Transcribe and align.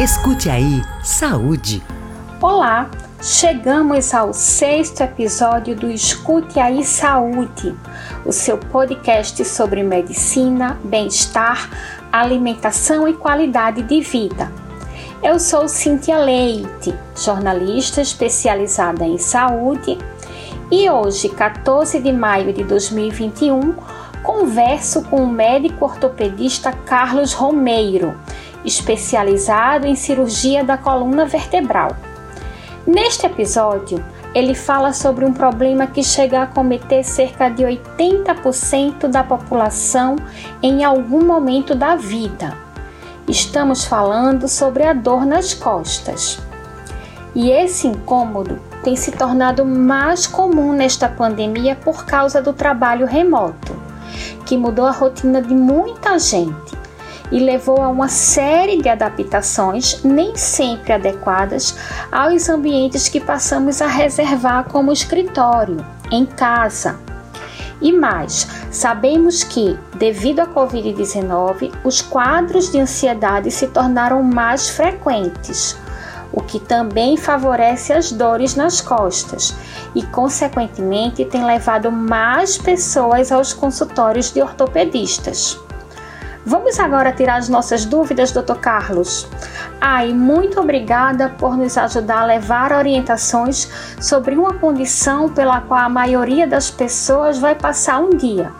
Escute 0.00 0.48
aí, 0.48 0.82
saúde. 1.04 1.82
Olá, 2.40 2.90
chegamos 3.20 4.14
ao 4.14 4.32
sexto 4.32 5.02
episódio 5.02 5.76
do 5.76 5.90
Escute 5.90 6.58
aí 6.58 6.82
Saúde, 6.82 7.76
o 8.24 8.32
seu 8.32 8.56
podcast 8.56 9.44
sobre 9.44 9.82
medicina, 9.82 10.80
bem-estar, 10.82 11.68
alimentação 12.10 13.06
e 13.06 13.12
qualidade 13.12 13.82
de 13.82 14.00
vida. 14.00 14.50
Eu 15.22 15.38
sou 15.38 15.68
Cintia 15.68 16.16
Leite, 16.16 16.94
jornalista 17.14 18.00
especializada 18.00 19.04
em 19.04 19.18
saúde, 19.18 19.98
e 20.70 20.88
hoje, 20.88 21.28
14 21.28 22.00
de 22.00 22.10
maio 22.10 22.54
de 22.54 22.64
2021, 22.64 23.74
converso 24.22 25.02
com 25.02 25.24
o 25.24 25.30
médico 25.30 25.84
ortopedista 25.84 26.72
Carlos 26.72 27.34
Romeiro 27.34 28.16
especializado 28.64 29.86
em 29.86 29.94
cirurgia 29.94 30.62
da 30.64 30.76
coluna 30.76 31.24
vertebral. 31.24 31.96
Neste 32.86 33.26
episódio, 33.26 34.02
ele 34.34 34.54
fala 34.54 34.92
sobre 34.92 35.24
um 35.24 35.32
problema 35.32 35.86
que 35.86 36.02
chega 36.02 36.42
a 36.42 36.46
cometer 36.46 37.02
cerca 37.02 37.48
de 37.48 37.64
80% 37.64 39.08
da 39.08 39.24
população 39.24 40.16
em 40.62 40.84
algum 40.84 41.24
momento 41.24 41.74
da 41.74 41.96
vida. 41.96 42.56
Estamos 43.26 43.84
falando 43.84 44.48
sobre 44.48 44.84
a 44.84 44.92
dor 44.92 45.24
nas 45.24 45.52
costas. 45.52 46.38
E 47.34 47.50
esse 47.50 47.86
incômodo 47.86 48.58
tem 48.82 48.96
se 48.96 49.12
tornado 49.12 49.64
mais 49.64 50.26
comum 50.26 50.72
nesta 50.72 51.08
pandemia 51.08 51.76
por 51.76 52.04
causa 52.04 52.40
do 52.40 52.52
trabalho 52.52 53.06
remoto, 53.06 53.76
que 54.46 54.56
mudou 54.56 54.86
a 54.86 54.90
rotina 54.90 55.40
de 55.40 55.54
muita 55.54 56.18
gente 56.18 56.79
e 57.30 57.38
levou 57.38 57.80
a 57.80 57.88
uma 57.88 58.08
série 58.08 58.82
de 58.82 58.88
adaptações, 58.88 60.02
nem 60.02 60.36
sempre 60.36 60.92
adequadas, 60.92 61.76
aos 62.10 62.48
ambientes 62.48 63.08
que 63.08 63.20
passamos 63.20 63.80
a 63.80 63.86
reservar 63.86 64.64
como 64.68 64.92
escritório, 64.92 65.84
em 66.10 66.26
casa. 66.26 66.98
E 67.80 67.92
mais, 67.92 68.46
sabemos 68.70 69.42
que, 69.42 69.78
devido 69.96 70.40
à 70.40 70.46
Covid-19, 70.46 71.72
os 71.82 72.02
quadros 72.02 72.70
de 72.70 72.78
ansiedade 72.78 73.50
se 73.50 73.68
tornaram 73.68 74.22
mais 74.22 74.68
frequentes, 74.68 75.76
o 76.32 76.42
que 76.42 76.60
também 76.60 77.16
favorece 77.16 77.92
as 77.92 78.12
dores 78.12 78.54
nas 78.54 78.80
costas 78.80 79.56
e, 79.94 80.02
consequentemente, 80.02 81.24
tem 81.24 81.44
levado 81.44 81.90
mais 81.90 82.58
pessoas 82.58 83.32
aos 83.32 83.52
consultórios 83.52 84.30
de 84.30 84.42
ortopedistas. 84.42 85.58
Vamos 86.44 86.80
agora 86.80 87.12
tirar 87.12 87.36
as 87.36 87.48
nossas 87.48 87.84
dúvidas, 87.84 88.32
Dr. 88.32 88.54
Carlos. 88.60 89.28
Ah, 89.80 90.06
e 90.06 90.14
muito 90.14 90.58
obrigada 90.58 91.28
por 91.28 91.56
nos 91.56 91.76
ajudar 91.76 92.22
a 92.22 92.26
levar 92.26 92.72
orientações 92.72 93.70
sobre 94.00 94.34
uma 94.36 94.54
condição 94.54 95.28
pela 95.28 95.60
qual 95.60 95.80
a 95.80 95.88
maioria 95.88 96.46
das 96.46 96.70
pessoas 96.70 97.38
vai 97.38 97.54
passar 97.54 98.00
um 98.00 98.10
dia 98.10 98.50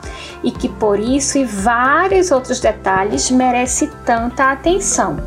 e 0.42 0.50
que 0.50 0.68
por 0.68 0.98
isso 0.98 1.38
e 1.38 1.44
vários 1.44 2.30
outros 2.30 2.60
detalhes 2.60 3.30
merece 3.30 3.90
tanta 4.04 4.52
atenção. 4.52 5.18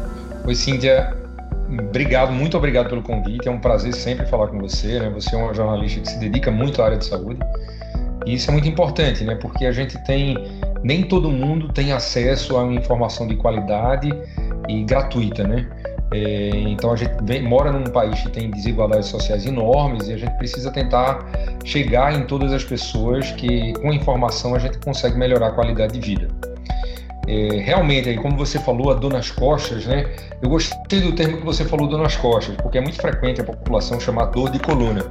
Oi, 0.46 0.56
Cíntia. 0.56 1.16
Obrigado, 1.70 2.32
muito 2.32 2.56
obrigado 2.56 2.90
pelo 2.90 3.02
convite. 3.02 3.48
É 3.48 3.52
um 3.52 3.60
prazer 3.60 3.94
sempre 3.94 4.28
falar 4.28 4.48
com 4.48 4.60
você. 4.60 5.00
Né? 5.00 5.10
Você 5.10 5.36
é 5.36 5.38
uma 5.40 5.54
jornalista 5.54 6.02
que 6.02 6.10
se 6.10 6.20
dedica 6.20 6.52
muito 6.52 6.82
à 6.82 6.86
área 6.86 6.98
de 6.98 7.06
saúde. 7.06 7.40
E 8.26 8.36
isso 8.36 8.50
é 8.50 8.54
muito 8.54 8.68
importante, 8.68 9.24
né? 9.24 9.36
Porque 9.36 9.66
a 9.66 9.72
gente 9.72 9.98
tem 10.06 10.38
nem 10.84 11.04
todo 11.04 11.32
mundo 11.32 11.70
tem 11.70 11.92
acesso 11.94 12.58
a 12.58 12.64
uma 12.64 12.74
informação 12.74 13.26
de 13.26 13.36
qualidade 13.36 14.12
e 14.68 14.84
gratuita, 14.84 15.48
né? 15.48 15.70
É, 16.14 16.50
então 16.68 16.92
a 16.92 16.96
gente 16.96 17.12
vem, 17.24 17.42
mora 17.42 17.72
num 17.72 17.86
país 17.86 18.22
que 18.22 18.30
tem 18.30 18.52
desigualdades 18.52 19.08
sociais 19.08 19.46
enormes 19.48 20.08
e 20.08 20.14
a 20.14 20.18
gente 20.18 20.38
precisa 20.38 20.70
tentar 20.72 21.26
chegar 21.66 22.14
em 22.14 22.28
todas 22.28 22.54
as 22.54 22.64
pessoas 22.64 23.32
que 23.32 23.74
com 23.74 23.92
informação 23.92 24.54
a 24.54 24.60
gente 24.60 24.78
consegue 24.78 25.18
melhorar 25.18 25.48
a 25.48 25.52
qualidade 25.52 26.00
de 26.00 26.00
vida. 26.00 26.53
É, 27.28 27.62
realmente, 27.62 28.10
aí, 28.10 28.18
como 28.18 28.36
você 28.38 28.60
falou, 28.60 28.92
a 28.92 28.96
dor 28.96 29.12
nas 29.12 29.32
costas, 29.32 29.86
né? 29.86 30.06
Eu 30.42 30.50
gostei 30.50 31.00
do 31.00 31.14
termo 31.14 31.38
que 31.38 31.46
você 31.46 31.64
falou, 31.64 31.88
dor 31.88 32.00
nas 32.00 32.18
costas, 32.18 32.56
porque 32.58 32.78
é 32.78 32.82
muito 32.82 32.98
frequente 33.02 33.40
a 33.40 33.44
população 33.44 34.00
chamar 34.00 34.26
dor 34.26 34.50
de 34.50 34.60
coluna. 34.60 35.06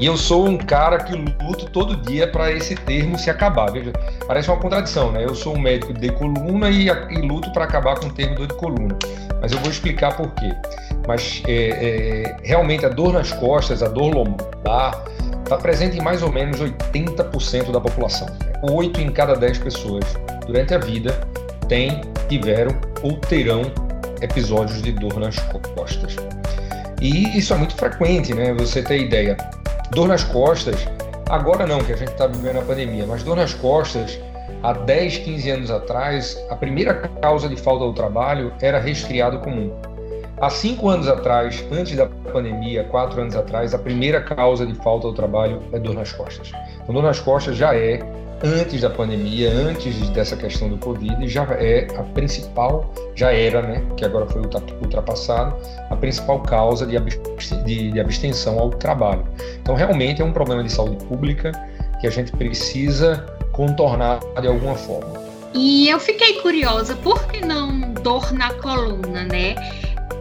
E 0.00 0.06
eu 0.06 0.16
sou 0.16 0.48
um 0.48 0.58
cara 0.58 0.98
que 0.98 1.14
luto 1.14 1.66
todo 1.66 1.96
dia 1.96 2.26
para 2.26 2.50
esse 2.50 2.74
termo 2.74 3.16
se 3.16 3.30
acabar. 3.30 3.70
Veja, 3.70 3.92
parece 4.26 4.50
uma 4.50 4.58
contradição, 4.58 5.12
né? 5.12 5.24
Eu 5.24 5.34
sou 5.34 5.54
um 5.54 5.60
médico 5.60 5.92
de 5.92 6.10
coluna 6.10 6.68
e, 6.68 6.88
e 6.88 7.20
luto 7.20 7.52
para 7.52 7.64
acabar 7.64 7.98
com 7.98 8.06
o 8.06 8.12
termo 8.12 8.34
dor 8.34 8.48
de 8.48 8.54
coluna. 8.54 8.98
Mas 9.40 9.52
eu 9.52 9.58
vou 9.58 9.70
explicar 9.70 10.16
por 10.16 10.30
quê. 10.34 10.52
Mas 11.06 11.42
é, 11.46 11.68
é, 11.68 12.36
realmente 12.42 12.86
a 12.86 12.88
dor 12.88 13.12
nas 13.12 13.32
costas, 13.32 13.82
a 13.82 13.88
dor 13.88 14.14
lombar, 14.14 15.04
está 15.42 15.56
presente 15.56 15.98
em 15.98 16.00
mais 16.00 16.22
ou 16.22 16.32
menos 16.32 16.60
80% 16.60 17.72
da 17.72 17.80
população. 17.80 18.28
8 18.62 19.00
em 19.00 19.10
cada 19.10 19.34
10 19.34 19.58
pessoas 19.58 20.04
durante 20.46 20.74
a 20.74 20.78
vida 20.78 21.12
têm, 21.68 22.00
tiveram 22.28 22.72
ou 23.02 23.16
terão 23.16 23.62
episódios 24.20 24.80
de 24.82 24.92
dor 24.92 25.18
nas 25.18 25.36
costas. 25.74 26.16
E 27.00 27.36
isso 27.36 27.52
é 27.52 27.56
muito 27.56 27.74
frequente, 27.74 28.32
né? 28.32 28.54
Você 28.54 28.82
ter 28.82 29.00
ideia. 29.00 29.36
Dor 29.90 30.08
nas 30.08 30.22
costas, 30.22 30.86
agora 31.28 31.66
não, 31.66 31.82
que 31.82 31.92
a 31.92 31.96
gente 31.96 32.12
está 32.12 32.26
vivendo 32.26 32.58
a 32.58 32.62
pandemia, 32.62 33.04
mas 33.06 33.22
dor 33.22 33.36
nas 33.36 33.52
costas, 33.52 34.18
há 34.62 34.72
10, 34.72 35.18
15 35.18 35.50
anos 35.50 35.70
atrás, 35.70 36.38
a 36.48 36.56
primeira 36.56 36.94
causa 37.20 37.48
de 37.48 37.56
falta 37.56 37.84
do 37.84 37.92
trabalho 37.92 38.52
era 38.60 38.78
resfriado 38.78 39.40
comum. 39.40 39.72
Há 40.42 40.50
cinco 40.50 40.88
anos 40.88 41.06
atrás, 41.06 41.64
antes 41.70 41.94
da 41.94 42.06
pandemia, 42.06 42.82
quatro 42.82 43.20
anos 43.20 43.36
atrás, 43.36 43.72
a 43.74 43.78
primeira 43.78 44.20
causa 44.20 44.66
de 44.66 44.74
falta 44.74 45.06
do 45.06 45.14
trabalho 45.14 45.62
é 45.72 45.78
dor 45.78 45.94
nas 45.94 46.10
costas. 46.10 46.50
Então, 46.82 46.92
dor 46.92 47.04
nas 47.04 47.20
costas 47.20 47.56
já 47.56 47.76
é 47.76 48.00
antes 48.42 48.80
da 48.80 48.90
pandemia, 48.90 49.52
antes 49.52 50.08
dessa 50.08 50.36
questão 50.36 50.68
do 50.68 50.76
Covid, 50.78 51.28
já 51.28 51.44
é 51.44 51.86
a 51.96 52.02
principal, 52.02 52.92
já 53.14 53.32
era, 53.32 53.62
né, 53.62 53.84
que 53.96 54.04
agora 54.04 54.26
foi 54.26 54.42
ultrapassado, 54.42 55.54
a 55.88 55.94
principal 55.94 56.40
causa 56.40 56.84
de, 56.84 58.00
abstenção 58.00 58.58
ao 58.58 58.70
trabalho. 58.70 59.24
Então, 59.62 59.76
realmente 59.76 60.22
é 60.22 60.24
um 60.24 60.32
problema 60.32 60.64
de 60.64 60.72
saúde 60.72 61.04
pública 61.04 61.52
que 62.00 62.06
a 62.08 62.10
gente 62.10 62.32
precisa 62.32 63.24
contornar 63.52 64.18
de 64.40 64.48
alguma 64.48 64.74
forma. 64.74 65.22
E 65.54 65.88
eu 65.88 66.00
fiquei 66.00 66.40
curiosa, 66.40 66.96
por 66.96 67.28
que 67.28 67.44
não 67.44 67.92
dor 68.02 68.32
na 68.32 68.52
coluna, 68.54 69.22
né? 69.24 69.54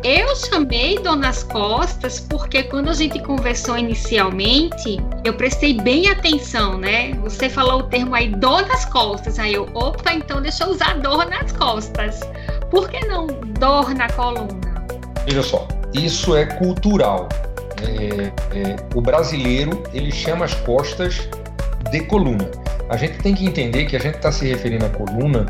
Eu 0.03 0.35
chamei 0.35 0.97
dor 0.97 1.15
nas 1.15 1.43
costas 1.43 2.19
porque 2.19 2.63
quando 2.63 2.89
a 2.89 2.93
gente 2.93 3.19
conversou 3.21 3.77
inicialmente, 3.77 4.97
eu 5.23 5.33
prestei 5.35 5.79
bem 5.79 6.09
atenção, 6.09 6.79
né? 6.79 7.13
Você 7.21 7.47
falou 7.47 7.81
o 7.81 7.83
termo 7.83 8.15
aí 8.15 8.29
dor 8.29 8.65
nas 8.65 8.83
costas. 8.85 9.37
Aí 9.37 9.53
eu, 9.53 9.69
opa, 9.75 10.11
então 10.13 10.41
deixa 10.41 10.63
eu 10.63 10.69
usar 10.69 10.99
dor 10.99 11.29
nas 11.29 11.51
costas. 11.51 12.19
Por 12.71 12.89
que 12.89 13.05
não 13.05 13.27
dor 13.59 13.93
na 13.93 14.09
coluna? 14.09 14.49
Veja 15.25 15.43
só, 15.43 15.67
isso 15.93 16.35
é 16.35 16.45
cultural. 16.45 17.29
É, 17.81 18.57
é, 18.57 18.75
o 18.95 19.01
brasileiro 19.01 19.83
ele 19.93 20.11
chama 20.11 20.45
as 20.45 20.53
costas 20.55 21.29
de 21.91 21.99
coluna. 22.05 22.49
A 22.89 22.97
gente 22.97 23.19
tem 23.19 23.35
que 23.35 23.45
entender 23.45 23.85
que 23.85 23.95
a 23.95 23.99
gente 23.99 24.15
está 24.15 24.31
se 24.31 24.47
referindo 24.47 24.85
à 24.85 24.89
coluna 24.89 25.45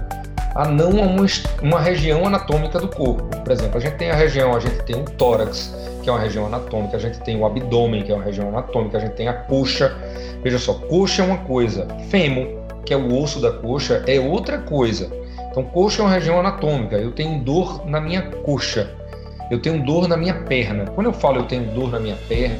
a 0.55 0.67
não 0.67 0.89
uma, 0.89 1.25
uma 1.61 1.79
região 1.79 2.25
anatômica 2.25 2.79
do 2.79 2.87
corpo. 2.87 3.23
Por 3.23 3.51
exemplo, 3.51 3.77
a 3.77 3.79
gente 3.79 3.95
tem 3.95 4.11
a 4.11 4.15
região, 4.15 4.55
a 4.55 4.59
gente 4.59 4.83
tem 4.83 4.95
o 4.95 5.03
tórax, 5.03 5.73
que 6.03 6.09
é 6.09 6.11
uma 6.11 6.19
região 6.19 6.45
anatômica, 6.45 6.97
a 6.97 6.99
gente 6.99 7.19
tem 7.21 7.39
o 7.39 7.45
abdômen, 7.45 8.03
que 8.03 8.11
é 8.11 8.15
uma 8.15 8.23
região 8.23 8.49
anatômica, 8.49 8.97
a 8.97 9.01
gente 9.01 9.13
tem 9.13 9.27
a 9.27 9.33
coxa. 9.33 9.95
Veja 10.43 10.59
só, 10.59 10.73
coxa 10.73 11.21
é 11.21 11.25
uma 11.25 11.37
coisa, 11.39 11.87
fêmur, 12.09 12.47
que 12.85 12.93
é 12.93 12.97
o 12.97 13.17
osso 13.17 13.39
da 13.39 13.51
coxa, 13.51 14.03
é 14.07 14.19
outra 14.19 14.57
coisa. 14.59 15.11
Então, 15.49 15.63
coxa 15.63 16.01
é 16.01 16.05
uma 16.05 16.11
região 16.11 16.39
anatômica. 16.39 16.95
Eu 16.95 17.11
tenho 17.11 17.39
dor 17.43 17.85
na 17.85 17.99
minha 17.99 18.21
coxa. 18.21 18.89
Eu 19.49 19.61
tenho 19.61 19.83
dor 19.83 20.07
na 20.07 20.15
minha 20.15 20.33
perna. 20.33 20.85
Quando 20.85 21.07
eu 21.07 21.13
falo 21.13 21.39
eu 21.39 21.43
tenho 21.43 21.65
dor 21.73 21.91
na 21.91 21.99
minha 21.99 22.15
perna, 22.29 22.57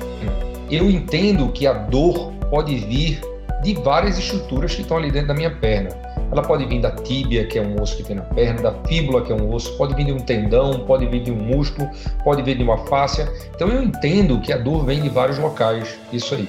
eu 0.69 0.89
entendo 0.89 1.49
que 1.49 1.65
a 1.65 1.71
dor 1.71 2.33
pode 2.49 2.75
vir 2.75 3.21
de 3.63 3.73
várias 3.75 4.17
estruturas 4.17 4.75
que 4.75 4.81
estão 4.81 4.97
ali 4.97 5.09
dentro 5.09 5.29
da 5.29 5.33
minha 5.33 5.51
perna. 5.51 5.89
Ela 6.31 6.41
pode 6.41 6.65
vir 6.65 6.79
da 6.79 6.91
tíbia, 6.91 7.45
que 7.45 7.59
é 7.59 7.61
um 7.61 7.81
osso 7.81 7.97
que 7.97 8.03
tem 8.03 8.15
na 8.15 8.21
perna, 8.21 8.61
da 8.61 8.73
fíbula, 8.87 9.21
que 9.21 9.31
é 9.31 9.35
um 9.35 9.53
osso, 9.53 9.75
pode 9.77 9.93
vir 9.95 10.05
de 10.05 10.13
um 10.13 10.19
tendão, 10.19 10.85
pode 10.85 11.05
vir 11.05 11.23
de 11.23 11.31
um 11.31 11.35
músculo, 11.35 11.89
pode 12.23 12.41
vir 12.41 12.57
de 12.57 12.63
uma 12.63 12.77
fáscia. 12.85 13.27
Então 13.53 13.67
eu 13.67 13.83
entendo 13.83 14.39
que 14.39 14.53
a 14.53 14.57
dor 14.57 14.85
vem 14.85 15.01
de 15.01 15.09
vários 15.09 15.37
locais, 15.37 15.99
isso 16.13 16.35
aí. 16.35 16.47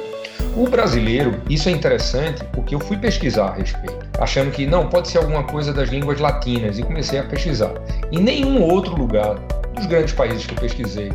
O 0.56 0.69
brasileiro, 0.69 1.40
isso 1.49 1.69
é 1.69 1.73
interessante 1.73 2.44
porque 2.52 2.75
eu 2.75 2.81
fui 2.81 2.96
pesquisar 2.96 3.49
a 3.49 3.55
respeito, 3.55 4.06
achando 4.19 4.50
que 4.50 4.67
não, 4.67 4.88
pode 4.88 5.08
ser 5.08 5.19
alguma 5.19 5.44
coisa 5.44 5.73
das 5.73 5.88
línguas 5.88 6.20
latinas 6.20 6.78
e 6.78 6.82
comecei 6.82 7.19
a 7.19 7.25
pesquisar. 7.25 7.73
Em 8.11 8.19
nenhum 8.19 8.62
outro 8.62 8.94
lugar 8.94 9.37
dos 9.75 9.87
grandes 9.87 10.12
países 10.12 10.44
que 10.44 10.55
eu 10.55 10.58
pesquisei, 10.58 11.11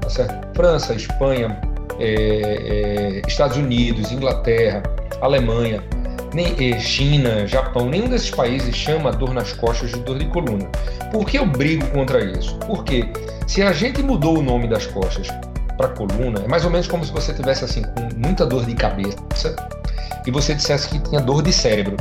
tá? 0.00 0.40
França, 0.54 0.94
Espanha, 0.94 1.60
é, 1.98 3.20
é, 3.22 3.22
Estados 3.26 3.56
Unidos, 3.56 4.10
Inglaterra, 4.10 4.82
Alemanha, 5.20 5.82
nem 6.32 6.78
China, 6.78 7.46
Japão, 7.46 7.88
nenhum 7.88 8.08
desses 8.08 8.30
países 8.30 8.74
chama 8.74 9.10
dor 9.10 9.34
nas 9.34 9.52
costas 9.52 9.90
de 9.90 10.00
dor 10.00 10.18
de 10.18 10.26
coluna. 10.26 10.66
Por 11.10 11.26
que 11.26 11.38
eu 11.38 11.46
brigo 11.46 11.86
contra 11.88 12.22
isso? 12.24 12.56
Porque 12.66 13.08
se 13.46 13.62
a 13.62 13.72
gente 13.72 14.02
mudou 14.02 14.38
o 14.38 14.42
nome 14.42 14.68
das 14.68 14.86
costas 14.86 15.28
para 15.76 15.88
coluna, 15.88 16.40
é 16.44 16.48
mais 16.48 16.64
ou 16.64 16.70
menos 16.70 16.86
como 16.86 17.04
se 17.04 17.12
você 17.12 17.32
tivesse 17.32 17.64
assim 17.64 17.82
com 17.82 18.08
muita 18.16 18.46
dor 18.46 18.64
de 18.64 18.74
cabeça 18.74 19.16
e 20.26 20.30
você 20.30 20.54
dissesse 20.54 20.88
que 20.88 20.98
tinha 21.00 21.20
dor 21.20 21.42
de 21.42 21.52
cérebro. 21.52 21.96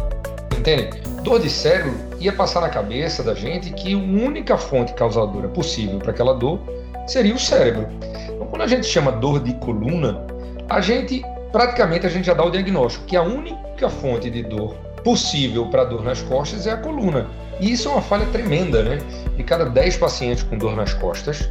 Entende? 0.57 0.89
Dor 1.23 1.39
de 1.39 1.49
cérebro 1.49 1.95
ia 2.19 2.33
passar 2.33 2.61
na 2.61 2.69
cabeça 2.69 3.23
da 3.23 3.33
gente 3.33 3.71
que 3.71 3.93
a 3.93 3.97
única 3.97 4.57
fonte 4.57 4.93
causadora 4.93 5.47
possível 5.47 5.97
para 5.97 6.11
aquela 6.11 6.33
dor 6.33 6.59
seria 7.07 7.33
o 7.33 7.39
cérebro. 7.39 7.87
Então, 8.25 8.45
quando 8.47 8.61
a 8.61 8.67
gente 8.67 8.85
chama 8.85 9.11
dor 9.11 9.39
de 9.41 9.53
coluna, 9.55 10.25
a 10.69 10.81
gente 10.81 11.23
praticamente 11.51 12.05
a 12.05 12.09
gente 12.09 12.25
já 12.25 12.33
dá 12.33 12.43
o 12.43 12.49
diagnóstico 12.49 13.05
que 13.05 13.15
a 13.15 13.21
única 13.21 13.89
fonte 13.89 14.29
de 14.29 14.43
dor 14.43 14.75
possível 15.03 15.65
para 15.67 15.83
dor 15.83 16.03
nas 16.03 16.21
costas 16.21 16.67
é 16.67 16.71
a 16.71 16.77
coluna. 16.77 17.27
E 17.59 17.71
isso 17.71 17.89
é 17.89 17.91
uma 17.91 18.01
falha 18.01 18.25
tremenda, 18.27 18.83
né? 18.83 18.99
De 19.35 19.43
cada 19.43 19.65
10 19.65 19.97
pacientes 19.97 20.43
com 20.43 20.57
dor 20.57 20.75
nas 20.75 20.93
costas, 20.93 21.49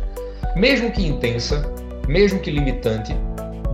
mesmo 0.56 0.90
que 0.90 1.06
intensa, 1.06 1.70
mesmo 2.06 2.40
que 2.40 2.50
limitante, 2.50 3.14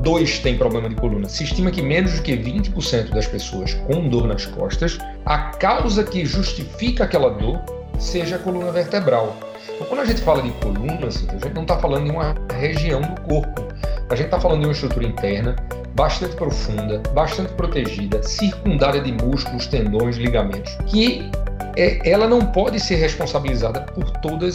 dois 0.03 0.39
têm 0.39 0.57
problema 0.57 0.89
de 0.89 0.95
coluna. 0.97 1.29
Se 1.29 1.45
estima 1.45 1.71
que 1.71 1.83
menos 1.83 2.13
do 2.15 2.23
que 2.23 2.37
20% 2.37 3.11
das 3.11 3.27
pessoas 3.27 3.75
com 3.75 4.09
dor 4.09 4.27
nas 4.27 4.47
costas, 4.47 4.99
a 5.25 5.39
causa 5.39 6.05
que 6.05 6.25
justifica 6.25 7.05
aquela 7.05 7.31
dor 7.31 7.61
seja 7.99 8.37
a 8.37 8.39
coluna 8.39 8.71
vertebral. 8.71 9.37
Então, 9.75 9.87
quando 9.87 10.01
a 10.01 10.05
gente 10.05 10.21
fala 10.21 10.43
de 10.43 10.51
coluna, 10.53 11.07
assim, 11.07 11.27
a 11.29 11.33
gente 11.33 11.55
não 11.55 11.63
está 11.63 11.79
falando 11.79 12.05
de 12.05 12.11
uma 12.11 12.35
região 12.53 13.01
do 13.01 13.21
corpo. 13.23 13.63
A 14.09 14.15
gente 14.15 14.27
está 14.27 14.39
falando 14.39 14.61
de 14.61 14.67
uma 14.67 14.73
estrutura 14.73 15.07
interna 15.07 15.57
bastante 15.95 16.35
profunda, 16.37 17.01
bastante 17.13 17.53
protegida, 17.53 18.23
circundada 18.23 19.01
de 19.01 19.13
músculos, 19.13 19.67
tendões, 19.67 20.17
ligamentos, 20.17 20.77
que 20.87 21.31
é, 21.77 22.09
ela 22.09 22.29
não 22.29 22.41
pode 22.41 22.81
ser 22.81 22.97
responsabilizada 22.97 23.81
por 23.81 24.11
todos 24.19 24.55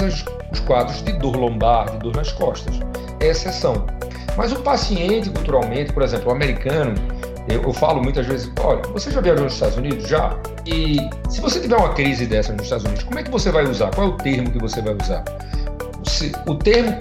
os 0.52 0.60
quadros 0.62 1.02
de 1.02 1.14
dor 1.14 1.36
lombar, 1.36 1.92
de 1.92 1.98
dor 2.00 2.16
nas 2.16 2.32
costas. 2.32 2.80
É 3.20 3.28
exceção. 3.28 3.86
Mas 4.38 4.52
o 4.52 4.62
paciente, 4.62 5.30
culturalmente, 5.30 5.92
por 5.92 6.04
exemplo, 6.04 6.30
o 6.30 6.32
americano, 6.32 6.96
eu, 7.50 7.64
eu, 7.64 7.74
falo 7.74 8.02
muitas 8.02 8.26
vezes, 8.28 8.52
olha, 8.62 8.82
você 8.94 9.10
já 9.10 9.22
viajou 9.22 9.44
nos 9.46 9.54
Estados 9.54 9.78
Unidos? 9.78 10.08
Já. 10.08 10.38
E 10.66 10.98
se 11.30 11.42
você 11.42 11.60
tiver 11.60 11.76
uma 11.76 11.94
crise 11.94 12.26
dessa 12.26 12.54
nos 12.54 12.64
Estados 12.64 12.86
Unidos, 12.86 13.04
como 13.04 13.20
é 13.20 13.24
que 13.24 13.32
você 13.32 13.52
vai 13.52 13.64
usar? 13.64 13.92
Qual 13.92 14.08
é 14.08 14.10
o 14.10 14.18
termo 14.18 14.52
que 14.52 14.60
você 14.60 14.82
vai 14.82 14.96
usar? 15.02 15.24
O 16.48 16.56
termo, 16.56 16.98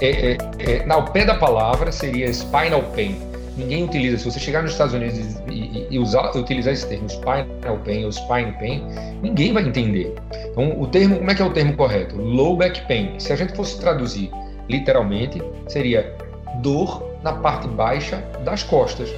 é, 0.00 0.32
é, 0.32 0.38
é, 0.58 0.86
ao 0.90 1.04
pé 1.04 1.24
da 1.24 1.34
palavra, 1.34 1.92
seria 1.92 2.28
spinal 2.32 2.82
pain 2.94 3.33
ninguém 3.56 3.84
utiliza. 3.84 4.18
Se 4.18 4.24
você 4.24 4.38
chegar 4.38 4.62
nos 4.62 4.72
Estados 4.72 4.94
Unidos 4.94 5.18
e, 5.48 5.86
e, 5.90 5.98
usar, 5.98 6.36
utilizar 6.36 6.72
esse 6.72 6.86
termo 6.86 7.08
spinal 7.08 7.78
pain 7.84 8.04
ou 8.04 8.12
spine 8.12 8.52
pain, 8.58 8.84
ninguém 9.22 9.52
vai 9.52 9.64
entender. 9.64 10.14
Então, 10.50 10.80
o 10.80 10.86
termo, 10.86 11.16
como 11.16 11.30
é 11.30 11.34
que 11.34 11.42
é 11.42 11.44
o 11.44 11.52
termo 11.52 11.76
correto? 11.76 12.16
Low 12.16 12.56
back 12.56 12.86
pain. 12.86 13.18
Se 13.18 13.32
a 13.32 13.36
gente 13.36 13.54
fosse 13.54 13.80
traduzir 13.80 14.30
literalmente, 14.68 15.42
seria 15.68 16.16
dor 16.62 17.14
na 17.22 17.32
parte 17.32 17.66
baixa 17.68 18.16
das 18.44 18.62
costas. 18.62 19.10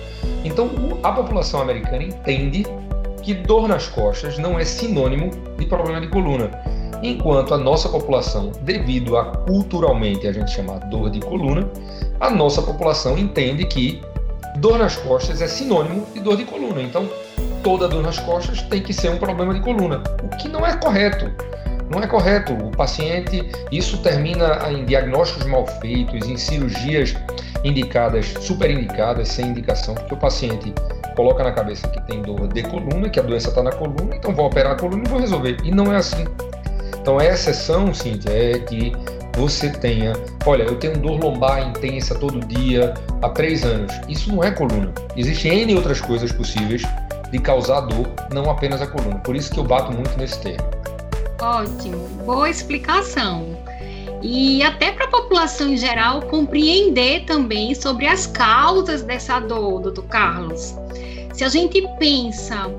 Então, 0.44 0.71
a 1.03 1.12
população 1.12 1.61
americana 1.61 2.05
entende 2.05 2.65
que 3.23 3.35
dor 3.35 3.69
nas 3.69 3.88
costas 3.88 4.38
não 4.38 4.59
é 4.59 4.65
sinônimo 4.65 5.31
de 5.59 5.67
problema 5.67 6.00
de 6.00 6.09
coluna. 6.09 6.50
Enquanto 7.03 7.53
a 7.53 7.59
nossa 7.59 7.88
população, 7.88 8.53
devido 8.62 9.17
a 9.17 9.25
culturalmente 9.25 10.27
a 10.27 10.33
gente 10.33 10.50
chamar 10.50 10.79
dor 10.88 11.11
de 11.11 11.21
coluna, 11.21 11.69
a 12.21 12.31
nossa 12.31 12.62
população 12.62 13.19
entende 13.19 13.67
que 13.67 14.00
dor 14.56 14.79
nas 14.79 14.97
costas 14.97 15.41
é 15.41 15.49
sinônimo 15.49 16.06
de 16.12 16.20
dor 16.20 16.37
de 16.37 16.44
coluna. 16.44 16.82
Então, 16.82 17.08
toda 17.62 17.88
dor 17.88 18.03
nas 18.03 18.19
costas 18.19 18.62
tem 18.62 18.82
que 18.82 18.93
ser 18.93 19.11
um 19.11 19.19
problema 19.19 19.55
de 19.55 19.61
coluna, 19.61 20.03
o 20.23 20.29
que 20.37 20.49
não 20.49 20.64
é 20.67 20.76
correto. 20.76 21.31
Não 21.88 22.03
é 22.03 22.06
correto. 22.06 22.53
O 22.53 22.70
paciente, 22.70 23.49
isso 23.70 23.99
termina 23.99 24.69
em 24.70 24.85
diagnósticos 24.85 25.47
mal 25.47 25.67
feitos, 25.67 26.29
em 26.29 26.37
cirurgias 26.37 27.14
indicadas, 27.62 28.35
super 28.41 28.70
indicadas, 28.70 29.29
sem 29.29 29.47
indicação, 29.47 29.94
porque 29.94 30.14
o 30.14 30.17
paciente 30.17 30.73
coloca 31.14 31.43
na 31.43 31.52
cabeça 31.52 31.88
que 31.88 32.00
tem 32.06 32.23
dor 32.23 32.49
de 32.49 32.62
coluna, 32.64 33.09
que 33.09 33.20
a 33.20 33.23
doença 33.23 33.49
está 33.49 33.62
na 33.62 33.73
coluna, 33.73 34.17
então 34.17 34.35
vou 34.35 34.47
operar 34.47 34.73
a 34.73 34.76
coluna 34.76 35.05
e 35.06 35.09
vou 35.09 35.20
resolver. 35.20 35.56
E 35.64 35.70
não 35.70 35.93
é 35.93 35.97
assim. 35.97 36.25
Então, 37.00 37.19
a 37.19 37.25
exceção, 37.25 37.94
Cíntia, 37.94 38.31
é 38.31 38.59
que 38.59 38.93
você 39.37 39.69
tenha, 39.71 40.15
olha, 40.47 40.62
eu 40.62 40.77
tenho 40.77 40.99
dor 40.99 41.21
lombar 41.21 41.69
intensa 41.69 42.15
todo 42.15 42.41
dia 42.47 42.94
há 43.21 43.29
três 43.29 43.65
anos. 43.65 43.93
Isso 44.09 44.33
não 44.33 44.43
é 44.43 44.50
coluna. 44.50 44.93
Existem 45.15 45.61
N 45.61 45.75
outras 45.75 46.00
coisas 46.00 46.33
possíveis 46.33 46.83
de 47.31 47.38
causar 47.38 47.83
dor, 47.83 48.09
não 48.33 48.50
apenas 48.50 48.81
a 48.81 48.87
coluna. 48.87 49.19
Por 49.19 49.37
isso 49.37 49.53
que 49.53 49.59
eu 49.59 49.65
bato 49.65 49.93
muito 49.93 50.17
nesse 50.17 50.41
termo. 50.41 50.67
Ótimo, 51.41 52.09
boa 52.25 52.49
explicação. 52.49 53.59
E 54.23 54.62
até 54.62 54.93
para 54.93 55.05
a 55.05 55.09
população 55.09 55.69
em 55.69 55.77
geral 55.77 56.23
compreender 56.23 57.25
também 57.27 57.75
sobre 57.75 58.06
as 58.06 58.27
causas 58.27 59.03
dessa 59.03 59.38
dor, 59.38 59.83
doutor 59.83 60.05
Carlos. 60.05 60.75
Se 61.35 61.44
a 61.44 61.49
gente 61.50 61.87
pensa 61.99 62.71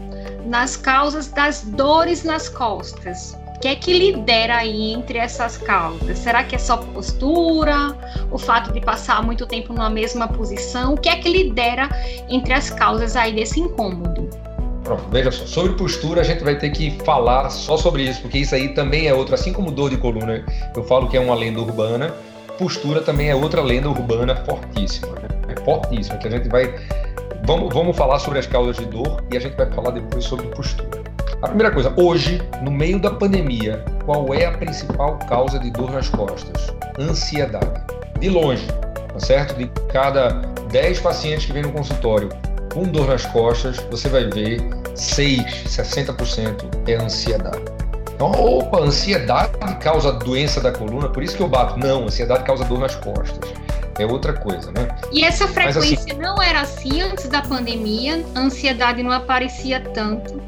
nas 0.48 0.76
causas 0.76 1.28
das 1.28 1.62
dores 1.62 2.24
nas 2.24 2.50
costas, 2.50 3.38
o 3.58 3.60
que 3.60 3.68
é 3.70 3.76
que 3.76 3.92
lidera 3.92 4.58
aí 4.58 4.94
entre 4.94 5.18
essas 5.18 5.58
causas? 5.58 6.20
Será 6.20 6.44
que 6.44 6.56
é 6.56 6.60
só 6.60 6.78
postura? 6.78 7.98
O 8.30 8.38
fato 8.38 8.72
de 8.72 8.80
passar 8.80 9.24
muito 9.24 9.48
tempo 9.48 9.74
numa 9.74 9.90
mesma 9.90 10.28
posição? 10.28 10.94
O 10.94 10.98
que 10.98 11.10
é 11.10 11.16
que 11.16 11.28
lidera 11.28 11.90
entre 12.30 12.54
as 12.54 12.70
causas 12.70 13.16
aí 13.16 13.34
desse 13.34 13.60
incômodo? 13.60 14.30
Pronto, 14.84 15.04
veja 15.10 15.32
só, 15.32 15.44
sobre 15.48 15.74
postura 15.74 16.22
a 16.22 16.24
gente 16.24 16.44
vai 16.44 16.56
ter 16.56 16.70
que 16.70 16.92
falar 17.04 17.50
só 17.50 17.78
sobre 17.78 18.04
isso, 18.04 18.22
porque 18.22 18.38
isso 18.38 18.54
aí 18.54 18.76
também 18.76 19.08
é 19.08 19.14
outro, 19.14 19.34
assim 19.34 19.52
como 19.52 19.72
dor 19.72 19.90
de 19.90 19.98
coluna, 19.98 20.46
eu 20.76 20.84
falo 20.84 21.10
que 21.10 21.18
é 21.18 21.20
uma 21.20 21.34
lenda 21.34 21.60
urbana, 21.60 22.14
postura 22.60 23.02
também 23.02 23.30
é 23.30 23.36
outra 23.36 23.62
lenda 23.64 23.90
urbana 23.90 24.36
fortíssima, 24.36 25.14
né? 25.14 25.28
é 25.50 25.60
fortíssima, 25.66 26.18
que 26.20 26.28
a 26.28 26.32
gente 26.32 26.48
vai, 26.48 26.74
vamos, 27.44 27.74
vamos 27.74 27.98
falar 27.98 28.20
sobre 28.20 28.38
as 28.38 28.46
causas 28.46 28.78
de 28.78 28.86
dor 28.86 29.24
e 29.32 29.36
a 29.36 29.40
gente 29.40 29.58
vai 29.58 29.70
falar 29.72 29.90
depois 29.90 30.24
sobre 30.24 30.46
postura. 30.50 31.17
A 31.40 31.48
primeira 31.50 31.72
coisa, 31.72 31.94
hoje, 31.96 32.42
no 32.64 32.72
meio 32.72 33.00
da 33.00 33.12
pandemia, 33.12 33.86
qual 34.06 34.34
é 34.34 34.46
a 34.46 34.58
principal 34.58 35.20
causa 35.30 35.60
de 35.60 35.70
dor 35.70 35.92
nas 35.92 36.10
costas? 36.10 36.74
Ansiedade. 37.00 37.80
De 38.20 38.28
longe, 38.28 38.66
tá 39.14 39.20
certo? 39.20 39.54
De 39.54 39.68
cada 39.94 40.30
10 40.72 41.00
pacientes 41.00 41.46
que 41.46 41.54
vêm 41.54 41.62
no 41.62 41.72
consultório 41.72 42.30
com 42.74 42.86
dor 42.86 43.08
nas 43.08 43.28
costas, 43.28 43.78
você 43.92 44.10
vai 44.10 44.26
ver 44.26 44.68
6, 44.96 45.44
60% 45.68 46.90
é 46.90 46.96
ansiedade. 46.96 47.62
Então, 48.16 48.32
opa, 48.32 48.80
ansiedade 48.80 49.52
causa 49.80 50.14
doença 50.14 50.60
da 50.60 50.72
coluna, 50.72 51.08
por 51.08 51.22
isso 51.22 51.38
que 51.38 51.44
eu 51.44 51.48
bato. 51.48 51.78
Não, 51.78 52.06
ansiedade 52.06 52.46
causa 52.46 52.66
dor 52.66 52.80
nas 52.80 52.96
costas. 52.96 53.48
É 54.00 54.08
outra 54.08 54.34
coisa, 54.34 54.72
né? 54.72 54.88
E 55.12 55.24
essa 55.24 55.48
frequência 55.48 55.98
assim, 55.98 56.14
não 56.18 56.42
era 56.42 56.62
assim 56.62 57.00
antes 57.02 57.30
da 57.30 57.44
pandemia? 57.44 58.26
A 58.34 58.40
ansiedade 58.40 59.04
não 59.04 59.12
aparecia 59.12 59.80
tanto? 59.80 60.42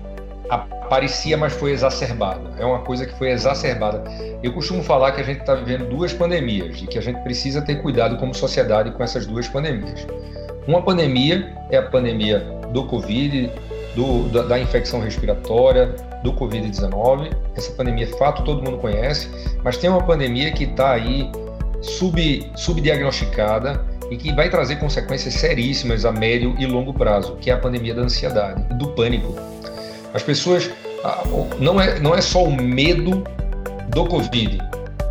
Aparecia, 0.89 1.37
mas 1.37 1.53
foi 1.53 1.71
exacerbada. 1.71 2.49
É 2.57 2.65
uma 2.65 2.79
coisa 2.79 3.05
que 3.05 3.13
foi 3.13 3.29
exacerbada. 3.29 4.03
Eu 4.41 4.51
costumo 4.51 4.81
falar 4.81 5.11
que 5.11 5.21
a 5.21 5.23
gente 5.23 5.41
está 5.41 5.53
vivendo 5.53 5.87
duas 5.87 6.11
pandemias 6.11 6.81
e 6.81 6.87
que 6.87 6.97
a 6.97 7.01
gente 7.01 7.21
precisa 7.21 7.61
ter 7.61 7.75
cuidado 7.75 8.17
como 8.17 8.33
sociedade 8.33 8.89
com 8.89 9.03
essas 9.03 9.27
duas 9.27 9.47
pandemias. 9.47 10.07
Uma 10.67 10.81
pandemia 10.81 11.55
é 11.69 11.77
a 11.77 11.83
pandemia 11.83 12.39
do 12.73 12.85
Covid, 12.85 13.51
do, 13.95 14.29
da, 14.29 14.41
da 14.41 14.59
infecção 14.59 14.99
respiratória, 14.99 15.93
do 16.23 16.33
Covid-19. 16.33 17.35
Essa 17.55 17.71
pandemia, 17.73 18.07
fato, 18.17 18.43
todo 18.43 18.63
mundo 18.63 18.79
conhece, 18.79 19.29
mas 19.63 19.77
tem 19.77 19.91
uma 19.91 20.01
pandemia 20.01 20.51
que 20.51 20.63
está 20.63 20.93
aí 20.93 21.31
sub, 21.83 22.51
subdiagnosticada 22.55 23.85
e 24.09 24.17
que 24.17 24.33
vai 24.33 24.49
trazer 24.49 24.77
consequências 24.77 25.35
seríssimas 25.35 26.03
a 26.03 26.11
médio 26.11 26.55
e 26.57 26.65
longo 26.65 26.95
prazo, 26.95 27.35
que 27.35 27.51
é 27.51 27.53
a 27.53 27.57
pandemia 27.59 27.93
da 27.93 28.01
ansiedade, 28.01 28.63
do 28.73 28.87
pânico. 28.87 29.58
As 30.13 30.23
pessoas 30.23 30.69
ah, 31.03 31.23
não 31.59 31.79
é, 31.79 31.99
não 31.99 32.15
é 32.15 32.21
só 32.21 32.43
o 32.43 32.51
medo 32.51 33.23
do 33.89 34.05
Covid. 34.05 34.59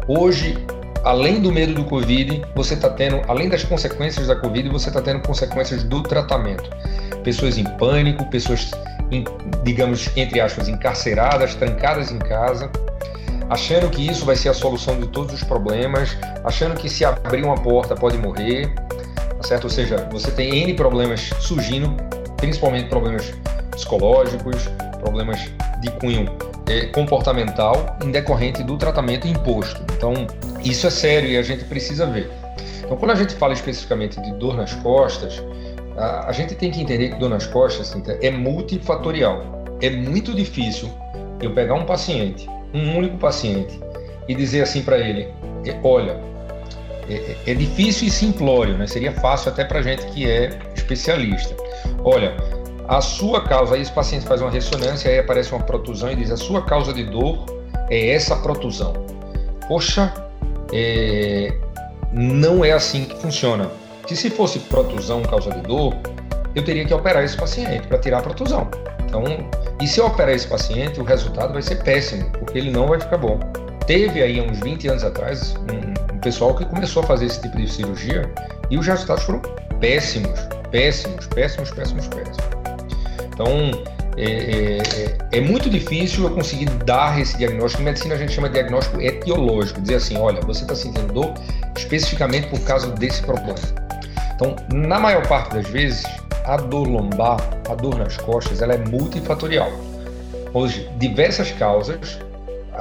Hoje, 0.07 0.57
além 1.05 1.41
do 1.41 1.53
medo 1.53 1.75
do 1.75 1.85
Covid, 1.85 2.43
você 2.55 2.75
está 2.75 2.91
tendo, 2.91 3.23
além 3.29 3.49
das 3.49 3.65
consequências 3.65 4.27
da 4.27 4.37
Covid, 4.37 4.69
você 4.69 4.89
está 4.89 5.01
tendo 5.01 5.21
consequências 5.21 5.85
do 5.85 6.03
tratamento. 6.03 6.69
Pessoas 7.23 7.59
em 7.59 7.65
pânico, 7.65 8.25
pessoas, 8.27 8.71
em, 9.11 9.25
digamos, 9.65 10.11
entre 10.17 10.41
aspas, 10.41 10.69
encarceradas, 10.69 11.55
trancadas 11.55 12.11
em 12.11 12.19
casa, 12.19 12.71
achando 13.49 13.89
que 13.91 14.07
isso 14.07 14.25
vai 14.25 14.37
ser 14.37 14.51
a 14.51 14.55
solução 14.55 14.99
de 15.01 15.09
todos 15.09 15.35
os 15.35 15.43
problemas, 15.43 16.17
achando 16.45 16.75
que 16.75 16.89
se 16.89 17.05
abrir 17.05 17.45
uma 17.45 17.57
porta 17.57 17.95
pode 17.95 18.19
morrer, 18.19 18.75
tá 19.37 19.43
certo? 19.43 19.65
Ou 19.65 19.71
seja, 19.71 20.09
você 20.11 20.31
tem 20.31 20.63
N 20.65 20.75
problemas 20.75 21.31
surgindo, 21.41 21.95
principalmente 22.37 22.89
problemas 22.89 23.33
psicológicos, 23.71 24.69
problemas 24.99 25.39
de 25.81 25.91
cunho 25.93 26.27
é, 26.69 26.87
comportamental 26.87 27.97
em 28.05 28.11
decorrente 28.11 28.63
do 28.63 28.77
tratamento 28.77 29.27
imposto. 29.27 29.81
Então, 29.97 30.27
isso 30.63 30.87
é 30.87 30.91
sério 30.91 31.31
e 31.31 31.37
a 31.37 31.43
gente 31.43 31.65
precisa 31.65 32.07
ver. 32.07 32.31
Então, 32.85 32.97
quando 32.97 33.11
a 33.11 33.15
gente 33.15 33.35
fala 33.35 33.53
especificamente 33.53 34.21
de 34.21 34.33
dor 34.35 34.57
nas 34.57 34.75
costas, 34.75 35.43
a, 35.97 36.29
a 36.29 36.33
gente 36.33 36.55
tem 36.55 36.71
que 36.71 36.81
entender 36.81 37.11
que 37.11 37.17
dor 37.17 37.31
nas 37.31 37.47
costas 37.47 37.95
é 38.23 38.31
multifatorial. 38.31 39.65
É 39.81 39.91
muito 39.91 40.35
difícil 40.35 40.89
eu 41.41 41.53
pegar 41.53 41.75
um 41.75 41.85
paciente, 41.85 42.49
um 42.75 42.97
único 42.97 43.17
paciente, 43.19 43.79
e 44.29 44.35
dizer 44.35 44.63
assim 44.63 44.83
para 44.83 44.99
ele: 44.99 45.29
olha, 45.83 46.19
é, 47.09 47.37
é, 47.47 47.55
difícil 47.55 48.09
e 48.09 48.11
simplório, 48.11 48.77
né? 48.77 48.87
Seria 48.87 49.13
fácil 49.13 49.51
até 49.51 49.65
para 49.65 49.81
gente 49.83 50.07
que 50.07 50.31
é 50.31 50.51
especialista. 50.75 51.57
Olha, 52.05 52.35
a 52.89 53.03
sua 53.03 53.43
causa, 53.43 53.75
aí 53.75 53.83
esse 53.83 53.93
paciente 53.93 54.27
faz 54.27 54.41
uma 54.41 54.51
ressonância, 54.51 55.11
aí 55.11 55.19
aparece 55.19 55.53
uma 55.53 55.63
protusão 55.63 56.11
e 56.11 56.17
diz: 56.17 56.31
a 56.31 56.37
sua 56.37 56.63
causa 56.63 56.93
de 56.93 57.05
dor 57.05 57.45
é 57.91 58.11
essa 58.11 58.35
protusão. 58.37 58.95
Poxa, 59.69 60.13
é, 60.73 61.55
não 62.11 62.65
é 62.65 62.73
assim 62.73 63.05
que 63.05 63.17
funciona. 63.21 63.71
Que 64.07 64.17
se 64.17 64.31
fosse 64.31 64.59
protusão 64.61 65.23
causa 65.23 65.51
de 65.51 65.61
dor, 65.61 65.95
eu 66.55 66.65
teria 66.65 66.87
que 66.87 66.95
operar 66.95 67.23
esse 67.23 67.37
paciente 67.37 67.87
para 67.87 67.99
tirar 67.99 68.21
a 68.21 68.23
protusão. 68.23 68.67
Então, 69.05 69.23
e 69.81 69.87
se 69.87 70.01
eu 70.01 70.07
operar 70.07 70.35
esse 70.35 70.49
paciente, 70.49 70.99
o 70.99 71.05
resultado 71.05 71.53
vai 71.53 71.61
ser 71.61 71.83
péssimo, 71.83 72.31
porque 72.39 72.57
ele 72.57 72.71
não 72.71 72.87
vai 72.87 72.99
ficar 72.99 73.19
bom. 73.19 73.39
Teve 73.87 74.23
aí 74.23 74.41
uns 74.41 74.61
20 74.61 74.89
anos 74.89 75.05
atrás 75.05 75.55
um, 75.57 76.15
um 76.15 76.19
pessoal 76.21 76.55
que 76.55 76.65
começou 76.65 77.03
a 77.03 77.07
fazer 77.07 77.27
esse 77.27 77.41
tipo 77.43 77.57
de 77.59 77.71
cirurgia 77.71 78.31
e 78.71 78.79
os 78.79 78.87
resultados 78.87 79.25
foram 79.25 79.41
péssimos, 79.79 80.41
péssimos, 80.71 81.27
péssimos, 81.27 81.71
péssimos, 81.71 82.09
péssimos. 82.09 82.58
Então, 83.39 83.71
é, 84.17 84.25
é, 84.25 84.79
é, 84.79 85.39
é, 85.39 85.41
muito 85.41 85.71
difícil 85.71 86.25
eu 86.25 86.31
conseguir 86.31 86.65
dar 86.85 87.21
esse 87.21 87.39
diagnóstico. 87.39 87.83
Em 87.83 87.85
medicina 87.85 88.17
a 88.17 88.19
gente 88.19 88.33
chama 88.33 88.49
de 88.49 88.55
diagnóstico 88.55 89.01
etiológico, 89.01 89.81
dizer 89.81 89.95
assim, 89.95 90.19
olha, 90.19 90.41
você 90.41 90.63
está 90.63 90.75
sentindo 90.75 91.13
dor 91.13 91.35
especificamente 91.77 92.49
por 92.49 92.59
causa 92.63 92.91
desse 92.91 93.23
problema. 93.23 93.55
Então, 94.35 94.57
na 94.75 94.99
maior 94.99 95.25
parte 95.29 95.55
das 95.55 95.69
vezes, 95.69 96.05
a 96.45 96.57
dor 96.57 96.89
lombar, 96.89 97.39
a 97.71 97.75
dor 97.77 97.97
nas 97.97 98.17
costas, 98.17 98.61
ela 98.61 98.75
é 98.75 98.79
multifatorial. 98.79 99.71
Hoje, 100.53 100.91
diversas 100.99 101.53
causas 101.53 102.19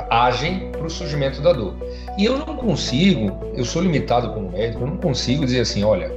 agem 0.09 0.71
para 0.71 0.87
o 0.87 0.89
surgimento 0.89 1.39
da 1.39 1.53
dor. 1.53 1.75
E 2.17 2.25
eu 2.25 2.39
não 2.39 2.57
consigo, 2.57 3.45
eu 3.53 3.63
sou 3.63 3.83
limitado 3.83 4.33
como 4.33 4.49
médico, 4.49 4.83
eu 4.83 4.87
não 4.87 4.97
consigo 4.97 5.45
dizer 5.45 5.59
assim, 5.59 5.83
olha, 5.83 6.11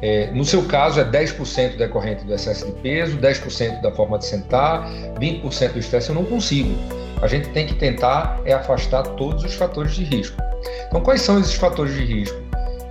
é, 0.00 0.30
no 0.30 0.44
seu 0.44 0.64
caso 0.64 1.00
é 1.00 1.04
10% 1.04 1.76
decorrente 1.76 2.24
do 2.24 2.32
excesso 2.32 2.66
de 2.66 2.72
peso, 2.80 3.18
10% 3.18 3.80
da 3.80 3.90
forma 3.90 4.18
de 4.18 4.26
sentar, 4.26 4.88
20% 5.18 5.72
do 5.72 5.78
estresse, 5.78 6.10
eu 6.10 6.14
não 6.14 6.24
consigo. 6.24 6.74
A 7.20 7.26
gente 7.26 7.48
tem 7.50 7.66
que 7.66 7.74
tentar 7.74 8.40
é 8.44 8.52
afastar 8.52 9.02
todos 9.02 9.42
os 9.42 9.54
fatores 9.54 9.94
de 9.94 10.04
risco. 10.04 10.40
Então, 10.86 11.00
quais 11.00 11.22
são 11.22 11.40
esses 11.40 11.54
fatores 11.54 11.94
de 11.94 12.04
risco 12.04 12.38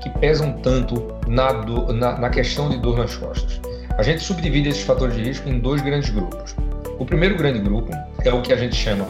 que 0.01 0.09
pesam 0.19 0.53
tanto 0.53 1.15
na, 1.27 1.51
do, 1.53 1.93
na, 1.93 2.17
na 2.17 2.29
questão 2.29 2.69
de 2.69 2.77
dor 2.77 2.97
nas 2.97 3.15
costas? 3.15 3.61
A 3.97 4.03
gente 4.03 4.21
subdivide 4.21 4.69
esses 4.69 4.83
fatores 4.83 5.15
de 5.15 5.23
risco 5.23 5.47
em 5.47 5.59
dois 5.59 5.81
grandes 5.81 6.09
grupos. 6.09 6.55
O 6.99 7.05
primeiro 7.05 7.37
grande 7.37 7.59
grupo 7.59 7.91
é 8.23 8.33
o 8.33 8.41
que 8.41 8.51
a 8.51 8.57
gente 8.57 8.75
chama 8.75 9.07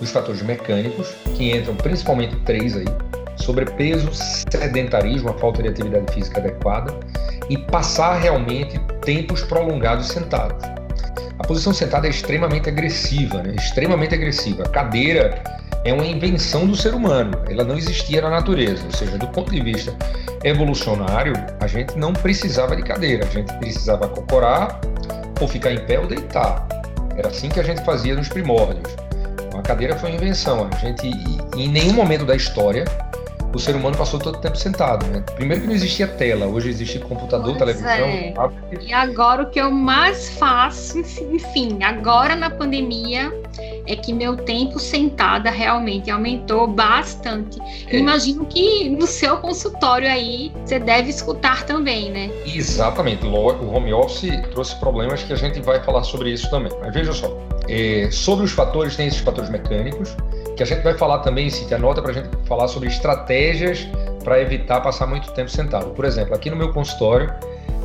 dos 0.00 0.10
fatores 0.10 0.42
mecânicos, 0.42 1.14
que 1.36 1.56
entram 1.56 1.74
principalmente 1.76 2.36
três 2.44 2.76
aí: 2.76 2.84
sobrepeso, 3.36 4.10
sedentarismo, 4.12 5.30
a 5.30 5.34
falta 5.34 5.62
de 5.62 5.68
atividade 5.68 6.12
física 6.12 6.40
adequada 6.40 6.92
e 7.48 7.58
passar 7.58 8.18
realmente 8.18 8.78
tempos 9.02 9.42
prolongados 9.42 10.08
sentados. 10.08 10.62
A 11.38 11.46
posição 11.46 11.72
sentada 11.72 12.06
é 12.06 12.10
extremamente 12.10 12.68
agressiva, 12.68 13.42
né? 13.42 13.54
extremamente 13.54 14.14
agressiva. 14.14 14.64
A 14.64 14.68
cadeira 14.68 15.42
é 15.84 15.92
uma 15.92 16.04
invenção 16.04 16.66
do 16.66 16.74
ser 16.74 16.94
humano, 16.94 17.38
ela 17.48 17.62
não 17.62 17.76
existia 17.76 18.20
na 18.20 18.30
natureza, 18.30 18.84
ou 18.84 18.90
seja, 18.90 19.16
do 19.18 19.28
ponto 19.28 19.52
de 19.52 19.60
vista 19.60 19.94
evolucionário, 20.42 21.34
a 21.60 21.66
gente 21.66 21.96
não 21.96 22.12
precisava 22.12 22.74
de 22.74 22.82
cadeira, 22.82 23.24
a 23.24 23.28
gente 23.28 23.52
precisava 23.58 24.08
cocorar 24.08 24.80
ou 25.40 25.46
ficar 25.46 25.72
em 25.72 25.78
pé 25.78 25.98
ou 26.00 26.06
deitar. 26.06 26.66
Era 27.16 27.28
assim 27.28 27.48
que 27.48 27.60
a 27.60 27.62
gente 27.62 27.82
fazia 27.84 28.14
nos 28.14 28.28
primórdios. 28.28 28.96
A 29.56 29.62
cadeira 29.62 29.96
foi 29.96 30.10
uma 30.10 30.16
invenção, 30.16 30.68
a 30.72 30.76
gente 30.76 31.08
em 31.56 31.68
nenhum 31.68 31.94
momento 31.94 32.24
da 32.24 32.34
história 32.34 32.84
o 33.54 33.58
ser 33.58 33.74
humano 33.74 33.96
passou 33.96 34.20
todo 34.20 34.36
o 34.36 34.40
tempo 34.40 34.56
sentado, 34.56 35.06
né? 35.06 35.24
Primeiro 35.34 35.62
que 35.62 35.68
não 35.68 35.74
existia 35.74 36.06
tela, 36.06 36.46
hoje 36.46 36.68
existe 36.68 36.98
computador, 36.98 37.56
pois 37.56 37.58
televisão. 37.58 37.90
É. 37.90 38.34
E 38.82 38.92
agora 38.92 39.44
o 39.44 39.50
que 39.50 39.60
eu 39.60 39.70
mais 39.70 40.30
faço, 40.30 40.98
enfim, 40.98 41.82
agora 41.82 42.36
na 42.36 42.50
pandemia, 42.50 43.32
é 43.86 43.96
que 43.96 44.12
meu 44.12 44.36
tempo 44.36 44.78
sentada 44.78 45.50
realmente 45.50 46.10
aumentou 46.10 46.66
bastante. 46.66 47.58
É. 47.88 47.96
Imagino 47.96 48.44
que 48.46 48.90
no 48.90 49.06
seu 49.06 49.38
consultório 49.38 50.08
aí 50.08 50.52
você 50.64 50.78
deve 50.78 51.10
escutar 51.10 51.64
também, 51.64 52.10
né? 52.10 52.30
Exatamente. 52.44 53.24
O 53.24 53.74
home 53.74 53.92
office 53.92 54.30
trouxe 54.50 54.76
problemas 54.76 55.22
que 55.22 55.32
a 55.32 55.36
gente 55.36 55.60
vai 55.60 55.82
falar 55.82 56.02
sobre 56.02 56.30
isso 56.30 56.50
também. 56.50 56.72
Mas 56.80 56.92
veja 56.92 57.12
só, 57.12 57.36
é, 57.68 58.08
sobre 58.10 58.44
os 58.44 58.52
fatores, 58.52 58.96
tem 58.96 59.06
esses 59.06 59.20
fatores 59.20 59.50
mecânicos, 59.50 60.14
que 60.56 60.62
a 60.62 60.66
gente 60.66 60.82
vai 60.82 60.94
falar 60.94 61.18
também, 61.18 61.50
se 61.50 61.72
anota 61.74 62.00
para 62.00 62.12
a 62.12 62.14
gente 62.14 62.30
falar 62.46 62.66
sobre 62.66 62.88
estratégias 62.88 63.86
para 64.24 64.40
evitar 64.40 64.80
passar 64.80 65.06
muito 65.06 65.30
tempo 65.32 65.50
sentado. 65.50 65.90
Por 65.90 66.04
exemplo, 66.04 66.34
aqui 66.34 66.48
no 66.48 66.56
meu 66.56 66.72
consultório, 66.72 67.32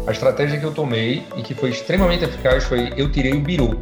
a 0.08 0.12
estratégia 0.12 0.58
que 0.58 0.66
eu 0.66 0.74
tomei 0.74 1.24
e 1.36 1.42
que 1.42 1.54
foi 1.54 1.70
extremamente 1.70 2.24
eficaz 2.24 2.64
foi 2.64 2.94
eu 2.96 3.12
tirei 3.12 3.34
o 3.34 3.42
biru. 3.42 3.82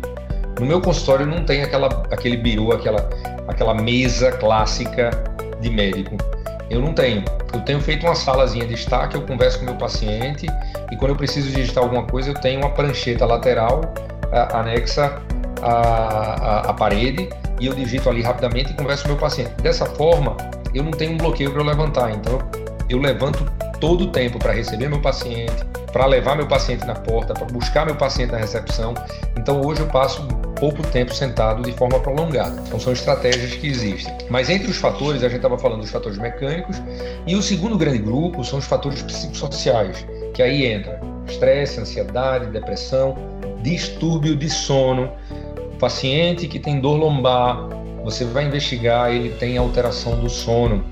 No 0.60 0.66
meu 0.66 0.82
consultório 0.82 1.26
não 1.26 1.46
tem 1.46 1.62
aquela, 1.62 1.88
aquele 2.12 2.36
biru, 2.36 2.74
aquela, 2.74 3.08
aquela 3.48 3.76
mesa 3.76 4.32
clássica 4.32 5.12
de 5.62 5.70
médico. 5.70 6.18
Eu 6.70 6.82
não 6.82 6.94
tenho. 6.94 7.24
Eu 7.54 7.62
tenho 7.62 7.80
feito 7.80 8.06
uma 8.06 8.16
salazinha 8.16 8.66
de 8.66 8.74
estar 8.74 9.08
que 9.08 9.16
eu 9.16 9.22
converso 9.22 9.60
com 9.60 9.66
meu 9.66 9.76
paciente 9.76 10.48
e 10.92 10.96
quando 10.98 11.12
eu 11.12 11.16
preciso 11.16 11.50
digitar 11.52 11.84
alguma 11.84 12.04
coisa 12.04 12.32
eu 12.32 12.36
tenho 12.36 12.60
uma 12.60 12.72
prancheta 12.72 13.26
lateral 13.26 13.82
a, 14.32 14.60
anexa 14.60 15.22
à, 15.62 15.70
à, 15.70 16.60
à 16.70 16.74
parede 16.74 17.30
e 17.60 17.66
eu 17.66 17.74
digito 17.74 18.10
ali 18.10 18.22
rapidamente 18.22 18.72
e 18.72 18.76
converso 18.76 19.04
com 19.04 19.10
o 19.10 19.12
meu 19.14 19.22
paciente. 19.22 19.52
Dessa 19.62 19.86
forma, 19.86 20.38
eu 20.74 20.84
não 20.84 20.92
tenho 20.92 21.14
um 21.14 21.18
bloqueio 21.18 21.52
para 21.52 21.64
levantar, 21.64 22.12
então 22.12 22.40
eu 22.90 23.00
levanto 23.00 23.46
todo 23.80 24.06
o 24.06 24.08
tempo 24.08 24.40
para 24.40 24.54
receber 24.54 24.90
meu 24.90 25.02
paciente, 25.02 25.66
para 25.92 26.06
levar 26.06 26.36
meu 26.36 26.48
paciente 26.48 26.86
na 26.86 26.96
porta, 26.96 27.34
para 27.34 27.46
buscar 27.46 27.86
meu 27.86 27.96
paciente 27.96 28.32
na 28.32 28.38
recepção. 28.38 28.94
Então 29.38 29.62
hoje 29.62 29.82
eu 29.82 29.88
passo 29.88 30.28
pouco 30.60 30.82
tempo 30.88 31.14
sentado 31.14 31.64
de 31.64 31.72
forma 31.72 32.00
prolongada. 32.00 32.62
Então 32.68 32.80
são 32.80 32.92
estratégias 32.94 33.56
que 33.56 33.68
existem. 33.68 34.14
Mas 34.30 34.50
entre 34.50 34.70
os 34.70 34.78
fatores, 34.78 35.24
a 35.24 35.28
gente 35.28 35.38
estava 35.38 35.58
falando 35.58 35.82
dos 35.82 35.90
fatores 35.90 36.18
mecânicos, 36.18 36.82
e 37.26 37.36
o 37.36 37.42
segundo 37.42 37.78
grande 37.78 38.00
grupo 38.00 38.44
são 38.44 38.60
os 38.60 38.66
fatores 38.66 39.02
psicossociais, 39.02 40.06
que 40.34 40.44
aí 40.44 40.66
entra 40.66 41.00
estresse, 41.28 41.80
ansiedade, 41.80 42.48
depressão, 42.48 43.16
distúrbio 43.62 44.36
de 44.36 44.50
sono, 44.50 45.12
paciente 45.80 46.48
que 46.48 46.60
tem 46.60 46.80
dor 46.80 46.98
lombar, 46.98 47.68
você 48.04 48.26
vai 48.26 48.46
investigar, 48.46 49.12
ele 49.12 49.30
tem 49.30 49.58
alteração 49.58 50.20
do 50.20 50.30
sono, 50.30 50.84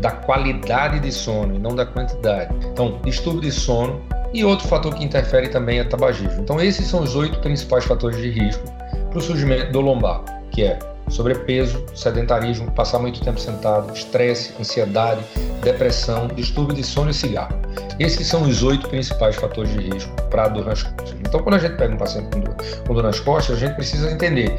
da 0.00 0.10
qualidade 0.10 1.00
de 1.00 1.12
sono 1.12 1.54
e 1.54 1.58
não 1.58 1.74
da 1.74 1.86
quantidade. 1.86 2.54
Então, 2.66 2.98
distúrbio 3.04 3.42
de 3.42 3.52
sono 3.52 4.02
e 4.34 4.44
outro 4.44 4.66
fator 4.66 4.94
que 4.94 5.04
interfere 5.04 5.48
também 5.48 5.78
é 5.78 5.84
tabagismo. 5.84 6.42
Então, 6.42 6.60
esses 6.60 6.86
são 6.86 7.02
os 7.02 7.14
oito 7.14 7.38
principais 7.40 7.84
fatores 7.84 8.18
de 8.18 8.30
risco 8.30 8.64
para 9.10 9.18
o 9.18 9.20
surgimento 9.20 9.70
do 9.72 9.80
lombar, 9.80 10.22
que 10.50 10.64
é 10.64 10.78
sobrepeso, 11.12 11.84
sedentarismo, 11.94 12.70
passar 12.72 12.98
muito 12.98 13.20
tempo 13.20 13.38
sentado, 13.38 13.92
estresse, 13.94 14.52
ansiedade, 14.58 15.22
depressão, 15.62 16.26
distúrbio 16.28 16.74
de 16.74 16.82
sono 16.82 17.10
e 17.10 17.14
cigarro. 17.14 17.54
Esses 17.98 18.26
são 18.26 18.42
os 18.42 18.62
oito 18.62 18.88
principais 18.88 19.36
fatores 19.36 19.70
de 19.72 19.90
risco 19.90 20.10
para 20.30 20.48
dor 20.48 20.64
nas 20.64 20.82
costas. 20.82 21.14
Então, 21.20 21.40
quando 21.42 21.56
a 21.56 21.58
gente 21.58 21.76
pega 21.76 21.94
um 21.94 21.98
paciente 21.98 22.28
com 22.32 22.40
dor, 22.40 22.56
com 22.86 22.94
dor 22.94 23.02
nas 23.02 23.20
costas, 23.20 23.56
a 23.56 23.60
gente 23.60 23.74
precisa 23.74 24.10
entender. 24.10 24.56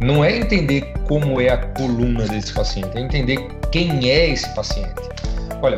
Não 0.00 0.24
é 0.24 0.38
entender 0.38 0.94
como 1.06 1.40
é 1.40 1.50
a 1.50 1.58
coluna 1.58 2.26
desse 2.26 2.54
paciente, 2.54 2.96
é 2.96 3.00
entender 3.00 3.36
quem 3.70 4.08
é 4.08 4.30
esse 4.30 4.48
paciente. 4.54 4.94
Olha, 5.60 5.76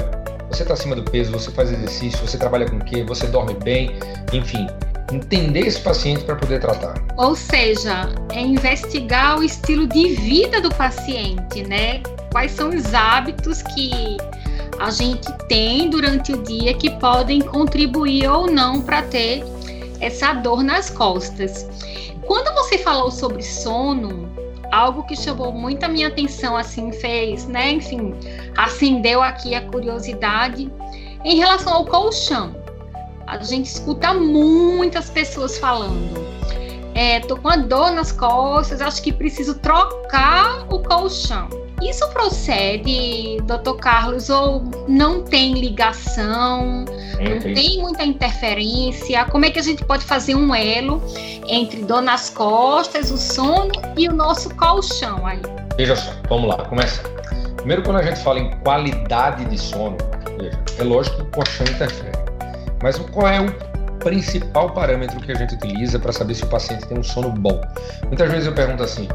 você 0.48 0.62
está 0.62 0.74
acima 0.74 0.94
do 0.94 1.02
peso, 1.02 1.32
você 1.32 1.50
faz 1.50 1.72
exercício, 1.72 2.18
você 2.20 2.38
trabalha 2.38 2.68
com 2.68 2.76
o 2.76 2.84
quê, 2.84 3.02
você 3.02 3.26
dorme 3.26 3.54
bem, 3.54 3.96
enfim, 4.32 4.68
entender 5.12 5.66
esse 5.66 5.80
paciente 5.80 6.24
para 6.24 6.36
poder 6.36 6.60
tratar. 6.60 6.94
Ou 7.16 7.36
seja, 7.36 8.08
é 8.30 8.40
investigar 8.40 9.38
o 9.38 9.42
estilo 9.42 9.86
de 9.86 10.14
vida 10.14 10.60
do 10.60 10.74
paciente, 10.74 11.62
né? 11.64 12.02
Quais 12.30 12.52
são 12.52 12.70
os 12.70 12.94
hábitos 12.94 13.62
que 13.62 14.16
a 14.78 14.90
gente 14.90 15.30
tem 15.48 15.88
durante 15.90 16.32
o 16.32 16.42
dia 16.42 16.74
que 16.74 16.90
podem 16.90 17.40
contribuir 17.40 18.28
ou 18.28 18.50
não 18.50 18.82
para 18.82 19.02
ter 19.02 19.44
essa 20.00 20.32
dor 20.32 20.64
nas 20.64 20.90
costas. 20.90 21.66
Quando 22.26 22.52
você 22.54 22.78
falou 22.78 23.10
sobre 23.10 23.42
sono, 23.42 24.28
algo 24.72 25.04
que 25.04 25.14
chamou 25.14 25.52
muito 25.52 25.84
a 25.84 25.88
minha 25.88 26.08
atenção, 26.08 26.56
assim, 26.56 26.90
fez, 26.92 27.46
né? 27.46 27.70
Enfim, 27.70 28.14
acendeu 28.56 29.22
aqui 29.22 29.54
a 29.54 29.62
curiosidade 29.62 30.70
em 31.24 31.36
relação 31.36 31.72
ao 31.72 31.86
colchão. 31.86 32.61
A 33.32 33.42
gente 33.42 33.64
escuta 33.64 34.12
muitas 34.12 35.08
pessoas 35.08 35.58
falando. 35.58 36.22
É, 36.94 37.18
tô 37.20 37.34
com 37.38 37.48
a 37.48 37.56
dor 37.56 37.90
nas 37.90 38.12
costas, 38.12 38.82
acho 38.82 39.02
que 39.02 39.10
preciso 39.10 39.54
trocar 39.54 40.66
o 40.70 40.80
colchão. 40.80 41.48
Isso 41.80 42.06
procede, 42.10 43.38
doutor 43.44 43.78
Carlos, 43.78 44.28
ou 44.28 44.62
não 44.86 45.22
tem 45.22 45.54
ligação, 45.54 46.84
não 46.84 47.54
tem 47.54 47.78
muita 47.80 48.04
interferência? 48.04 49.24
Como 49.24 49.46
é 49.46 49.50
que 49.50 49.58
a 49.58 49.62
gente 49.62 49.82
pode 49.82 50.04
fazer 50.04 50.34
um 50.34 50.54
elo 50.54 51.02
entre 51.48 51.82
dor 51.84 52.02
nas 52.02 52.28
costas, 52.28 53.10
o 53.10 53.16
sono 53.16 53.72
e 53.96 54.08
o 54.08 54.12
nosso 54.12 54.54
colchão 54.56 55.26
aí? 55.26 55.40
Veja 55.78 55.96
só, 55.96 56.12
vamos 56.28 56.50
lá, 56.50 56.62
começa. 56.66 57.02
Primeiro, 57.56 57.82
quando 57.82 57.96
a 57.96 58.02
gente 58.02 58.22
fala 58.22 58.38
em 58.38 58.50
qualidade 58.58 59.46
de 59.46 59.56
sono, 59.56 59.96
veja, 60.38 60.60
é 60.78 60.84
lógico 60.84 61.16
que 61.16 61.22
o 61.22 61.30
colchão 61.30 61.66
interfere. 61.66 62.21
Mas 62.82 62.98
qual 62.98 63.28
é 63.28 63.40
o 63.40 63.52
principal 63.98 64.70
parâmetro 64.70 65.20
que 65.20 65.30
a 65.30 65.34
gente 65.34 65.54
utiliza 65.54 65.98
para 65.98 66.12
saber 66.12 66.34
se 66.34 66.42
o 66.42 66.48
paciente 66.48 66.86
tem 66.86 66.98
um 66.98 67.02
sono 67.02 67.30
bom? 67.30 67.60
Muitas 68.06 68.30
vezes 68.30 68.46
eu 68.46 68.52
pergunto 68.52 68.82
assim: 68.82 69.08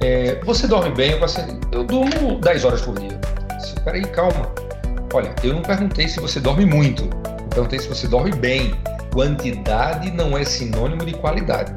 é, 0.00 0.40
você 0.44 0.66
dorme 0.66 0.90
bem? 0.94 1.14
O 1.14 1.20
paciente, 1.20 1.58
eu 1.70 1.84
durmo 1.84 2.40
10 2.40 2.64
horas 2.64 2.80
por 2.80 2.98
dia. 2.98 3.20
Espera 3.58 3.96
aí, 3.96 4.04
calma. 4.06 4.50
Olha, 5.12 5.34
eu 5.42 5.52
não 5.52 5.62
perguntei 5.62 6.08
se 6.08 6.18
você 6.20 6.40
dorme 6.40 6.64
muito. 6.64 7.04
Eu 7.04 7.48
perguntei 7.50 7.78
se 7.78 7.88
você 7.88 8.08
dorme 8.08 8.32
bem. 8.32 8.74
Quantidade 9.12 10.10
não 10.12 10.38
é 10.38 10.44
sinônimo 10.44 11.04
de 11.04 11.12
qualidade. 11.14 11.72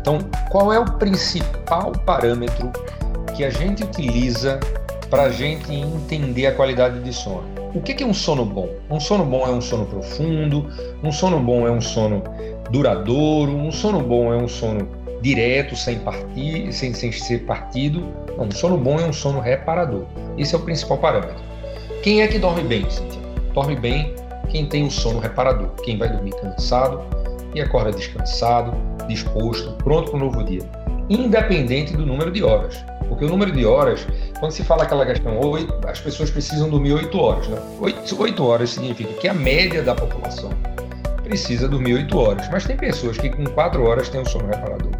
Então, 0.00 0.18
qual 0.50 0.72
é 0.72 0.78
o 0.78 0.84
principal 0.92 1.92
parâmetro 1.92 2.72
que 3.36 3.44
a 3.44 3.50
gente 3.50 3.84
utiliza 3.84 4.58
para 5.10 5.24
a 5.24 5.30
gente 5.30 5.72
entender 5.72 6.46
a 6.46 6.52
qualidade 6.52 7.00
de 7.00 7.12
sono? 7.12 7.65
O 7.76 7.82
que 7.82 8.02
é 8.02 8.06
um 8.06 8.14
sono 8.14 8.42
bom? 8.42 8.70
Um 8.88 8.98
sono 8.98 9.22
bom 9.22 9.46
é 9.46 9.50
um 9.50 9.60
sono 9.60 9.84
profundo, 9.84 10.66
um 11.04 11.12
sono 11.12 11.38
bom 11.38 11.66
é 11.66 11.70
um 11.70 11.82
sono 11.82 12.22
duradouro, 12.70 13.52
um 13.52 13.70
sono 13.70 14.00
bom 14.00 14.32
é 14.32 14.36
um 14.38 14.48
sono 14.48 14.88
direto, 15.20 15.76
sem, 15.76 15.98
partir, 15.98 16.72
sem, 16.72 16.94
sem 16.94 17.12
ser 17.12 17.40
partido. 17.40 18.00
Não, 18.38 18.46
um 18.46 18.50
sono 18.50 18.78
bom 18.78 18.98
é 18.98 19.04
um 19.04 19.12
sono 19.12 19.40
reparador. 19.40 20.06
Esse 20.38 20.54
é 20.54 20.58
o 20.58 20.62
principal 20.62 20.96
parâmetro. 20.96 21.36
Quem 22.02 22.22
é 22.22 22.28
que 22.28 22.38
dorme 22.38 22.62
bem, 22.62 22.88
Cintia? 22.88 23.20
Dorme 23.52 23.76
bem 23.76 24.14
quem 24.48 24.64
tem 24.64 24.86
o 24.86 24.90
sono 24.90 25.18
reparador, 25.18 25.68
quem 25.84 25.98
vai 25.98 26.08
dormir 26.08 26.34
cansado 26.40 27.02
e 27.54 27.60
acorda 27.60 27.92
descansado, 27.92 28.72
disposto, 29.06 29.72
pronto 29.84 30.12
para 30.12 30.16
o 30.16 30.24
novo 30.24 30.42
dia, 30.44 30.62
independente 31.10 31.94
do 31.94 32.06
número 32.06 32.30
de 32.30 32.42
horas. 32.42 32.82
Porque 33.06 33.26
o 33.26 33.28
número 33.28 33.52
de 33.52 33.66
horas, 33.66 34.06
quando 34.38 34.52
se 34.52 34.62
fala 34.62 34.82
aquela 34.82 35.06
questão, 35.06 35.38
as 35.86 36.00
pessoas 36.00 36.30
precisam 36.30 36.68
dormir 36.68 36.92
8 36.92 37.18
horas. 37.18 37.48
Né? 37.48 37.58
8, 37.80 38.20
8 38.20 38.44
horas 38.44 38.70
significa 38.70 39.12
que 39.14 39.28
a 39.28 39.34
média 39.34 39.82
da 39.82 39.94
população 39.94 40.50
precisa 41.22 41.68
dormir 41.68 41.94
8 41.94 42.18
horas. 42.18 42.48
Mas 42.50 42.64
tem 42.64 42.76
pessoas 42.76 43.16
que 43.16 43.30
com 43.30 43.44
4 43.44 43.82
horas 43.84 44.08
têm 44.08 44.20
o 44.20 44.28
sono 44.28 44.46
reparador. 44.46 44.92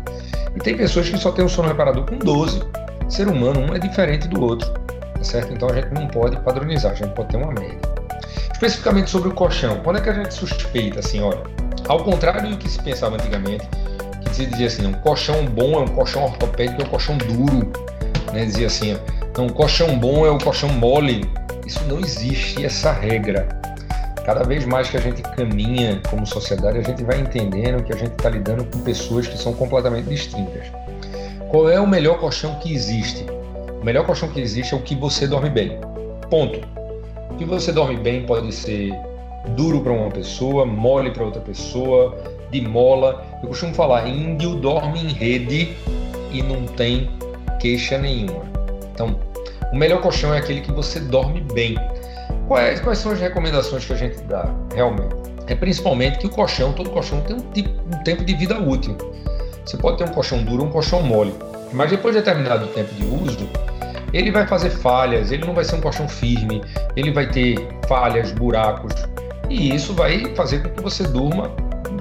E 0.54 0.60
tem 0.60 0.76
pessoas 0.76 1.08
que 1.08 1.18
só 1.18 1.30
têm 1.30 1.44
o 1.44 1.48
sono 1.48 1.68
reparador 1.68 2.04
com 2.04 2.18
12. 2.18 2.60
O 3.06 3.10
ser 3.10 3.28
humano, 3.28 3.60
um 3.60 3.74
é 3.74 3.78
diferente 3.78 4.26
do 4.28 4.42
outro. 4.42 4.72
Tá 4.72 5.24
certo? 5.24 5.52
Então 5.52 5.68
a 5.68 5.74
gente 5.74 5.92
não 5.92 6.08
pode 6.08 6.36
padronizar, 6.40 6.92
a 6.92 6.94
gente 6.94 7.12
pode 7.12 7.28
ter 7.28 7.36
uma 7.36 7.52
média. 7.52 7.78
Especificamente 8.52 9.10
sobre 9.10 9.28
o 9.28 9.32
colchão, 9.32 9.80
quando 9.84 9.98
é 9.98 10.00
que 10.00 10.08
a 10.08 10.14
gente 10.14 10.32
suspeita 10.32 11.00
assim, 11.00 11.20
olha, 11.20 11.42
ao 11.88 12.02
contrário 12.02 12.48
do 12.48 12.56
que 12.56 12.70
se 12.70 12.82
pensava 12.82 13.16
antigamente, 13.16 13.68
que 14.22 14.34
se 14.34 14.46
dizia 14.46 14.66
assim, 14.66 14.86
um 14.86 14.94
colchão 14.94 15.44
bom 15.44 15.74
é 15.74 15.78
um 15.80 15.88
colchão 15.88 16.24
ortopédico, 16.24 16.80
é 16.80 16.84
um 16.86 16.88
colchão 16.88 17.18
duro, 17.18 17.70
né? 18.32 18.46
Dizia 18.46 18.66
assim, 18.66 18.96
um 19.42 19.48
colchão 19.48 19.98
bom 19.98 20.24
é 20.26 20.30
um 20.30 20.38
colchão 20.38 20.68
mole. 20.70 21.28
Isso 21.66 21.82
não 21.84 21.98
existe 22.00 22.64
essa 22.64 22.92
regra. 22.92 23.48
Cada 24.24 24.42
vez 24.42 24.64
mais 24.64 24.88
que 24.88 24.96
a 24.96 25.00
gente 25.00 25.22
caminha 25.22 26.00
como 26.08 26.26
sociedade, 26.26 26.78
a 26.78 26.82
gente 26.82 27.04
vai 27.04 27.20
entendendo 27.20 27.82
que 27.84 27.92
a 27.92 27.96
gente 27.96 28.12
está 28.12 28.28
lidando 28.28 28.64
com 28.64 28.80
pessoas 28.80 29.26
que 29.26 29.36
são 29.36 29.52
completamente 29.52 30.08
distintas. 30.08 30.66
Qual 31.50 31.68
é 31.68 31.78
o 31.78 31.86
melhor 31.86 32.18
colchão 32.18 32.54
que 32.56 32.74
existe? 32.74 33.24
O 33.80 33.84
melhor 33.84 34.04
colchão 34.04 34.28
que 34.28 34.40
existe 34.40 34.74
é 34.74 34.76
o 34.76 34.80
que 34.80 34.94
você 34.94 35.26
dorme 35.26 35.50
bem. 35.50 35.78
Ponto. 36.28 36.60
O 37.30 37.34
que 37.36 37.44
você 37.44 37.70
dorme 37.70 37.96
bem 37.96 38.26
pode 38.26 38.52
ser 38.52 38.90
duro 39.50 39.80
para 39.80 39.92
uma 39.92 40.10
pessoa, 40.10 40.64
mole 40.64 41.10
para 41.10 41.24
outra 41.24 41.40
pessoa, 41.40 42.16
de 42.50 42.60
mola. 42.60 43.24
Eu 43.42 43.48
costumo 43.48 43.74
falar, 43.74 44.08
índio 44.08 44.56
dorme 44.56 45.00
em 45.00 45.12
rede 45.12 45.76
e 46.32 46.42
não 46.42 46.64
tem 46.64 47.10
queixa 47.60 47.98
nenhuma. 47.98 48.42
Então, 48.92 49.14
o 49.72 49.76
melhor 49.76 50.00
colchão 50.00 50.32
é 50.34 50.38
aquele 50.38 50.60
que 50.60 50.72
você 50.72 51.00
dorme 51.00 51.40
bem. 51.52 51.76
Quais, 52.48 52.80
quais 52.80 52.98
são 52.98 53.12
as 53.12 53.20
recomendações 53.20 53.84
que 53.84 53.92
a 53.92 53.96
gente 53.96 54.20
dá 54.22 54.48
realmente? 54.74 55.14
É 55.46 55.54
principalmente 55.54 56.18
que 56.18 56.26
o 56.26 56.30
colchão, 56.30 56.72
todo 56.72 56.90
colchão 56.90 57.20
tem 57.20 57.36
um, 57.36 57.40
tipo, 57.52 57.70
um 57.70 58.02
tempo 58.02 58.24
de 58.24 58.34
vida 58.34 58.58
útil. 58.58 58.96
Você 59.64 59.76
pode 59.76 59.98
ter 59.98 60.04
um 60.04 60.12
colchão 60.12 60.42
duro 60.42 60.62
ou 60.62 60.68
um 60.68 60.72
colchão 60.72 61.02
mole, 61.02 61.34
mas 61.72 61.90
depois 61.90 62.14
de 62.14 62.20
determinado 62.20 62.66
tempo 62.68 62.92
de 62.94 63.04
uso, 63.04 63.48
ele 64.12 64.30
vai 64.30 64.46
fazer 64.46 64.70
falhas, 64.70 65.32
ele 65.32 65.44
não 65.44 65.54
vai 65.54 65.64
ser 65.64 65.76
um 65.76 65.80
colchão 65.80 66.08
firme, 66.08 66.62
ele 66.94 67.12
vai 67.12 67.28
ter 67.28 67.56
falhas, 67.88 68.30
buracos, 68.32 68.94
e 69.50 69.74
isso 69.74 69.92
vai 69.94 70.34
fazer 70.34 70.62
com 70.62 70.70
que 70.70 70.82
você 70.82 71.04
durma, 71.04 71.50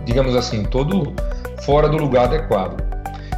digamos 0.05 0.35
assim, 0.35 0.63
todo 0.63 1.13
fora 1.61 1.89
do 1.89 1.97
lugar 1.97 2.25
adequado. 2.25 2.81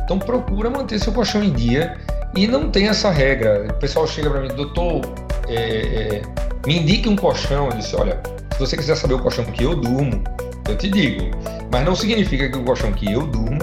Então 0.04 0.20
procura 0.20 0.70
manter 0.70 1.00
seu 1.00 1.12
colchão 1.12 1.44
em 1.44 1.52
dia 1.52 1.98
e 2.36 2.48
não 2.48 2.70
tem 2.70 2.88
essa 2.88 3.10
regra. 3.10 3.68
O 3.70 3.74
pessoal 3.76 4.08
chega 4.08 4.30
para 4.30 4.42
mim, 4.42 4.50
doutor, 4.50 5.02
é, 5.48 5.56
é, 5.56 6.22
me 6.66 6.80
indique 6.80 7.08
um 7.10 7.16
colchão. 7.16 7.70
Eu 7.70 7.78
disse, 7.78 7.96
olha, 7.96 8.22
se 8.54 8.60
você 8.60 8.78
quiser 8.78 8.96
saber 8.96 9.16
o 9.16 9.20
colchão 9.20 9.46
que 9.46 9.64
eu 9.64 9.76
durmo, 9.76 10.24
eu 10.68 10.78
te 10.78 10.90
digo. 10.90 11.32
Mas 11.72 11.86
não 11.86 11.96
significa 11.96 12.50
que 12.50 12.58
o 12.58 12.64
colchão 12.64 12.92
que 12.92 13.12
eu 13.12 13.26
durmo 13.26 13.60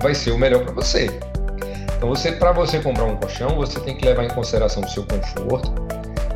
vai 0.00 0.14
ser 0.14 0.30
o 0.30 0.38
melhor 0.38 0.62
para 0.64 0.72
você. 0.72 1.10
Então, 1.96 2.08
você, 2.08 2.32
para 2.32 2.52
você 2.52 2.78
comprar 2.80 3.04
um 3.04 3.16
colchão, 3.16 3.56
você 3.56 3.80
tem 3.80 3.96
que 3.96 4.04
levar 4.04 4.24
em 4.24 4.28
consideração 4.28 4.82
o 4.82 4.88
seu 4.88 5.04
conforto 5.04 5.72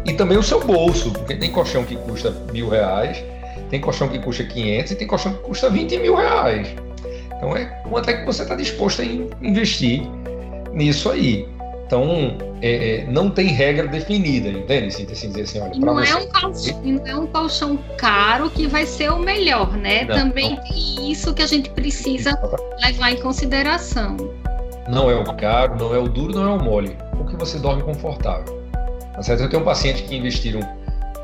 e 0.06 0.14
também 0.14 0.38
o 0.38 0.42
seu 0.42 0.64
bolso, 0.64 1.12
porque 1.12 1.36
tem 1.36 1.50
colchão 1.50 1.84
que 1.84 1.96
custa 1.96 2.30
mil 2.52 2.70
reais, 2.70 3.22
tem 3.68 3.78
colchão 3.80 4.08
que 4.08 4.18
custa 4.18 4.44
500 4.44 4.92
e 4.92 4.96
tem 4.96 5.06
colchão 5.06 5.34
que 5.34 5.40
custa 5.40 5.68
20 5.68 5.98
mil 5.98 6.16
reais. 6.16 6.68
Então, 7.36 7.54
é 7.54 7.66
quanto 7.88 8.08
é 8.08 8.14
que 8.14 8.24
você 8.24 8.42
está 8.42 8.54
disposto 8.54 9.02
a 9.02 9.04
investir 9.04 10.02
nisso 10.72 11.10
aí. 11.10 11.46
Então, 11.88 12.36
é, 12.60 12.96
é, 12.96 13.06
não 13.06 13.30
tem 13.30 13.46
regra 13.46 13.88
definida, 13.88 14.50
entende? 14.50 14.88
Assim, 14.88 15.06
assim, 15.10 15.28
dizer 15.30 15.42
assim, 15.42 15.60
olha, 15.60 15.74
não, 15.78 15.94
você... 15.94 16.12
é 16.12 16.16
um 16.16 16.28
colchão, 16.28 16.82
não 16.82 17.06
é 17.06 17.16
um 17.16 17.26
colchão 17.26 17.78
caro 17.96 18.50
que 18.50 18.66
vai 18.66 18.84
ser 18.84 19.10
o 19.10 19.18
melhor, 19.18 19.74
né? 19.74 20.04
Não, 20.04 20.14
Também 20.14 20.50
não. 20.50 20.62
tem 20.64 21.10
isso 21.10 21.32
que 21.32 21.40
a 21.40 21.46
gente 21.46 21.70
precisa 21.70 22.38
levar 22.84 23.12
em 23.12 23.16
consideração. 23.16 24.18
Não 24.86 25.10
é 25.10 25.14
o 25.14 25.24
caro, 25.34 25.76
não 25.78 25.94
é 25.94 25.98
o 25.98 26.06
duro, 26.06 26.34
não 26.34 26.42
é 26.42 26.54
o 26.56 26.62
mole. 26.62 26.94
Porque 27.16 27.34
você 27.36 27.58
dorme 27.58 27.82
confortável. 27.82 28.62
Tá 29.14 29.22
certo? 29.22 29.44
Eu 29.44 29.48
tenho 29.48 29.62
um 29.62 29.64
paciente 29.64 30.02
que 30.02 30.14
investiram 30.14 30.60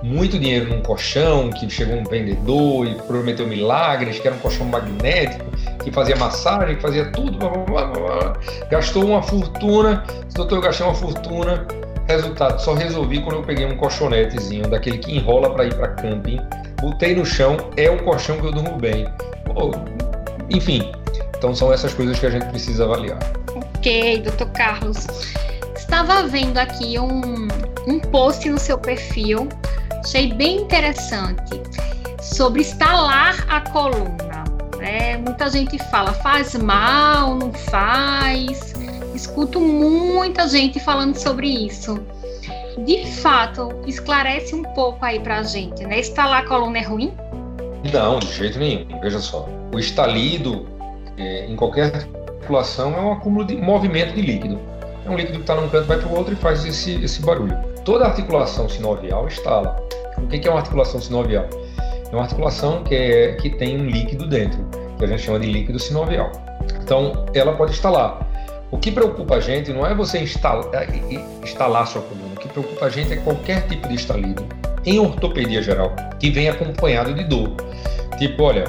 muito 0.02 0.38
dinheiro 0.38 0.70
num 0.70 0.80
colchão, 0.80 1.50
que 1.50 1.68
chegou 1.68 1.96
um 1.96 2.04
vendedor 2.04 2.86
e 2.86 2.94
prometeu 3.02 3.46
milagres, 3.46 4.18
que 4.18 4.26
era 4.26 4.34
um 4.34 4.40
colchão 4.40 4.64
magnético, 4.66 5.44
que 5.84 5.92
fazia 5.92 6.16
massagem, 6.16 6.76
que 6.76 6.82
fazia 6.82 7.10
tudo, 7.12 7.38
blá, 7.38 7.50
blá, 7.50 7.86
blá, 7.86 8.32
gastou 8.70 9.04
uma 9.04 9.22
fortuna, 9.22 10.04
doutor, 10.34 10.56
eu 10.56 10.62
gastei 10.62 10.86
uma 10.86 10.94
fortuna, 10.94 11.66
resultado, 12.08 12.60
só 12.60 12.74
resolvi 12.74 13.20
quando 13.20 13.36
eu 13.36 13.42
peguei 13.42 13.66
um 13.66 13.76
colchonetezinho, 13.76 14.68
daquele 14.68 14.98
que 14.98 15.16
enrola 15.16 15.50
para 15.50 15.66
ir 15.66 15.74
para 15.74 15.88
camping, 15.88 16.40
botei 16.80 17.14
no 17.14 17.24
chão, 17.24 17.56
é 17.76 17.90
o 17.90 18.02
colchão 18.02 18.40
que 18.40 18.46
eu 18.46 18.52
durmo 18.52 18.76
bem. 18.76 19.06
enfim, 20.50 20.90
então 21.36 21.54
são 21.54 21.72
essas 21.72 21.94
coisas 21.94 22.18
que 22.18 22.26
a 22.26 22.30
gente 22.30 22.46
precisa 22.46 22.84
avaliar. 22.84 23.18
Ok, 23.54 24.22
doutor 24.22 24.48
Carlos. 24.50 25.06
Estava 25.76 26.26
vendo 26.26 26.58
aqui 26.58 26.98
um, 26.98 27.46
um 27.86 28.00
post 28.00 28.48
no 28.48 28.58
seu 28.58 28.78
perfil 28.78 29.48
achei 30.04 30.32
bem 30.34 30.58
interessante 30.58 31.62
sobre 32.20 32.60
estalar 32.60 33.44
a 33.48 33.60
coluna. 33.70 34.33
É, 34.84 35.16
muita 35.16 35.48
gente 35.48 35.78
fala, 35.90 36.12
faz 36.12 36.54
mal, 36.54 37.36
não 37.36 37.50
faz. 37.52 38.74
Escuto 39.14 39.58
muita 39.58 40.46
gente 40.46 40.78
falando 40.78 41.16
sobre 41.16 41.48
isso. 41.48 41.98
De 42.84 43.06
fato, 43.06 43.70
esclarece 43.86 44.54
um 44.54 44.62
pouco 44.62 45.02
aí 45.02 45.18
pra 45.20 45.42
gente, 45.42 45.86
né? 45.86 46.00
Estalar 46.00 46.42
a 46.42 46.46
coluna 46.46 46.78
é 46.78 46.82
ruim? 46.82 47.14
Não, 47.90 48.18
de 48.18 48.30
jeito 48.30 48.58
nenhum. 48.58 49.00
Veja 49.00 49.20
só. 49.20 49.48
O 49.72 49.78
estalido, 49.78 50.66
é, 51.16 51.46
em 51.46 51.56
qualquer 51.56 51.94
articulação, 51.94 52.94
é 52.94 53.00
um 53.00 53.12
acúmulo 53.12 53.46
de 53.46 53.56
movimento 53.56 54.14
de 54.14 54.20
líquido. 54.20 54.60
É 55.06 55.08
um 55.08 55.16
líquido 55.16 55.38
que 55.38 55.44
está 55.44 55.54
num 55.54 55.68
canto, 55.70 55.86
vai 55.86 55.98
para 55.98 56.08
o 56.08 56.14
outro 56.14 56.34
e 56.34 56.36
faz 56.36 56.62
esse, 56.66 57.02
esse 57.02 57.22
barulho. 57.22 57.56
Toda 57.86 58.04
articulação 58.04 58.68
sinovial 58.68 59.26
estala. 59.28 59.80
O 60.18 60.26
que 60.28 60.46
é 60.46 60.50
uma 60.50 60.58
articulação 60.58 61.00
sinovial? 61.00 61.48
É 62.10 62.14
uma 62.14 62.22
articulação 62.22 62.82
que, 62.84 62.94
é, 62.94 63.32
que 63.34 63.50
tem 63.50 63.80
um 63.80 63.86
líquido 63.86 64.26
dentro, 64.26 64.64
que 64.98 65.04
a 65.04 65.08
gente 65.08 65.22
chama 65.22 65.40
de 65.40 65.50
líquido 65.50 65.78
sinovial. 65.78 66.30
Então, 66.82 67.26
ela 67.34 67.52
pode 67.54 67.72
instalar. 67.72 68.28
O 68.70 68.78
que 68.78 68.90
preocupa 68.90 69.36
a 69.36 69.40
gente 69.40 69.72
não 69.72 69.86
é 69.86 69.94
você 69.94 70.18
instalar, 70.18 70.66
é, 70.74 70.86
instalar 71.42 71.86
sua 71.86 72.02
coluna. 72.02 72.34
O 72.34 72.40
que 72.40 72.48
preocupa 72.48 72.86
a 72.86 72.88
gente 72.90 73.12
é 73.12 73.16
qualquer 73.16 73.66
tipo 73.68 73.88
de 73.88 73.94
estalido, 73.94 74.44
em 74.84 74.98
ortopedia 74.98 75.62
geral, 75.62 75.94
que 76.18 76.30
vem 76.30 76.48
acompanhado 76.48 77.14
de 77.14 77.24
dor. 77.24 77.54
Tipo, 78.18 78.44
olha, 78.44 78.64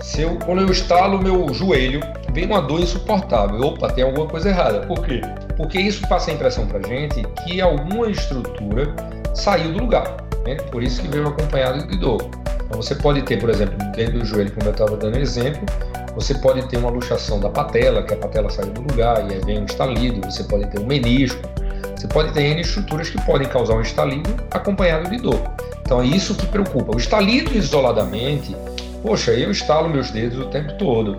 se 0.00 0.22
eu, 0.22 0.38
quando 0.44 0.62
eu 0.62 0.70
estalo 0.70 1.20
meu 1.20 1.52
joelho, 1.54 2.00
vem 2.32 2.46
uma 2.46 2.60
dor 2.60 2.80
insuportável. 2.80 3.60
Opa, 3.60 3.90
tem 3.92 4.04
alguma 4.04 4.26
coisa 4.26 4.48
errada. 4.48 4.80
Por 4.86 5.04
quê? 5.04 5.20
Porque 5.56 5.78
isso 5.78 6.06
passa 6.08 6.30
a 6.30 6.34
impressão 6.34 6.66
para 6.66 6.86
gente 6.86 7.22
que 7.44 7.60
alguma 7.60 8.08
estrutura 8.08 8.94
saiu 9.34 9.72
do 9.72 9.80
lugar. 9.80 10.16
Né? 10.44 10.56
Por 10.70 10.82
isso 10.82 11.00
que 11.00 11.08
veio 11.08 11.28
acompanhado 11.28 11.86
de 11.86 11.96
dor. 11.98 12.28
Então 12.72 12.80
você 12.80 12.94
pode 12.94 13.20
ter, 13.20 13.38
por 13.38 13.50
exemplo, 13.50 13.76
dentro 13.94 14.18
do 14.18 14.24
joelho, 14.24 14.50
como 14.50 14.66
eu 14.66 14.72
estava 14.72 14.96
dando 14.96 15.18
exemplo, 15.18 15.60
você 16.14 16.34
pode 16.34 16.66
ter 16.68 16.78
uma 16.78 16.88
luxação 16.88 17.38
da 17.38 17.50
patela, 17.50 18.02
que 18.02 18.14
a 18.14 18.16
patela 18.16 18.48
saiu 18.48 18.70
do 18.70 18.80
lugar 18.80 19.30
e 19.30 19.34
aí 19.34 19.40
vem 19.44 19.60
um 19.60 19.66
estalido, 19.66 20.22
você 20.24 20.42
pode 20.44 20.66
ter 20.68 20.80
um 20.80 20.86
menisco, 20.86 21.38
você 21.94 22.08
pode 22.08 22.32
ter 22.32 22.40
N 22.40 22.62
estruturas 22.62 23.10
que 23.10 23.20
podem 23.26 23.46
causar 23.46 23.74
um 23.74 23.82
estalido 23.82 24.34
acompanhado 24.50 25.10
de 25.10 25.18
dor. 25.18 25.38
Então 25.82 26.00
é 26.00 26.06
isso 26.06 26.34
que 26.34 26.46
preocupa. 26.46 26.96
O 26.96 26.98
estalido 26.98 27.54
isoladamente, 27.54 28.56
poxa, 29.02 29.32
eu 29.32 29.50
estalo 29.50 29.90
meus 29.90 30.10
dedos 30.10 30.38
o 30.38 30.46
tempo 30.46 30.72
todo. 30.78 31.18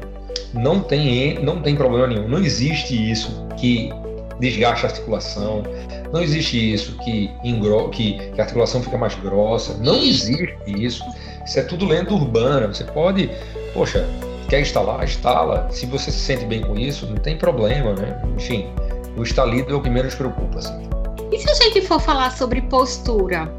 Não 0.56 0.80
tem, 0.80 1.38
não 1.44 1.62
tem 1.62 1.76
problema 1.76 2.08
nenhum. 2.08 2.28
Não 2.28 2.40
existe 2.40 3.12
isso 3.12 3.46
que 3.58 3.92
desgaste 4.40 4.88
a 4.88 4.90
articulação. 4.90 5.62
Não 6.12 6.22
existe 6.22 6.74
isso 6.74 6.98
que, 7.04 7.30
engro... 7.44 7.90
que, 7.90 8.14
que 8.32 8.42
a 8.42 8.44
articulação 8.44 8.82
fica 8.82 8.98
mais 8.98 9.14
grossa. 9.16 9.78
Não 9.78 9.98
existe 9.98 10.58
isso. 10.68 11.04
Isso 11.46 11.60
é 11.60 11.64
tudo 11.64 11.86
lenda 11.86 12.14
urbana. 12.14 12.68
Você 12.68 12.84
pode, 12.84 13.30
poxa, 13.74 14.08
quer 14.50 14.62
instalar? 14.62 15.04
Instala. 15.04 15.68
Se 15.72 15.86
você 15.86 16.12
se 16.12 16.20
sente 16.20 16.46
bem 16.46 16.62
com 16.62 16.78
isso, 16.78 17.06
não 17.06 17.18
tem 17.18 17.38
problema, 17.38 17.94
né? 17.94 18.22
Enfim, 18.36 18.68
o 19.18 19.24
estalido 19.24 19.74
é 19.74 19.76
o 19.76 19.82
que 19.82 19.90
menos 19.90 20.16
preocupa. 20.16 20.60
Assim. 20.60 20.90
E 21.32 21.40
se 21.40 21.50
a 21.50 21.54
gente 21.56 21.82
for 21.82 22.00
falar 22.00 22.32
sobre 22.32 22.62
postura? 22.62 23.52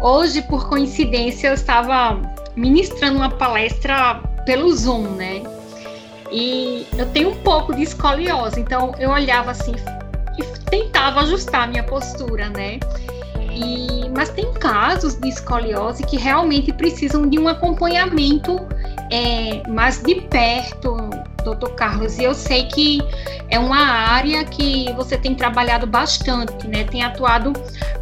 Hoje, 0.00 0.42
por 0.42 0.68
coincidência, 0.68 1.48
eu 1.48 1.54
estava 1.54 2.20
ministrando 2.54 3.16
uma 3.16 3.30
palestra 3.30 4.20
pelo 4.44 4.74
Zoom, 4.74 5.02
né? 5.16 5.42
E 6.30 6.86
eu 6.98 7.06
tenho 7.06 7.30
um 7.30 7.36
pouco 7.36 7.74
de 7.74 7.82
escoliose, 7.82 8.60
então 8.60 8.94
eu 8.98 9.10
olhava 9.10 9.52
assim 9.52 9.74
e 10.38 10.42
tentava 10.70 11.20
ajustar 11.20 11.62
a 11.64 11.66
minha 11.66 11.84
postura, 11.84 12.48
né? 12.50 12.78
E, 13.56 14.08
mas 14.10 14.28
tem 14.28 14.52
casos 14.52 15.14
de 15.14 15.28
escoliose 15.28 16.04
que 16.04 16.18
realmente 16.18 16.72
precisam 16.72 17.26
de 17.28 17.38
um 17.38 17.48
acompanhamento 17.48 18.60
é, 19.10 19.66
mais 19.68 20.02
de 20.02 20.16
perto, 20.22 20.94
doutor 21.42 21.70
Carlos. 21.70 22.18
E 22.18 22.24
eu 22.24 22.34
sei 22.34 22.66
que 22.66 23.00
é 23.48 23.58
uma 23.58 23.78
área 23.78 24.44
que 24.44 24.92
você 24.92 25.16
tem 25.16 25.34
trabalhado 25.34 25.86
bastante, 25.86 26.68
né? 26.68 26.84
Tem 26.84 27.02
atuado 27.02 27.52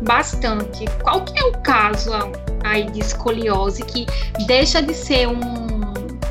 bastante. 0.00 0.86
Qual 1.02 1.22
que 1.24 1.38
é 1.38 1.44
o 1.44 1.52
caso 1.58 2.10
aí 2.64 2.90
de 2.90 3.00
escoliose 3.00 3.84
que 3.84 4.06
deixa 4.46 4.82
de 4.82 4.94
ser 4.94 5.28
um, 5.28 5.38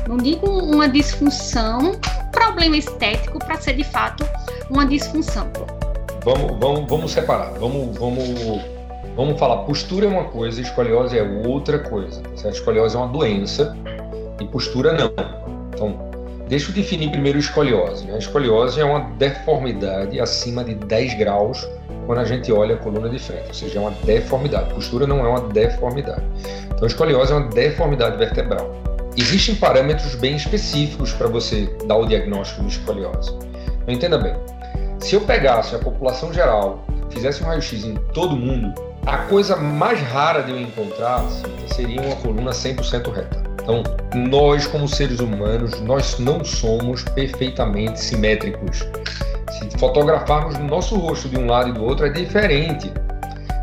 não 0.06 0.18
digo 0.18 0.46
uma 0.46 0.88
disfunção, 0.88 1.92
um 1.92 2.30
problema 2.30 2.76
estético 2.76 3.38
para 3.38 3.56
ser 3.56 3.74
de 3.74 3.84
fato 3.84 4.28
uma 4.68 4.84
disfunção? 4.84 5.50
Vamos, 6.24 6.58
vamos, 6.58 6.88
vamos 6.88 7.12
separar. 7.12 7.52
Vamos, 7.58 7.96
vamos, 7.96 8.73
vamos 9.16 9.38
falar. 9.38 9.58
Postura 9.64 10.06
é 10.06 10.08
uma 10.08 10.24
coisa, 10.24 10.60
escoliose 10.60 11.18
é 11.18 11.22
outra 11.46 11.78
coisa. 11.78 12.22
A 12.44 12.48
escoliose 12.48 12.96
é 12.96 12.98
uma 12.98 13.08
doença 13.08 13.76
e 14.40 14.44
postura 14.46 14.92
não. 14.92 15.12
Então, 15.74 15.98
deixa 16.48 16.70
eu 16.70 16.74
definir 16.74 17.10
primeiro 17.10 17.38
escoliose. 17.38 18.06
Né? 18.06 18.14
A 18.14 18.18
escoliose 18.18 18.80
é 18.80 18.84
uma 18.84 19.00
deformidade 19.16 20.20
acima 20.20 20.64
de 20.64 20.74
10 20.74 21.14
graus 21.18 21.68
quando 22.06 22.18
a 22.18 22.24
gente 22.24 22.52
olha 22.52 22.74
a 22.74 22.78
coluna 22.78 23.08
de 23.08 23.18
frente, 23.18 23.48
ou 23.48 23.54
seja, 23.54 23.78
é 23.78 23.80
uma 23.80 23.92
deformidade. 24.04 24.72
Postura 24.74 25.06
não 25.06 25.24
é 25.24 25.28
uma 25.28 25.40
deformidade. 25.48 26.22
Então, 26.66 26.86
escoliose 26.86 27.32
é 27.32 27.36
uma 27.36 27.48
deformidade 27.48 28.18
vertebral. 28.18 28.74
Existem 29.16 29.54
parâmetros 29.54 30.14
bem 30.16 30.36
específicos 30.36 31.12
para 31.12 31.28
você 31.28 31.72
dar 31.86 31.96
o 31.96 32.06
diagnóstico 32.06 32.62
de 32.62 32.72
escoliose. 32.72 33.32
Então, 33.82 33.94
entenda 33.94 34.18
bem, 34.18 34.34
se 34.98 35.14
eu 35.14 35.20
pegasse 35.20 35.74
a 35.74 35.78
população 35.78 36.32
geral, 36.32 36.84
fizesse 37.10 37.42
um 37.42 37.46
raio-x 37.46 37.84
em 37.84 37.94
todo 38.12 38.36
mundo, 38.36 38.74
a 39.06 39.18
coisa 39.28 39.56
mais 39.56 40.00
rara 40.00 40.42
de 40.42 40.50
eu 40.50 40.60
encontrar 40.60 41.24
seria 41.74 42.00
uma 42.00 42.16
coluna 42.16 42.50
100% 42.52 43.12
reta. 43.12 43.42
Então, 43.62 43.82
nós 44.14 44.66
como 44.66 44.86
seres 44.86 45.20
humanos, 45.20 45.80
nós 45.80 46.18
não 46.18 46.44
somos 46.44 47.02
perfeitamente 47.02 48.00
simétricos. 48.00 48.86
Se 49.50 49.78
fotografarmos 49.78 50.58
nosso 50.58 50.96
rosto 50.96 51.28
de 51.28 51.38
um 51.38 51.46
lado 51.46 51.70
e 51.70 51.72
do 51.72 51.84
outro 51.84 52.06
é 52.06 52.10
diferente. 52.10 52.92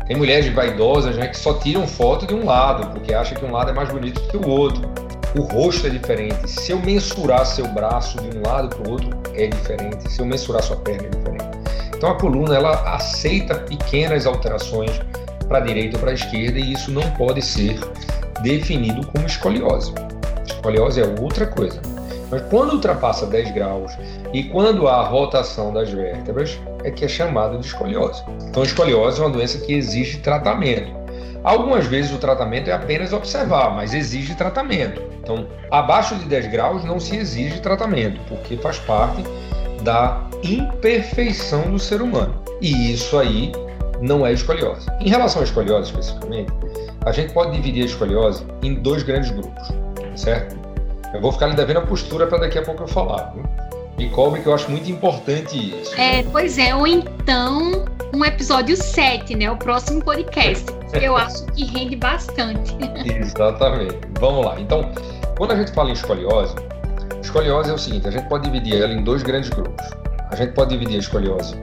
Tem 0.06 0.16
mulheres 0.16 0.52
vaidosas 0.52 1.16
né, 1.16 1.28
que 1.28 1.36
só 1.38 1.54
tiram 1.54 1.86
foto 1.86 2.26
de 2.26 2.34
um 2.34 2.44
lado, 2.44 2.88
porque 2.88 3.14
acham 3.14 3.38
que 3.38 3.44
um 3.44 3.52
lado 3.52 3.70
é 3.70 3.72
mais 3.72 3.88
bonito 3.88 4.20
que 4.28 4.36
o 4.36 4.48
outro. 4.48 4.82
O 5.36 5.42
rosto 5.42 5.86
é 5.86 5.90
diferente. 5.90 6.50
Se 6.50 6.72
eu 6.72 6.80
mensurar 6.80 7.46
seu 7.46 7.66
braço 7.68 8.18
de 8.20 8.36
um 8.36 8.42
lado 8.42 8.68
para 8.68 8.88
o 8.88 8.92
outro, 8.92 9.10
é 9.34 9.46
diferente. 9.46 10.10
Se 10.12 10.20
eu 10.20 10.26
mensurar 10.26 10.62
sua 10.62 10.76
perna, 10.76 11.06
é 11.06 11.10
diferente. 11.10 11.44
Então 11.96 12.10
a 12.10 12.18
coluna 12.18 12.56
ela 12.56 12.96
aceita 12.96 13.54
pequenas 13.54 14.26
alterações 14.26 15.00
para 15.44 15.58
a 15.58 15.60
direita 15.60 15.96
ou 15.96 16.00
para 16.00 16.10
a 16.10 16.14
esquerda 16.14 16.58
e 16.58 16.72
isso 16.72 16.90
não 16.90 17.08
pode 17.12 17.42
ser 17.42 17.78
definido 18.42 19.06
como 19.08 19.26
escoliose. 19.26 19.92
Escoliose 20.46 21.00
é 21.00 21.14
outra 21.20 21.46
coisa. 21.46 21.80
Mas 22.30 22.42
quando 22.48 22.72
ultrapassa 22.72 23.26
10 23.26 23.50
graus 23.52 23.92
e 24.32 24.44
quando 24.44 24.88
há 24.88 25.02
rotação 25.02 25.72
das 25.72 25.90
vértebras, 25.90 26.58
é 26.82 26.90
que 26.90 27.04
é 27.04 27.08
chamado 27.08 27.58
de 27.58 27.66
escoliose. 27.66 28.22
Então, 28.48 28.62
escoliose 28.62 29.20
é 29.20 29.24
uma 29.24 29.30
doença 29.30 29.58
que 29.58 29.74
exige 29.74 30.18
tratamento. 30.18 30.90
Algumas 31.44 31.86
vezes 31.86 32.12
o 32.12 32.18
tratamento 32.18 32.70
é 32.70 32.72
apenas 32.72 33.12
observar, 33.12 33.74
mas 33.74 33.92
exige 33.92 34.34
tratamento. 34.34 35.02
Então, 35.22 35.46
abaixo 35.70 36.14
de 36.16 36.24
10 36.24 36.46
graus 36.46 36.84
não 36.84 36.98
se 36.98 37.16
exige 37.16 37.60
tratamento, 37.60 38.20
porque 38.28 38.56
faz 38.56 38.78
parte 38.78 39.22
da 39.82 40.22
imperfeição 40.42 41.70
do 41.70 41.78
ser 41.78 42.00
humano. 42.00 42.34
E 42.60 42.92
isso 42.92 43.18
aí 43.18 43.52
não 44.02 44.26
é 44.26 44.32
escoliose. 44.32 44.86
Em 45.00 45.08
relação 45.08 45.40
à 45.40 45.44
escoliose 45.44 45.90
especificamente, 45.90 46.52
a 47.06 47.12
gente 47.12 47.32
pode 47.32 47.52
dividir 47.52 47.84
a 47.84 47.86
escoliose 47.86 48.44
em 48.62 48.74
dois 48.74 49.02
grandes 49.02 49.30
grupos, 49.30 49.68
certo? 50.16 50.56
Eu 51.14 51.20
vou 51.20 51.32
ficar 51.32 51.46
lhe 51.46 51.54
devendo 51.54 51.78
a 51.78 51.82
postura 51.82 52.26
para 52.26 52.38
daqui 52.38 52.58
a 52.58 52.62
pouco 52.62 52.82
eu 52.82 52.88
falar. 52.88 53.32
Viu? 53.32 53.44
Me 53.96 54.08
cobre 54.10 54.40
que 54.40 54.48
eu 54.48 54.54
acho 54.54 54.70
muito 54.70 54.90
importante 54.90 55.56
isso. 55.56 55.94
É, 56.00 56.24
pois 56.24 56.58
é, 56.58 56.74
ou 56.74 56.86
então 56.86 57.84
um 58.14 58.24
episódio 58.24 58.76
7, 58.76 59.36
né? 59.36 59.50
O 59.50 59.56
próximo 59.56 60.02
podcast. 60.02 60.66
que 60.90 61.04
eu 61.04 61.16
acho 61.16 61.44
que 61.46 61.64
rende 61.64 61.96
bastante. 61.96 62.76
Exatamente. 63.04 63.98
Vamos 64.18 64.44
lá. 64.44 64.58
Então, 64.58 64.90
quando 65.36 65.52
a 65.52 65.56
gente 65.56 65.72
fala 65.72 65.90
em 65.90 65.92
escoliose, 65.92 66.54
escoliose 67.22 67.70
é 67.70 67.74
o 67.74 67.78
seguinte: 67.78 68.08
a 68.08 68.10
gente 68.10 68.28
pode 68.28 68.44
dividir 68.44 68.82
ela 68.82 68.92
em 68.92 69.04
dois 69.04 69.22
grandes 69.22 69.50
grupos. 69.50 69.86
A 70.30 70.36
gente 70.36 70.54
pode 70.54 70.70
dividir 70.70 70.96
a 70.96 71.00
escoliose 71.00 71.54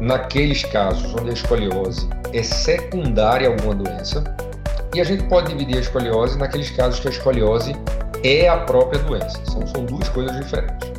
naqueles 0.00 0.64
casos 0.64 1.14
onde 1.14 1.30
a 1.30 1.32
escoliose 1.32 2.08
é 2.32 2.42
secundária 2.42 3.48
a 3.48 3.52
alguma 3.52 3.74
doença, 3.74 4.22
e 4.94 5.00
a 5.00 5.04
gente 5.04 5.24
pode 5.24 5.48
dividir 5.48 5.76
a 5.76 5.80
escoliose 5.80 6.38
naqueles 6.38 6.70
casos 6.70 7.00
que 7.00 7.08
a 7.08 7.10
escoliose 7.10 7.74
é 8.22 8.48
a 8.48 8.58
própria 8.58 9.00
doença. 9.02 9.38
São, 9.44 9.66
são 9.66 9.84
duas 9.84 10.08
coisas 10.08 10.36
diferentes. 10.36 10.90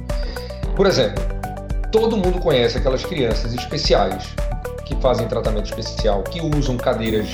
Por 0.75 0.85
exemplo, 0.85 1.23
todo 1.91 2.15
mundo 2.15 2.39
conhece 2.39 2.77
aquelas 2.77 3.03
crianças 3.03 3.53
especiais 3.53 4.35
que 4.85 4.95
fazem 4.97 5.27
tratamento 5.27 5.65
especial, 5.65 6.23
que 6.23 6.39
usam 6.39 6.77
cadeiras 6.77 7.27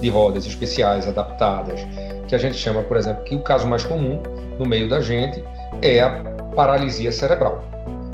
de 0.00 0.08
rodas 0.08 0.46
especiais 0.46 1.08
adaptadas, 1.08 1.80
que 2.28 2.34
a 2.34 2.38
gente 2.38 2.56
chama, 2.56 2.82
por 2.82 2.96
exemplo, 2.96 3.24
que 3.24 3.34
o 3.34 3.40
caso 3.40 3.66
mais 3.66 3.84
comum 3.84 4.22
no 4.58 4.66
meio 4.66 4.88
da 4.88 5.00
gente 5.00 5.42
é 5.82 6.00
a 6.00 6.10
paralisia 6.54 7.10
cerebral 7.10 7.69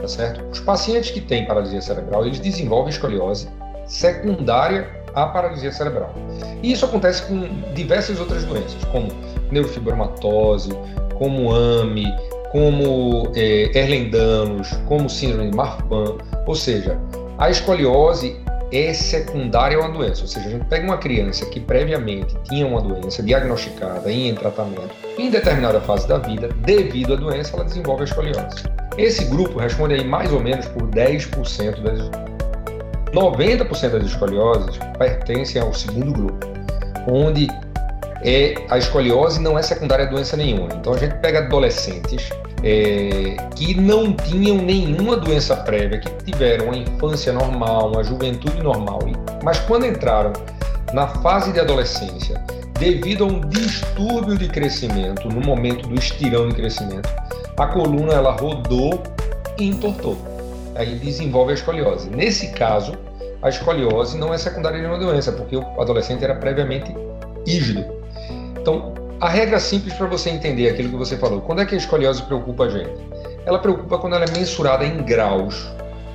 tá 0.07 0.09
certo? 0.09 0.45
Os 0.51 0.61
pacientes 0.61 1.11
que 1.11 1.21
têm 1.21 1.45
paralisia 1.45 1.83
cerebral, 1.83 2.25
eles 2.25 2.39
desenvolvem 2.39 2.91
escoliose 2.91 3.49
secundária 3.87 4.89
à 5.15 5.27
paralisia 5.27 5.73
cerebral. 5.73 6.15
E 6.63 6.73
isso 6.73 6.85
acontece 6.85 7.23
com 7.23 7.49
diversas 7.75 8.21
outras 8.21 8.45
doenças, 8.45 8.83
como 8.93 9.09
neurofibromatose, 9.51 10.71
como 11.15 11.53
AME, 11.53 12.07
como 12.53 13.33
é, 13.35 13.77
Erlendanos, 13.77 14.71
como 14.87 15.11
síndrome 15.11 15.51
de 15.51 15.57
Marfan, 15.57 16.17
ou 16.47 16.55
seja, 16.55 16.99
a 17.39 17.51
escoliose 17.51 18.37
é 18.73 18.93
secundária 18.93 19.77
a 19.77 19.81
uma 19.81 19.91
doença, 19.91 20.23
ou 20.23 20.29
seja, 20.29 20.49
a 20.49 20.51
gente 20.51 20.67
pega 20.67 20.85
uma 20.85 20.99
criança 20.99 21.47
que 21.47 21.61
previamente 21.61 22.37
tinha 22.45 22.67
uma 22.67 22.81
doença 22.81 23.23
diagnosticada 23.23 24.11
e 24.11 24.29
em 24.29 24.35
tratamento, 24.35 24.91
em 25.19 25.31
determinada 25.31 25.81
fase 25.81 26.07
da 26.07 26.19
vida, 26.19 26.49
devido 26.65 27.15
à 27.15 27.17
doença, 27.17 27.55
ela 27.55 27.65
desenvolve 27.65 28.03
a 28.03 28.05
escoliose. 28.05 28.76
Esse 28.99 29.25
grupo 29.27 29.59
responde 29.59 29.95
aí 29.95 30.05
mais 30.05 30.33
ou 30.33 30.41
menos 30.41 30.67
por 30.67 30.89
10% 30.89 31.83
das 31.83 32.11
90% 33.13 33.91
das 33.91 34.05
escolioses 34.05 34.79
pertencem 34.99 35.61
ao 35.61 35.73
segundo 35.73 36.13
grupo, 36.13 36.47
onde 37.09 37.49
é, 38.23 38.55
a 38.69 38.79
escoliose 38.79 39.41
não 39.41 39.59
é 39.59 39.63
secundária 39.63 40.07
a 40.07 40.09
doença 40.09 40.37
nenhuma. 40.37 40.69
Então 40.75 40.93
a 40.95 40.99
gente 40.99 41.15
pega 41.17 41.41
adolescentes 41.41 42.29
é, 42.63 43.37
que 43.55 43.79
não 43.79 44.13
tinham 44.13 44.57
nenhuma 44.57 45.17
doença 45.17 45.57
prévia, 45.57 45.99
que 45.99 46.11
tiveram 46.25 46.67
uma 46.67 46.77
infância 46.77 47.33
normal, 47.33 47.93
uma 47.93 48.03
juventude 48.03 48.63
normal, 48.63 49.01
mas 49.43 49.59
quando 49.61 49.87
entraram 49.87 50.33
na 50.93 51.07
fase 51.07 51.53
de 51.53 51.61
adolescência, 51.61 52.43
devido 52.79 53.25
a 53.25 53.27
um 53.27 53.41
distúrbio 53.41 54.37
de 54.37 54.49
crescimento, 54.49 55.29
no 55.29 55.41
momento 55.41 55.89
do 55.89 55.95
estirão 55.95 56.49
de 56.49 56.55
crescimento, 56.55 57.09
a 57.59 57.67
coluna 57.67 58.13
ela 58.13 58.33
rodou 58.33 59.03
e 59.59 59.67
entortou. 59.69 60.17
Aí 60.75 60.97
desenvolve 60.97 61.53
a 61.53 61.55
escoliose. 61.55 62.11
Nesse 62.11 62.49
caso, 62.49 62.93
a 63.41 63.49
escoliose 63.49 64.19
não 64.19 64.33
é 64.33 64.39
secundária 64.39 64.81
de 64.81 64.87
uma 64.87 64.99
doença, 64.99 65.33
porque 65.33 65.57
o 65.57 65.81
adolescente 65.81 66.23
era 66.23 66.35
previamente 66.35 66.95
rígido. 67.47 67.85
Então, 68.61 68.93
a 69.21 69.29
regra 69.29 69.59
simples 69.59 69.95
para 69.95 70.07
você 70.07 70.29
entender 70.29 70.69
aquilo 70.69 70.91
que 70.91 70.97
você 70.97 71.17
falou. 71.17 71.41
Quando 71.41 71.63
é 71.63 71.67
que 71.67 71.75
a 71.75 71.79
escoliose 71.79 72.23
preocupa 72.23 72.65
a 72.65 72.69
gente? 72.69 72.93
Ela 73.47 73.59
preocupa 73.59 73.99
quando 73.99 74.17
ela 74.17 74.25
é 74.25 74.31
mensurada 74.31 74.85
em 74.85 75.03
graus. 75.03 75.67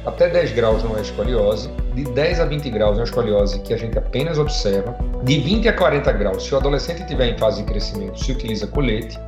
Até 0.06 0.30
10 0.30 0.54
graus 0.54 0.84
não 0.84 0.98
é 0.98 1.02
escoliose, 1.02 1.70
de 1.94 2.04
10 2.04 2.40
a 2.40 2.46
20 2.46 2.70
graus 2.72 2.98
é 2.98 3.02
uma 3.02 3.04
escoliose 3.04 3.60
que 3.60 3.72
a 3.72 3.78
gente 3.78 4.00
apenas 4.00 4.40
observa, 4.40 4.96
de 5.24 5.40
20 5.40 5.70
a 5.70 5.74
40 5.74 6.12
graus, 6.14 6.44
se 6.44 6.56
o 6.56 6.58
adolescente 6.58 7.02
estiver 7.02 7.28
em 7.28 7.38
fase 7.38 7.62
de 7.62 7.72
crescimento, 7.72 8.20
se 8.20 8.32
utiliza 8.32 8.66
colete, 8.66 9.20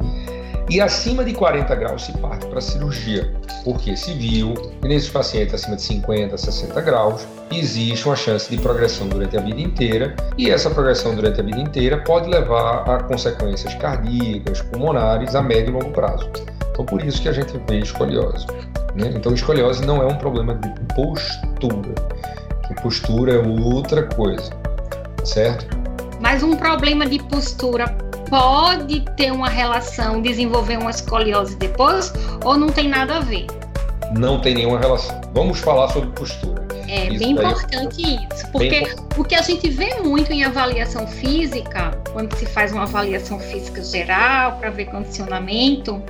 e 0.70 0.80
acima 0.80 1.24
de 1.24 1.34
40 1.34 1.76
graus 1.76 2.06
se 2.06 2.18
parte 2.18 2.46
para 2.46 2.62
cirurgia, 2.62 3.34
porque 3.64 3.96
se 3.98 4.14
viu 4.14 4.54
que 4.54 4.88
nesses 4.88 5.10
pacientes 5.10 5.54
acima 5.54 5.76
de 5.76 5.82
50, 5.82 6.38
60 6.38 6.82
graus 6.82 7.28
existe 7.52 8.06
uma 8.06 8.16
chance 8.16 8.50
de 8.50 8.62
progressão 8.62 9.08
durante 9.08 9.38
a 9.38 9.42
vida 9.42 9.60
inteira 9.60 10.16
e 10.38 10.50
essa 10.50 10.70
progressão 10.70 11.16
durante 11.16 11.40
a 11.40 11.44
vida 11.44 11.60
inteira 11.60 11.98
pode 11.98 12.30
levar 12.30 12.90
a 12.90 13.04
consequências 13.04 13.74
cardíacas, 13.76 14.62
pulmonares 14.62 15.36
a 15.36 15.42
médio 15.42 15.70
e 15.70 15.74
longo 15.74 15.92
prazo. 15.92 16.30
Então 16.72 16.86
por 16.86 17.04
isso 17.04 17.22
que 17.22 17.30
a 17.30 17.34
gente 17.34 17.54
vê 17.68 17.80
escoliose. 17.80 18.48
Né? 18.96 19.12
Então 19.16 19.34
escoliose 19.34 19.86
não 19.86 20.02
é 20.02 20.06
um 20.06 20.18
problema 20.18 20.56
de 20.56 20.70
postura, 20.96 21.94
que 22.68 22.82
postura 22.82 23.34
é 23.34 23.38
outra 23.38 24.04
coisa, 24.04 24.52
certo? 25.24 25.68
Mas 26.20 26.42
um 26.42 26.56
problema 26.56 27.06
de 27.06 27.20
postura 27.24 27.86
pode 28.34 29.02
ter 29.16 29.32
uma 29.32 29.48
relação, 29.48 30.20
desenvolver 30.20 30.80
uma 30.80 30.90
escoliose 30.90 31.56
depois, 31.56 32.12
ou 32.44 32.58
não 32.58 32.68
tem 32.68 32.90
nada 32.90 33.18
a 33.18 33.20
ver? 33.20 33.46
Não 34.18 34.42
tem 34.42 34.56
nenhuma 34.56 34.80
relação. 34.80 35.22
Vamos 35.36 35.60
falar 35.60 35.90
sobre 35.90 36.10
postura. 36.10 36.66
É 36.88 37.10
isso 37.10 37.20
bem 37.20 37.32
importante 37.34 38.02
isso, 38.02 38.52
porque 38.52 38.92
o 39.18 39.24
que 39.24 39.36
a 39.36 39.42
gente 39.44 39.70
vê 39.70 40.00
muito 40.00 40.34
em 40.34 40.44
avaliação 40.44 41.06
física, 41.06 41.92
quando 42.12 42.36
se 42.36 42.48
faz 42.48 42.72
uma 42.72 42.84
avaliação 42.84 43.40
física 43.40 43.84
geral 43.84 44.54
para 44.54 44.72
ver 44.72 44.86
condicionamento, 44.86 46.02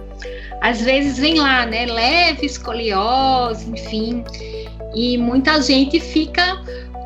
às 0.62 0.80
vezes 0.80 1.18
vem 1.18 1.42
lá, 1.42 1.66
né, 1.66 1.86
leve 1.86 2.46
escoliose, 2.46 3.70
enfim, 3.70 4.24
e 4.96 5.18
muita 5.18 5.62
gente 5.62 6.00
fica 6.00 6.58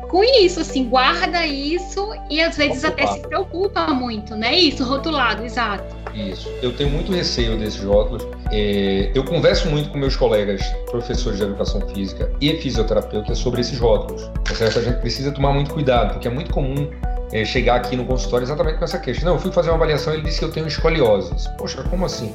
com 0.08 0.24
isso, 0.24 0.60
assim, 0.60 0.88
guarda 0.88 1.46
isso 1.46 2.10
e 2.30 2.40
às 2.40 2.56
vezes 2.56 2.84
até 2.84 3.06
se 3.06 3.20
preocupa 3.20 3.88
muito, 3.88 4.34
né? 4.34 4.56
Isso, 4.56 4.84
rotulado, 4.84 5.44
exato. 5.44 5.96
Isso. 6.14 6.48
Eu 6.62 6.72
tenho 6.72 6.90
muito 6.90 7.12
receio 7.12 7.58
desses 7.58 7.82
rótulos. 7.82 8.26
É, 8.50 9.12
eu 9.14 9.22
converso 9.24 9.68
muito 9.68 9.90
com 9.90 9.98
meus 9.98 10.16
colegas, 10.16 10.62
professores 10.90 11.38
de 11.38 11.44
educação 11.44 11.80
física 11.88 12.32
e 12.40 12.52
fisioterapeutas 12.54 13.38
sobre 13.38 13.60
esses 13.60 13.78
rótulos. 13.78 14.28
Tá 14.44 14.54
certo? 14.54 14.78
A 14.78 14.82
gente 14.82 15.00
precisa 15.00 15.30
tomar 15.30 15.52
muito 15.52 15.72
cuidado, 15.72 16.14
porque 16.14 16.26
é 16.26 16.30
muito 16.30 16.50
comum 16.50 16.90
é, 17.32 17.44
chegar 17.44 17.76
aqui 17.76 17.94
no 17.94 18.04
consultório 18.04 18.44
exatamente 18.44 18.78
com 18.78 18.84
essa 18.84 18.98
queixa. 18.98 19.24
Não, 19.24 19.34
eu 19.34 19.38
fui 19.38 19.52
fazer 19.52 19.68
uma 19.68 19.76
avaliação 19.76 20.12
e 20.12 20.16
ele 20.16 20.24
disse 20.24 20.38
que 20.38 20.44
eu 20.44 20.50
tenho 20.50 20.66
escoliose. 20.66 21.32
Poxa, 21.56 21.82
como 21.84 22.04
assim? 22.04 22.34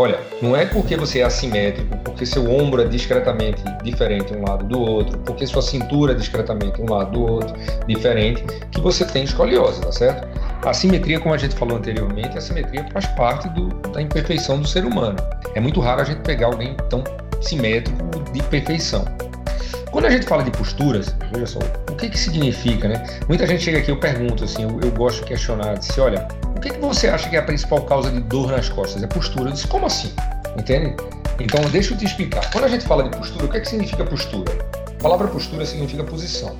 Olha, 0.00 0.18
não 0.40 0.56
é 0.56 0.64
porque 0.64 0.96
você 0.96 1.18
é 1.18 1.24
assimétrico, 1.24 1.94
porque 1.98 2.24
seu 2.24 2.50
ombro 2.50 2.80
é 2.80 2.86
discretamente 2.86 3.62
diferente 3.82 4.34
um 4.34 4.42
lado 4.48 4.64
do 4.64 4.80
outro, 4.80 5.18
porque 5.18 5.46
sua 5.46 5.60
cintura 5.60 6.12
é 6.12 6.14
discretamente 6.14 6.80
um 6.80 6.90
lado 6.90 7.10
do 7.10 7.20
outro, 7.20 7.54
diferente, 7.86 8.42
que 8.72 8.80
você 8.80 9.04
tem 9.04 9.24
escoliose, 9.24 9.78
tá 9.82 9.92
certo? 9.92 10.26
A 10.66 10.72
simetria, 10.72 11.20
como 11.20 11.34
a 11.34 11.36
gente 11.36 11.54
falou 11.54 11.76
anteriormente, 11.76 12.38
a 12.38 12.40
simetria 12.40 12.88
faz 12.90 13.08
parte 13.08 13.46
do, 13.50 13.68
da 13.90 14.00
imperfeição 14.00 14.58
do 14.58 14.66
ser 14.66 14.86
humano. 14.86 15.18
É 15.54 15.60
muito 15.60 15.80
raro 15.80 16.00
a 16.00 16.04
gente 16.04 16.22
pegar 16.22 16.46
alguém 16.46 16.74
tão 16.88 17.04
simétrico 17.42 17.98
de 18.32 18.42
perfeição. 18.44 19.04
Quando 19.90 20.06
a 20.06 20.10
gente 20.10 20.24
fala 20.24 20.42
de 20.42 20.50
posturas, 20.50 21.14
veja 21.30 21.44
só, 21.44 21.58
o 21.90 21.96
que 21.96 22.08
que 22.08 22.18
significa, 22.18 22.88
né? 22.88 23.04
Muita 23.28 23.46
gente 23.46 23.62
chega 23.62 23.80
aqui, 23.80 23.90
eu 23.90 24.00
pergunto 24.00 24.44
assim, 24.44 24.62
eu, 24.62 24.80
eu 24.82 24.90
gosto 24.92 25.20
de 25.20 25.26
questionar, 25.26 25.74
disse, 25.74 26.00
olha, 26.00 26.26
o 26.60 26.62
que, 26.62 26.72
que 26.72 26.78
você 26.78 27.08
acha 27.08 27.26
que 27.30 27.36
é 27.36 27.38
a 27.38 27.42
principal 27.42 27.80
causa 27.86 28.10
de 28.10 28.20
dor 28.20 28.50
nas 28.50 28.68
costas? 28.68 29.02
É 29.02 29.06
postura. 29.06 29.48
Eu 29.48 29.54
disse, 29.54 29.66
como 29.66 29.86
assim? 29.86 30.12
Entende? 30.58 30.94
Então, 31.40 31.58
deixa 31.70 31.94
eu 31.94 31.96
te 31.96 32.04
explicar. 32.04 32.50
Quando 32.52 32.64
a 32.64 32.68
gente 32.68 32.84
fala 32.84 33.02
de 33.02 33.16
postura, 33.16 33.46
o 33.46 33.48
que, 33.48 33.56
é 33.56 33.60
que 33.60 33.68
significa 33.70 34.04
postura? 34.04 34.52
A 34.98 35.02
palavra 35.02 35.28
postura 35.28 35.64
significa 35.64 36.04
posição. 36.04 36.54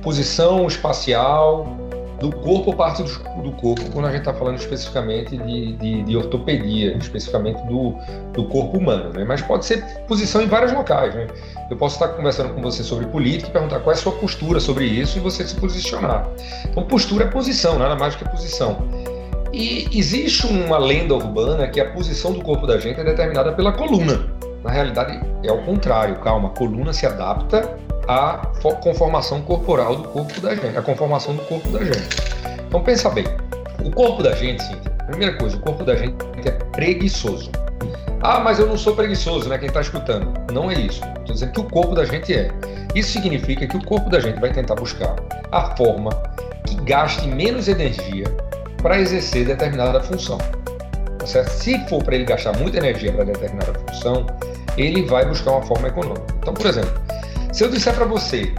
Posição 0.00 0.66
espacial, 0.66 1.76
do 2.20 2.30
corpo 2.30 2.70
ou 2.70 2.76
parte 2.76 3.02
do, 3.02 3.52
corpo, 3.52 3.90
quando 3.92 4.06
a 4.06 4.10
gente 4.10 4.20
está 4.20 4.32
falando 4.32 4.58
especificamente 4.58 5.36
de, 5.36 5.72
de, 5.74 6.02
de, 6.02 6.16
ortopedia, 6.16 6.96
especificamente 6.96 7.60
do, 7.66 7.94
do 8.32 8.44
corpo 8.44 8.78
humano, 8.78 9.10
né? 9.12 9.24
Mas 9.24 9.42
pode 9.42 9.66
ser 9.66 9.84
posição 10.06 10.40
em 10.40 10.46
vários 10.46 10.72
locais, 10.72 11.14
né? 11.14 11.26
Eu 11.70 11.76
posso 11.76 11.96
estar 11.96 12.08
conversando 12.16 12.54
com 12.54 12.62
você 12.62 12.82
sobre 12.82 13.06
política 13.06 13.50
e 13.50 13.52
perguntar 13.52 13.80
qual 13.80 13.94
é 13.94 13.98
a 13.98 14.00
sua 14.00 14.12
postura 14.12 14.60
sobre 14.60 14.86
isso 14.86 15.18
e 15.18 15.20
você 15.20 15.46
se 15.46 15.54
posicionar. 15.56 16.26
Então, 16.64 16.82
postura 16.84 17.24
é 17.24 17.28
posição, 17.28 17.78
nada 17.78 17.94
mais 17.96 18.14
do 18.14 18.24
que 18.24 18.30
posição. 18.30 18.78
E 19.52 19.88
existe 19.92 20.46
uma 20.46 20.78
lenda 20.78 21.14
urbana 21.14 21.68
que 21.68 21.80
a 21.80 21.90
posição 21.90 22.32
do 22.32 22.42
corpo 22.42 22.66
da 22.66 22.78
gente 22.78 23.00
é 23.00 23.04
determinada 23.04 23.52
pela 23.52 23.72
coluna. 23.72 24.26
Na 24.64 24.70
realidade, 24.70 25.20
é 25.44 25.52
o 25.52 25.62
contrário, 25.64 26.16
calma, 26.16 26.48
a 26.48 26.52
coluna 26.52 26.92
se 26.92 27.06
adapta 27.06 27.78
a 28.08 28.52
conformação 28.82 29.42
corporal 29.42 29.96
do 29.96 30.08
corpo 30.08 30.40
da 30.40 30.54
gente, 30.54 30.76
a 30.76 30.82
conformação 30.82 31.34
do 31.34 31.42
corpo 31.42 31.68
da 31.70 31.84
gente. 31.84 32.08
Então 32.68 32.82
pensa 32.82 33.10
bem, 33.10 33.24
o 33.84 33.90
corpo 33.90 34.22
da 34.22 34.32
gente, 34.34 34.62
Cíntia, 34.62 34.90
primeira 35.06 35.36
coisa, 35.36 35.56
o 35.56 35.60
corpo 35.60 35.84
da 35.84 35.96
gente 35.96 36.16
é 36.44 36.50
preguiçoso. 36.50 37.50
Ah, 38.22 38.40
mas 38.40 38.58
eu 38.58 38.66
não 38.66 38.78
sou 38.78 38.94
preguiçoso, 38.94 39.48
né? 39.48 39.58
Quem 39.58 39.68
está 39.68 39.80
escutando. 39.80 40.32
Não 40.52 40.70
é 40.70 40.74
isso. 40.74 41.00
Estou 41.04 41.34
dizendo 41.34 41.52
que 41.52 41.60
o 41.60 41.64
corpo 41.64 41.94
da 41.94 42.04
gente 42.04 42.34
é. 42.34 42.50
Isso 42.94 43.12
significa 43.12 43.66
que 43.66 43.76
o 43.76 43.84
corpo 43.84 44.08
da 44.08 44.18
gente 44.18 44.40
vai 44.40 44.52
tentar 44.52 44.74
buscar 44.74 45.14
a 45.52 45.76
forma 45.76 46.10
que 46.66 46.74
gaste 46.82 47.28
menos 47.28 47.68
energia 47.68 48.24
para 48.82 48.98
exercer 48.98 49.46
determinada 49.46 50.00
função. 50.00 50.38
Tá 51.18 51.26
certo? 51.26 51.50
Se 51.50 51.78
for 51.88 52.02
para 52.02 52.14
ele 52.14 52.24
gastar 52.24 52.56
muita 52.56 52.78
energia 52.78 53.12
para 53.12 53.24
determinada 53.24 53.78
função, 53.80 54.26
ele 54.76 55.04
vai 55.04 55.26
buscar 55.26 55.52
uma 55.52 55.62
forma 55.62 55.88
econômica. 55.88 56.26
Então, 56.40 56.54
por 56.54 56.66
exemplo, 56.66 56.92
se 57.56 57.64
eu 57.64 57.70
disser 57.70 57.94
para 57.94 58.04
você 58.04 58.52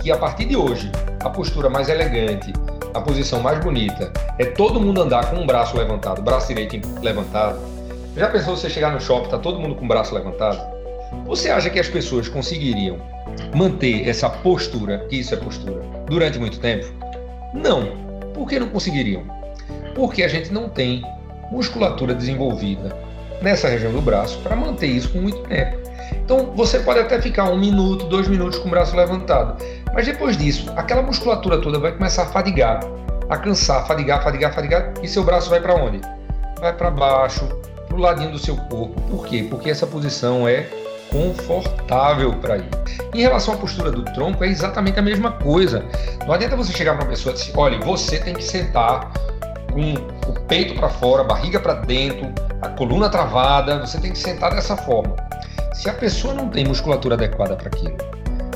que 0.00 0.12
a 0.12 0.16
partir 0.16 0.44
de 0.44 0.56
hoje 0.56 0.88
a 1.18 1.28
postura 1.28 1.68
mais 1.68 1.88
elegante, 1.88 2.52
a 2.94 3.00
posição 3.00 3.40
mais 3.40 3.58
bonita 3.58 4.12
é 4.38 4.44
todo 4.44 4.80
mundo 4.80 5.02
andar 5.02 5.30
com 5.30 5.38
um 5.38 5.44
braço 5.44 5.76
levantado, 5.76 6.22
braço 6.22 6.46
direito 6.46 6.80
levantado, 7.02 7.58
já 8.16 8.28
pensou 8.28 8.56
você 8.56 8.70
chegar 8.70 8.92
no 8.92 9.00
shopping 9.00 9.30
tá 9.30 9.38
todo 9.38 9.58
mundo 9.58 9.74
com 9.74 9.84
o 9.84 9.88
braço 9.88 10.14
levantado? 10.14 10.64
Você 11.26 11.50
acha 11.50 11.68
que 11.68 11.80
as 11.80 11.88
pessoas 11.88 12.28
conseguiriam 12.28 12.98
manter 13.52 14.08
essa 14.08 14.30
postura, 14.30 14.98
que 15.08 15.16
isso 15.16 15.34
é 15.34 15.36
postura, 15.36 15.82
durante 16.06 16.38
muito 16.38 16.60
tempo? 16.60 16.86
Não. 17.52 17.96
Por 18.32 18.46
que 18.46 18.60
não 18.60 18.68
conseguiriam? 18.68 19.24
Porque 19.92 20.22
a 20.22 20.28
gente 20.28 20.52
não 20.52 20.68
tem 20.68 21.02
musculatura 21.50 22.14
desenvolvida 22.14 22.96
nessa 23.42 23.66
região 23.66 23.90
do 23.90 24.00
braço 24.00 24.38
para 24.38 24.54
manter 24.54 24.86
isso 24.86 25.08
por 25.08 25.20
muito 25.20 25.42
tempo. 25.48 25.85
Então 26.12 26.52
você 26.54 26.80
pode 26.80 27.00
até 27.00 27.20
ficar 27.20 27.44
um 27.44 27.58
minuto, 27.58 28.06
dois 28.06 28.28
minutos 28.28 28.58
com 28.58 28.68
o 28.68 28.70
braço 28.70 28.96
levantado, 28.96 29.62
mas 29.92 30.06
depois 30.06 30.36
disso, 30.36 30.72
aquela 30.76 31.02
musculatura 31.02 31.60
toda 31.60 31.78
vai 31.78 31.92
começar 31.92 32.24
a 32.24 32.26
fadigar, 32.26 32.80
a 33.28 33.36
cansar, 33.36 33.86
fadigar, 33.86 34.22
fadigar, 34.22 34.52
fadigar, 34.52 34.92
e 35.02 35.08
seu 35.08 35.24
braço 35.24 35.50
vai 35.50 35.60
para 35.60 35.74
onde? 35.74 36.00
Vai 36.60 36.72
para 36.72 36.90
baixo, 36.90 37.46
para 37.86 37.96
o 37.96 38.00
ladinho 38.00 38.32
do 38.32 38.38
seu 38.38 38.56
corpo. 38.56 39.00
Por 39.02 39.26
quê? 39.26 39.46
Porque 39.48 39.70
essa 39.70 39.86
posição 39.86 40.48
é 40.48 40.68
confortável 41.10 42.32
para 42.34 42.58
ir. 42.58 42.68
Em 43.14 43.20
relação 43.20 43.54
à 43.54 43.56
postura 43.56 43.90
do 43.90 44.04
tronco, 44.04 44.44
é 44.44 44.48
exatamente 44.48 44.98
a 44.98 45.02
mesma 45.02 45.32
coisa. 45.32 45.84
Não 46.26 46.32
adianta 46.32 46.56
você 46.56 46.72
chegar 46.72 46.94
para 46.94 47.04
uma 47.04 47.10
pessoa 47.10 47.34
e 47.34 47.38
dizer: 47.38 47.52
olha, 47.56 47.78
você 47.78 48.18
tem 48.18 48.34
que 48.34 48.44
sentar 48.44 49.12
com 49.72 49.94
o 50.30 50.40
peito 50.46 50.74
para 50.74 50.88
fora, 50.88 51.22
barriga 51.22 51.60
para 51.60 51.74
dentro, 51.74 52.32
a 52.62 52.68
coluna 52.70 53.08
travada, 53.08 53.78
você 53.78 53.98
tem 53.98 54.12
que 54.12 54.18
sentar 54.18 54.54
dessa 54.54 54.76
forma. 54.76 55.14
Se 55.76 55.90
a 55.90 55.92
pessoa 55.92 56.32
não 56.32 56.48
tem 56.48 56.64
musculatura 56.64 57.16
adequada 57.16 57.54
para 57.54 57.68
aquilo, 57.68 57.96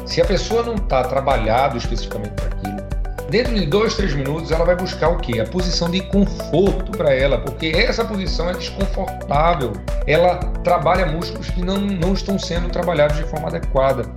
se 0.07 0.23
a 0.23 0.25
pessoa 0.25 0.63
não 0.63 0.75
está 0.77 1.05
trabalhado 1.05 1.77
especificamente 1.77 2.33
para 2.33 2.47
aquilo, 2.47 2.81
dentro 3.29 3.55
de 3.55 3.67
dois, 3.67 3.95
três 3.95 4.15
minutos 4.15 4.51
ela 4.51 4.65
vai 4.65 4.75
buscar 4.75 5.11
o 5.11 5.19
quê? 5.19 5.39
A 5.39 5.45
posição 5.45 5.91
de 5.91 6.01
conforto 6.01 6.91
para 6.93 7.15
ela, 7.15 7.39
porque 7.39 7.73
essa 7.77 8.07
posição 8.07 8.49
é 8.49 8.55
desconfortável. 8.55 9.75
Ela 10.07 10.39
trabalha 10.65 11.07
músculos 11.07 11.51
que 11.51 11.63
não, 11.63 11.77
não 11.77 12.15
estão 12.15 12.39
sendo 12.39 12.71
trabalhados 12.71 13.19
de 13.19 13.25
forma 13.25 13.49
adequada. 13.49 14.11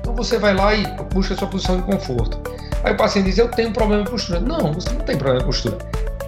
Então 0.00 0.14
você 0.14 0.38
vai 0.38 0.54
lá 0.54 0.74
e 0.76 0.86
busca 1.12 1.34
a 1.34 1.36
sua 1.36 1.48
posição 1.48 1.76
de 1.76 1.82
conforto. 1.82 2.40
Aí 2.84 2.94
o 2.94 2.96
paciente 2.96 3.26
diz: 3.26 3.38
Eu 3.38 3.48
tenho 3.48 3.72
problema 3.72 4.04
de 4.04 4.10
postura. 4.10 4.38
Não, 4.38 4.72
você 4.72 4.90
não 4.90 5.00
tem 5.00 5.16
problema 5.16 5.40
de 5.40 5.46
postura. 5.46 5.76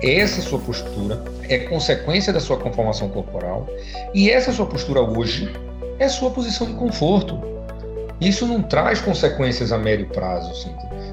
Essa 0.03 0.43
sua 0.43 0.59
postura 0.59 1.23
é 1.49 1.59
consequência 1.59 2.33
da 2.33 2.41
sua 2.41 2.57
conformação 2.59 3.09
corporal 3.09 3.67
e 4.13 4.29
essa 4.29 4.53
sua 4.53 4.67
postura 4.67 5.01
hoje 5.01 5.55
é 5.99 6.09
sua 6.09 6.31
posição 6.31 6.67
de 6.67 6.75
conforto. 6.75 7.41
Isso 8.21 8.47
não 8.47 8.63
traz 8.63 9.01
consequências 9.01 9.73
a 9.73 9.79
médio 9.79 10.07
prazo. 10.09 10.71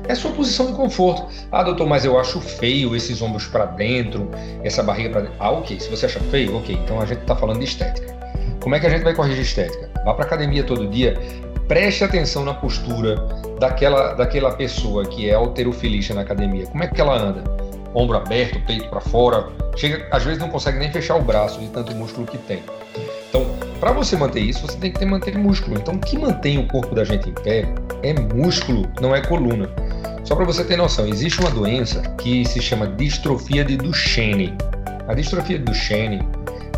É 0.07 0.15
sua 0.15 0.31
posição 0.31 0.67
de 0.67 0.73
conforto. 0.73 1.27
Ah, 1.51 1.63
doutor, 1.63 1.87
mas 1.87 2.05
eu 2.05 2.19
acho 2.19 2.39
feio 2.39 2.95
esses 2.95 3.21
ombros 3.21 3.45
para 3.45 3.65
dentro, 3.65 4.29
essa 4.63 4.81
barriga 4.81 5.09
para 5.09 5.21
dentro. 5.21 5.35
Ah, 5.39 5.51
ok. 5.51 5.79
Se 5.79 5.89
você 5.89 6.05
acha 6.05 6.19
feio, 6.19 6.57
ok. 6.57 6.75
Então 6.75 6.99
a 6.99 7.05
gente 7.05 7.21
está 7.21 7.35
falando 7.35 7.59
de 7.59 7.65
estética. 7.65 8.13
Como 8.61 8.75
é 8.75 8.79
que 8.79 8.87
a 8.87 8.89
gente 8.89 9.03
vai 9.03 9.13
corrigir 9.13 9.41
estética? 9.41 9.93
vá 10.03 10.13
para 10.13 10.25
academia 10.25 10.63
todo 10.63 10.87
dia, 10.87 11.17
preste 11.67 12.03
atenção 12.03 12.43
na 12.43 12.53
postura 12.53 13.15
daquela, 13.59 14.13
daquela 14.13 14.51
pessoa 14.51 15.05
que 15.05 15.29
é 15.29 15.33
alterofilista 15.33 16.13
na 16.13 16.21
academia. 16.21 16.65
Como 16.67 16.83
é 16.83 16.87
que 16.87 16.99
ela 16.99 17.17
anda? 17.17 17.43
Ombro 17.93 18.17
aberto, 18.17 18.59
peito 18.65 18.89
para 18.89 18.99
fora, 18.99 19.47
chega, 19.75 20.07
às 20.11 20.23
vezes 20.23 20.39
não 20.39 20.49
consegue 20.49 20.79
nem 20.79 20.91
fechar 20.91 21.15
o 21.15 21.21
braço 21.21 21.59
de 21.59 21.67
tanto 21.67 21.93
músculo 21.95 22.25
que 22.25 22.37
tem. 22.39 22.63
Então, 23.29 23.45
para 23.83 23.91
você 23.91 24.15
manter 24.15 24.39
isso, 24.39 24.65
você 24.65 24.77
tem 24.77 24.93
que 24.93 24.99
ter, 24.99 25.05
manter 25.05 25.37
músculo. 25.37 25.77
Então, 25.77 25.95
o 25.95 25.99
que 25.99 26.17
mantém 26.17 26.57
o 26.57 26.65
corpo 26.69 26.95
da 26.95 27.03
gente 27.03 27.29
em 27.29 27.33
pé 27.33 27.65
é 28.01 28.13
músculo, 28.13 28.89
não 29.01 29.13
é 29.13 29.19
coluna. 29.19 29.69
Só 30.23 30.37
para 30.37 30.45
você 30.45 30.63
ter 30.63 30.77
noção, 30.77 31.05
existe 31.05 31.41
uma 31.41 31.51
doença 31.51 32.01
que 32.17 32.45
se 32.45 32.61
chama 32.61 32.87
distrofia 32.87 33.61
de 33.65 33.75
Duchenne. 33.75 34.55
A 35.05 35.13
distrofia 35.13 35.59
de 35.59 35.65
Duchenne 35.65 36.25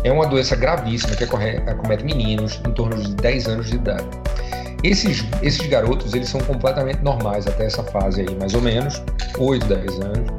é 0.02 0.10
uma 0.10 0.26
doença 0.26 0.56
gravíssima 0.56 1.14
que 1.14 1.22
acomete 1.22 2.04
meninos 2.04 2.60
em 2.66 2.72
torno 2.72 3.00
de 3.00 3.14
10 3.14 3.46
anos 3.46 3.70
de 3.70 3.76
idade. 3.76 4.08
Esses, 4.82 5.24
esses 5.42 5.64
garotos, 5.68 6.12
eles 6.12 6.28
são 6.28 6.40
completamente 6.40 7.04
normais 7.04 7.46
até 7.46 7.66
essa 7.66 7.84
fase 7.84 8.22
aí, 8.22 8.34
mais 8.34 8.52
ou 8.52 8.60
menos, 8.60 9.00
8, 9.38 9.64
10 9.64 10.00
anos. 10.00 10.30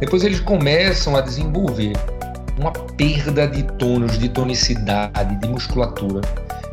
Depois 0.00 0.24
eles 0.24 0.40
começam 0.40 1.14
a 1.14 1.20
desenvolver 1.20 1.92
uma 2.58 2.72
perda 2.72 3.46
de 3.46 3.62
tônus, 3.62 4.18
de 4.18 4.28
tonicidade, 4.28 5.36
de 5.36 5.48
musculatura. 5.48 6.20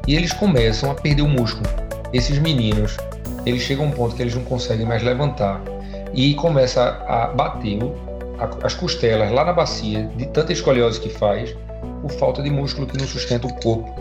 E 0.08 0.16
eles 0.16 0.34
começam 0.34 0.92
a 0.92 0.96
perder 0.96 1.22
o 1.22 1.28
músculo. 1.28 1.68
Esses 2.14 2.40
meninos, 2.40 2.98
eles 3.46 3.62
chegam 3.62 3.86
a 3.86 3.88
um 3.88 3.92
ponto 3.92 4.16
que 4.16 4.22
eles 4.22 4.36
não 4.36 4.44
conseguem 4.44 4.86
mais 4.86 5.04
levantar 5.04 5.62
e 6.14 6.34
começa 6.36 7.04
a 7.08 7.28
bater 7.28 7.80
as 8.64 8.74
costelas 8.74 9.32
lá 9.32 9.46
na 9.46 9.54
bacia 9.54 10.10
de 10.16 10.26
tanta 10.28 10.52
escoliose 10.52 11.00
que 11.00 11.10
faz 11.10 11.56
por 12.02 12.12
falta 12.12 12.42
de 12.42 12.50
músculo 12.50 12.88
que 12.88 12.98
não 12.98 13.08
sustenta 13.08 13.48
o 13.48 13.54
corpo. 13.62 13.94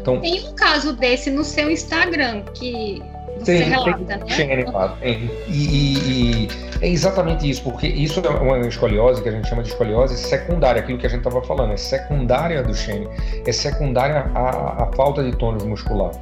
Então, 0.00 0.20
tem 0.20 0.46
um 0.46 0.52
caso 0.54 0.92
desse 0.92 1.30
no 1.30 1.42
seu 1.42 1.70
Instagram 1.70 2.42
que 2.54 3.02
você 3.38 3.58
tem, 3.58 3.68
relata, 3.68 4.18
tem, 4.26 4.46
né? 4.46 4.64
Tem, 5.00 5.30
e, 5.48 5.52
e, 5.52 6.44
e, 6.44 6.48
é 6.80 6.88
exatamente 6.88 7.48
isso, 7.48 7.62
porque 7.62 7.86
isso 7.86 8.20
é 8.20 8.28
uma 8.28 8.58
escoliose 8.60 9.22
que 9.22 9.28
a 9.28 9.32
gente 9.32 9.48
chama 9.48 9.62
de 9.62 9.70
escoliose 9.70 10.16
secundária, 10.16 10.80
aquilo 10.80 10.98
que 10.98 11.06
a 11.06 11.10
gente 11.10 11.26
estava 11.26 11.42
falando, 11.42 11.72
é 11.72 11.76
secundária 11.76 12.62
do 12.62 12.74
Shane, 12.74 13.08
é 13.46 13.52
secundária 13.52 14.30
à, 14.34 14.84
à 14.84 14.92
falta 14.94 15.22
de 15.22 15.36
tônus 15.36 15.64
muscular. 15.64 16.12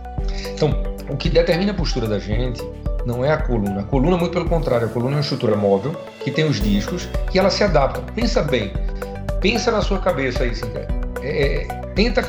Então, 0.55 0.71
o 1.09 1.17
que 1.17 1.29
determina 1.29 1.73
a 1.73 1.75
postura 1.75 2.07
da 2.07 2.19
gente 2.19 2.63
não 3.05 3.25
é 3.25 3.31
a 3.33 3.37
coluna. 3.37 3.81
A 3.81 3.85
coluna, 3.85 4.17
muito 4.17 4.33
pelo 4.33 4.49
contrário, 4.49 4.87
a 4.87 4.91
coluna 4.91 5.13
é 5.13 5.17
uma 5.17 5.21
estrutura 5.21 5.57
móvel, 5.57 5.95
que 6.21 6.31
tem 6.31 6.45
os 6.45 6.61
discos, 6.61 7.09
que 7.31 7.39
ela 7.39 7.51
se 7.51 7.65
adapta. 7.65 8.01
Pensa 8.15 8.43
bem, 8.43 8.73
pensa 9.41 9.71
na 9.71 9.83
sua 9.83 9.99
cabeça 9.99 10.45
aí, 10.45 10.55
Cintia. 10.55 10.87
É, 11.23 11.63
é, 11.63 11.65
tenta 11.95 12.23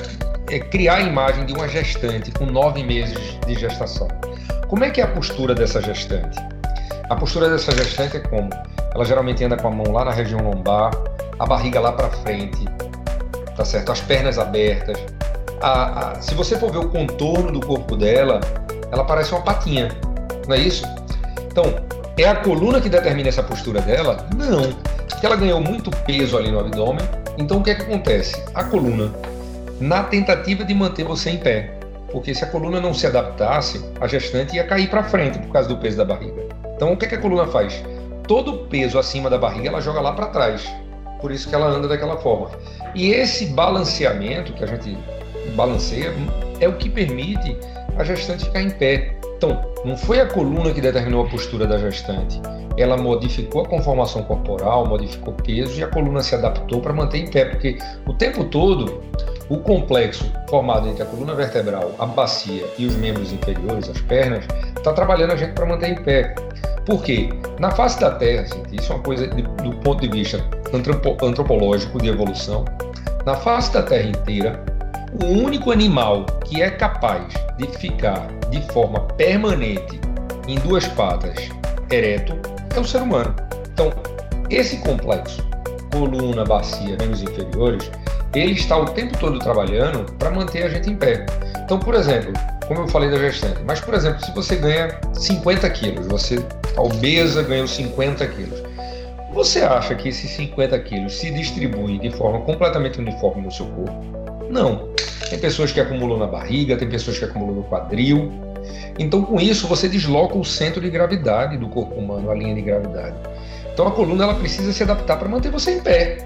é, 0.50 0.60
criar 0.60 0.96
a 0.96 1.02
imagem 1.02 1.46
de 1.46 1.54
uma 1.54 1.68
gestante 1.68 2.32
com 2.32 2.46
nove 2.46 2.84
meses 2.84 3.40
de 3.46 3.56
gestação. 3.56 4.08
Como 4.68 4.84
é 4.84 4.90
que 4.90 5.02
é 5.02 5.04
a 5.04 5.08
postura 5.08 5.54
dessa 5.54 5.82
gestante? 5.82 6.40
A 7.10 7.16
postura 7.16 7.50
dessa 7.50 7.72
gestante 7.72 8.18
é 8.18 8.20
como? 8.20 8.50
Ela 8.94 9.06
geralmente 9.06 9.44
anda 9.44 9.58
com 9.58 9.68
a 9.68 9.72
mão 9.72 9.92
lá 9.92 10.06
na 10.06 10.12
região 10.12 10.42
lombar, 10.42 10.92
a 11.40 11.46
barriga 11.46 11.80
lá 11.80 11.92
para 11.92 12.10
frente, 12.10 12.66
tá 13.56 13.66
certo? 13.66 13.92
As 13.92 14.02
pernas 14.02 14.38
abertas. 14.38 14.98
A, 15.62 16.12
a, 16.12 16.22
se 16.22 16.34
você 16.34 16.58
for 16.58 16.72
ver 16.72 16.80
o 16.80 16.90
contorno 16.90 17.52
do 17.52 17.66
corpo 17.66 17.96
dela, 17.96 18.40
ela 18.92 19.04
parece 19.04 19.32
uma 19.32 19.42
patinha, 19.42 19.90
não 20.48 20.56
é 20.56 20.60
isso? 20.60 20.86
Então, 21.46 21.66
é 22.18 22.26
a 22.26 22.36
coluna 22.36 22.80
que 22.80 22.90
determina 22.90 23.30
essa 23.30 23.44
postura 23.44 23.82
dela? 23.82 24.26
Não, 24.36 24.72
porque 25.10 25.26
ela 25.26 25.36
ganhou 25.36 25.60
muito 25.62 25.92
peso 26.06 26.38
ali 26.38 26.52
no 26.52 26.60
abdômen. 26.60 27.04
Então, 27.38 27.58
o 27.58 27.64
que 27.64 27.72
é 27.72 27.76
que 27.76 27.82
acontece? 27.84 28.44
A 28.54 28.64
coluna, 28.64 29.12
na 29.80 30.04
tentativa 30.04 30.64
de 30.64 30.74
manter 30.74 31.04
você 31.04 31.32
em 31.32 31.38
pé, 31.38 31.73
porque 32.14 32.34
se 32.34 32.44
a 32.44 32.48
coluna 32.48 32.80
não 32.80 32.94
se 32.94 33.08
adaptasse, 33.08 33.84
a 34.00 34.08
gestante 34.08 34.56
ia 34.56 34.64
cair 34.64 34.88
para 34.88 35.04
frente 35.04 35.40
por 35.40 35.52
causa 35.52 35.68
do 35.68 35.78
peso 35.78 35.98
da 35.98 36.06
barriga. 36.06 36.48
Então, 36.76 36.94
o 36.94 36.98
que, 36.98 37.06
é 37.06 37.08
que 37.10 37.16
a 37.16 37.20
coluna 37.20 37.48
faz? 37.48 37.84
Todo 38.28 38.54
o 38.54 38.58
peso 38.68 39.00
acima 39.00 39.30
da 39.32 39.38
barriga 39.38 39.70
ela 39.70 39.82
joga 39.82 40.00
lá 40.00 40.14
para 40.14 40.28
trás. 40.28 40.64
Por 41.20 41.32
isso 41.32 41.50
que 41.50 41.56
ela 41.56 41.66
anda 41.66 41.88
daquela 41.88 42.16
forma. 42.18 42.52
E 42.94 43.12
esse 43.12 43.48
balanceamento 43.48 44.54
que 44.54 44.64
a 44.64 44.68
gente 44.68 44.96
balanceia 45.56 46.14
é 46.60 46.68
o 46.68 46.78
que 46.78 46.88
permite 46.88 47.58
a 47.98 48.04
gestante 48.04 48.46
ficar 48.46 48.62
em 48.62 48.70
pé. 48.70 49.18
Então, 49.36 49.74
não 49.84 49.98
foi 49.98 50.22
a 50.22 50.28
coluna 50.28 50.72
que 50.72 50.80
determinou 50.80 51.26
a 51.26 51.30
postura 51.30 51.66
da 51.66 51.80
gestante. 51.80 52.40
Ela 52.78 52.96
modificou 52.96 53.64
a 53.64 53.68
conformação 53.68 54.24
corporal, 54.24 54.86
modificou 54.86 55.34
o 55.34 55.44
peso 55.44 55.80
e 55.80 55.84
a 55.84 55.88
coluna 55.88 56.22
se 56.22 56.36
adaptou 56.36 56.80
para 56.80 56.94
manter 56.94 57.20
em 57.20 57.28
pé, 57.30 57.46
porque 57.46 57.78
o 58.08 58.14
tempo 58.14 58.44
todo 58.46 59.02
o 59.50 59.58
complexo 59.58 60.32
formado 60.50 60.88
entre 60.88 61.04
a 61.04 61.06
coluna 61.06 61.36
vertebral, 61.36 61.92
a 62.00 62.06
bacia 62.06 62.66
e 62.78 62.86
os 62.86 62.96
membros 62.96 63.32
inferiores, 63.32 63.90
as 63.90 64.00
pernas, 64.02 64.46
está 64.76 64.94
trabalhando 64.94 65.32
a 65.32 65.36
gente 65.36 65.54
para 65.54 65.66
manter 65.66 65.90
em 65.90 66.04
pé. 66.04 66.36
Por 66.86 67.04
quê? 67.04 67.30
Na 67.60 67.72
face 67.72 68.00
da 68.00 68.12
Terra, 68.12 68.46
gente, 68.46 68.76
isso 68.76 68.92
é 68.92 68.96
uma 68.96 69.04
coisa 69.04 69.28
de, 69.28 69.42
do 69.42 69.72
ponto 69.78 70.02
de 70.02 70.10
vista 70.10 70.44
antropológico 71.22 72.02
de 72.02 72.10
evolução, 72.10 72.66
na 73.26 73.36
face 73.36 73.72
da 73.72 73.84
Terra 73.84 74.10
inteira, 74.10 74.64
o 75.22 75.26
único 75.26 75.72
animal 75.72 76.26
que 76.44 76.62
é 76.62 76.70
capaz 76.70 77.34
de 77.58 77.68
ficar 77.78 78.28
de 78.50 78.62
forma 78.74 79.02
permanente 79.16 80.00
em 80.48 80.56
duas 80.60 80.88
patas 80.88 81.38
ereto 81.92 82.34
é 82.76 82.80
o 82.80 82.84
ser 82.84 83.02
humano. 83.02 83.34
Então, 83.72 83.94
esse 84.50 84.78
complexo, 84.78 85.42
coluna, 85.92 86.44
bacia, 86.44 86.98
membros 86.98 87.22
inferiores, 87.22 87.90
ele 88.34 88.54
está 88.54 88.78
o 88.78 88.86
tempo 88.86 89.18
todo 89.18 89.40
trabalhando 89.40 90.12
para 90.14 90.32
manter 90.32 90.64
a 90.64 90.70
gente 90.70 90.90
em 90.90 90.96
pé. 90.96 91.26
Então, 91.64 91.80
por 91.80 91.96
exemplo, 91.96 92.34
como 92.68 92.82
eu 92.82 92.88
falei 92.88 93.10
da 93.10 93.18
gestante, 93.18 93.62
mas 93.66 93.80
por 93.80 93.94
exemplo, 93.94 94.24
se 94.26 94.32
você 94.34 94.56
ganha 94.56 95.00
50 95.14 95.70
quilos, 95.70 96.08
você 96.08 96.40
tá 96.76 96.82
obesa 96.82 97.44
ganhou 97.44 97.68
50 97.68 98.26
quilos, 98.28 98.64
você 99.34 99.62
acha 99.62 99.96
que 99.96 100.10
esses 100.10 100.30
50 100.32 100.78
quilos 100.80 101.16
se 101.16 101.32
distribuem 101.32 102.00
de 102.00 102.12
forma 102.12 102.42
completamente 102.42 103.00
uniforme 103.00 103.42
no 103.42 103.52
seu 103.52 103.66
corpo? 103.66 104.24
Não. 104.50 104.90
Tem 105.30 105.40
pessoas 105.40 105.72
que 105.72 105.80
acumulam 105.80 106.20
na 106.20 106.28
barriga, 106.28 106.78
tem 106.78 106.88
pessoas 106.88 107.18
que 107.18 107.26
acumulam 107.26 107.56
no 107.56 107.64
quadril. 107.64 108.32
Então, 109.00 109.24
com 109.24 109.40
isso, 109.40 109.68
você 109.68 109.90
desloca 109.90 110.38
o 110.38 110.46
centro 110.46 110.80
de 110.80 110.90
gravidade 110.90 111.58
do 111.58 111.68
corpo 111.68 111.96
humano, 111.96 112.30
a 112.30 112.36
linha 112.36 112.54
de 112.54 112.62
gravidade. 112.62 113.16
Então, 113.74 113.88
a 113.88 113.92
coluna 113.92 114.26
ela 114.26 114.36
precisa 114.36 114.72
se 114.72 114.84
adaptar 114.84 115.18
para 115.18 115.28
manter 115.28 115.52
você 115.52 115.72
em 115.72 115.80
pé, 115.80 116.18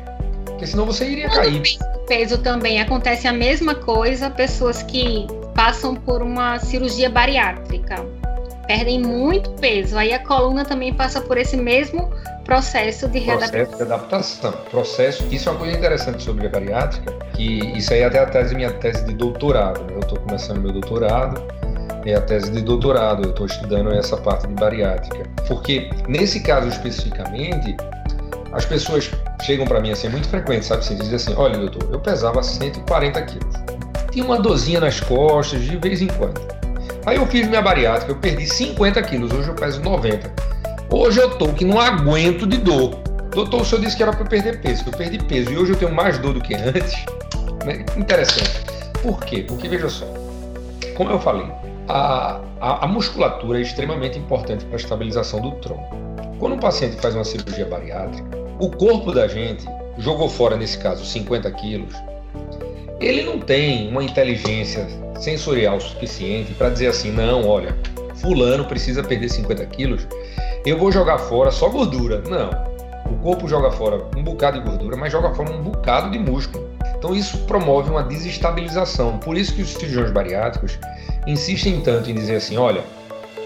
porque 0.45 0.67
senão 0.67 0.85
você 0.85 1.09
iria 1.09 1.29
cair. 1.29 1.63
Peso 2.07 2.37
também 2.37 2.81
acontece 2.81 3.27
a 3.27 3.33
mesma 3.33 3.75
coisa, 3.75 4.29
pessoas 4.29 4.81
que 4.83 5.27
passam 5.53 5.95
por 5.95 6.21
uma 6.21 6.57
cirurgia 6.59 7.09
bariátrica 7.09 8.05
perdem 8.67 9.01
muito 9.01 9.49
peso. 9.51 9.97
Aí 9.97 10.13
a 10.13 10.19
coluna 10.19 10.65
também 10.65 10.93
passa 10.93 11.21
por 11.21 11.37
esse 11.37 11.57
mesmo 11.57 12.11
processo 12.43 13.07
de 13.07 13.19
readaptação. 13.19 13.65
Processo 13.65 13.77
de 13.77 13.93
adaptação. 13.93 14.51
Processo, 14.69 15.25
isso 15.31 15.49
é 15.49 15.51
uma 15.51 15.59
coisa 15.59 15.77
interessante 15.77 16.23
sobre 16.23 16.47
a 16.47 16.49
bariátrica, 16.49 17.13
que 17.33 17.59
isso 17.77 17.93
aí 17.93 18.01
é 18.01 18.05
até 18.05 18.19
a 18.19 18.25
tese, 18.25 18.53
minha 18.53 18.71
tese 18.71 19.05
de 19.05 19.13
doutorado. 19.13 19.81
Né? 19.85 19.93
Eu 19.95 19.99
estou 19.99 20.19
começando 20.19 20.61
meu 20.61 20.73
doutorado, 20.73 21.41
é 22.05 22.13
a 22.13 22.21
tese 22.21 22.51
de 22.51 22.61
doutorado, 22.61 23.23
eu 23.23 23.29
estou 23.31 23.45
estudando 23.45 23.91
essa 23.93 24.17
parte 24.17 24.47
de 24.47 24.53
bariátrica. 24.53 25.23
Porque, 25.47 25.89
nesse 26.07 26.41
caso 26.41 26.67
especificamente, 26.67 27.75
as 28.53 28.65
pessoas 28.65 29.11
chegam 29.41 29.65
para 29.65 29.79
mim 29.79 29.91
assim, 29.91 30.07
é 30.07 30.09
muito 30.09 30.27
frequente, 30.27 30.65
sabe? 30.65 30.81
Assim, 30.81 30.95
dizem 30.95 31.15
assim, 31.15 31.33
olha, 31.35 31.57
doutor, 31.57 31.89
eu 31.91 31.99
pesava 31.99 32.41
140 32.41 33.21
quilos. 33.23 33.55
Tinha 34.11 34.25
uma 34.25 34.39
dorzinha 34.39 34.79
nas 34.79 34.99
costas 34.99 35.61
de 35.61 35.77
vez 35.77 36.01
em 36.01 36.07
quando. 36.07 36.41
Aí 37.05 37.17
eu 37.17 37.25
fiz 37.27 37.47
minha 37.47 37.61
bariátrica, 37.61 38.11
eu 38.11 38.17
perdi 38.17 38.45
50 38.45 39.01
quilos, 39.03 39.31
hoje 39.31 39.49
eu 39.49 39.55
peso 39.55 39.81
90. 39.81 40.31
Hoje 40.89 41.19
eu 41.19 41.37
tô 41.37 41.47
que 41.49 41.63
não 41.63 41.79
aguento 41.79 42.45
de 42.45 42.57
dor. 42.57 42.95
Doutor, 43.31 43.61
o 43.61 43.65
senhor 43.65 43.81
disse 43.81 43.95
que 43.95 44.03
era 44.03 44.11
para 44.11 44.25
perder 44.25 44.61
peso, 44.61 44.83
que 44.83 44.89
eu 44.89 44.97
perdi 44.97 45.19
peso 45.19 45.51
e 45.51 45.57
hoje 45.57 45.73
eu 45.73 45.77
tenho 45.77 45.93
mais 45.93 46.17
dor 46.17 46.33
do 46.33 46.41
que 46.41 46.55
antes. 46.55 46.95
Né? 47.65 47.85
Interessante. 47.97 48.61
Por 49.01 49.19
quê? 49.25 49.43
Porque 49.45 49.67
veja 49.67 49.89
só, 49.89 50.05
como 50.95 51.11
eu 51.11 51.19
falei, 51.19 51.45
a, 51.89 52.39
a, 52.61 52.85
a 52.85 52.87
musculatura 52.87 53.59
é 53.59 53.61
extremamente 53.61 54.17
importante 54.17 54.63
para 54.63 54.75
a 54.75 54.79
estabilização 54.79 55.41
do 55.41 55.51
tronco. 55.51 55.95
Quando 56.39 56.53
um 56.53 56.59
paciente 56.59 56.95
faz 57.01 57.13
uma 57.13 57.25
cirurgia 57.25 57.65
bariátrica, 57.65 58.46
o 58.59 58.69
corpo 58.69 59.11
da 59.11 59.27
gente 59.27 59.65
jogou 59.97 60.29
fora, 60.29 60.55
nesse 60.55 60.77
caso, 60.77 61.05
50 61.05 61.51
quilos. 61.51 61.93
Ele 62.99 63.23
não 63.23 63.39
tem 63.39 63.89
uma 63.89 64.03
inteligência 64.03 64.87
sensorial 65.19 65.79
suficiente 65.79 66.53
para 66.53 66.69
dizer 66.69 66.87
assim: 66.87 67.11
não, 67.11 67.47
olha, 67.47 67.75
Fulano 68.15 68.65
precisa 68.65 69.03
perder 69.03 69.29
50 69.29 69.65
quilos 69.67 70.07
eu 70.67 70.77
vou 70.77 70.91
jogar 70.91 71.17
fora 71.17 71.49
só 71.49 71.69
gordura. 71.69 72.21
Não. 72.27 72.49
O 73.09 73.17
corpo 73.19 73.47
joga 73.47 73.71
fora 73.71 74.03
um 74.17 74.21
bocado 74.21 74.59
de 74.59 74.69
gordura, 74.69 74.97
mas 74.97 75.13
joga 75.13 75.33
fora 75.33 75.49
um 75.49 75.63
bocado 75.63 76.11
de 76.11 76.19
músculo. 76.19 76.69
Então 76.97 77.15
isso 77.15 77.37
promove 77.45 77.89
uma 77.89 78.03
desestabilização. 78.03 79.17
Por 79.17 79.37
isso 79.37 79.53
que 79.53 79.61
os 79.61 79.69
cirurgiões 79.69 80.11
bariátricos 80.11 80.77
insistem 81.25 81.79
tanto 81.79 82.11
em 82.11 82.15
dizer 82.15 82.35
assim, 82.35 82.57
olha, 82.57 82.83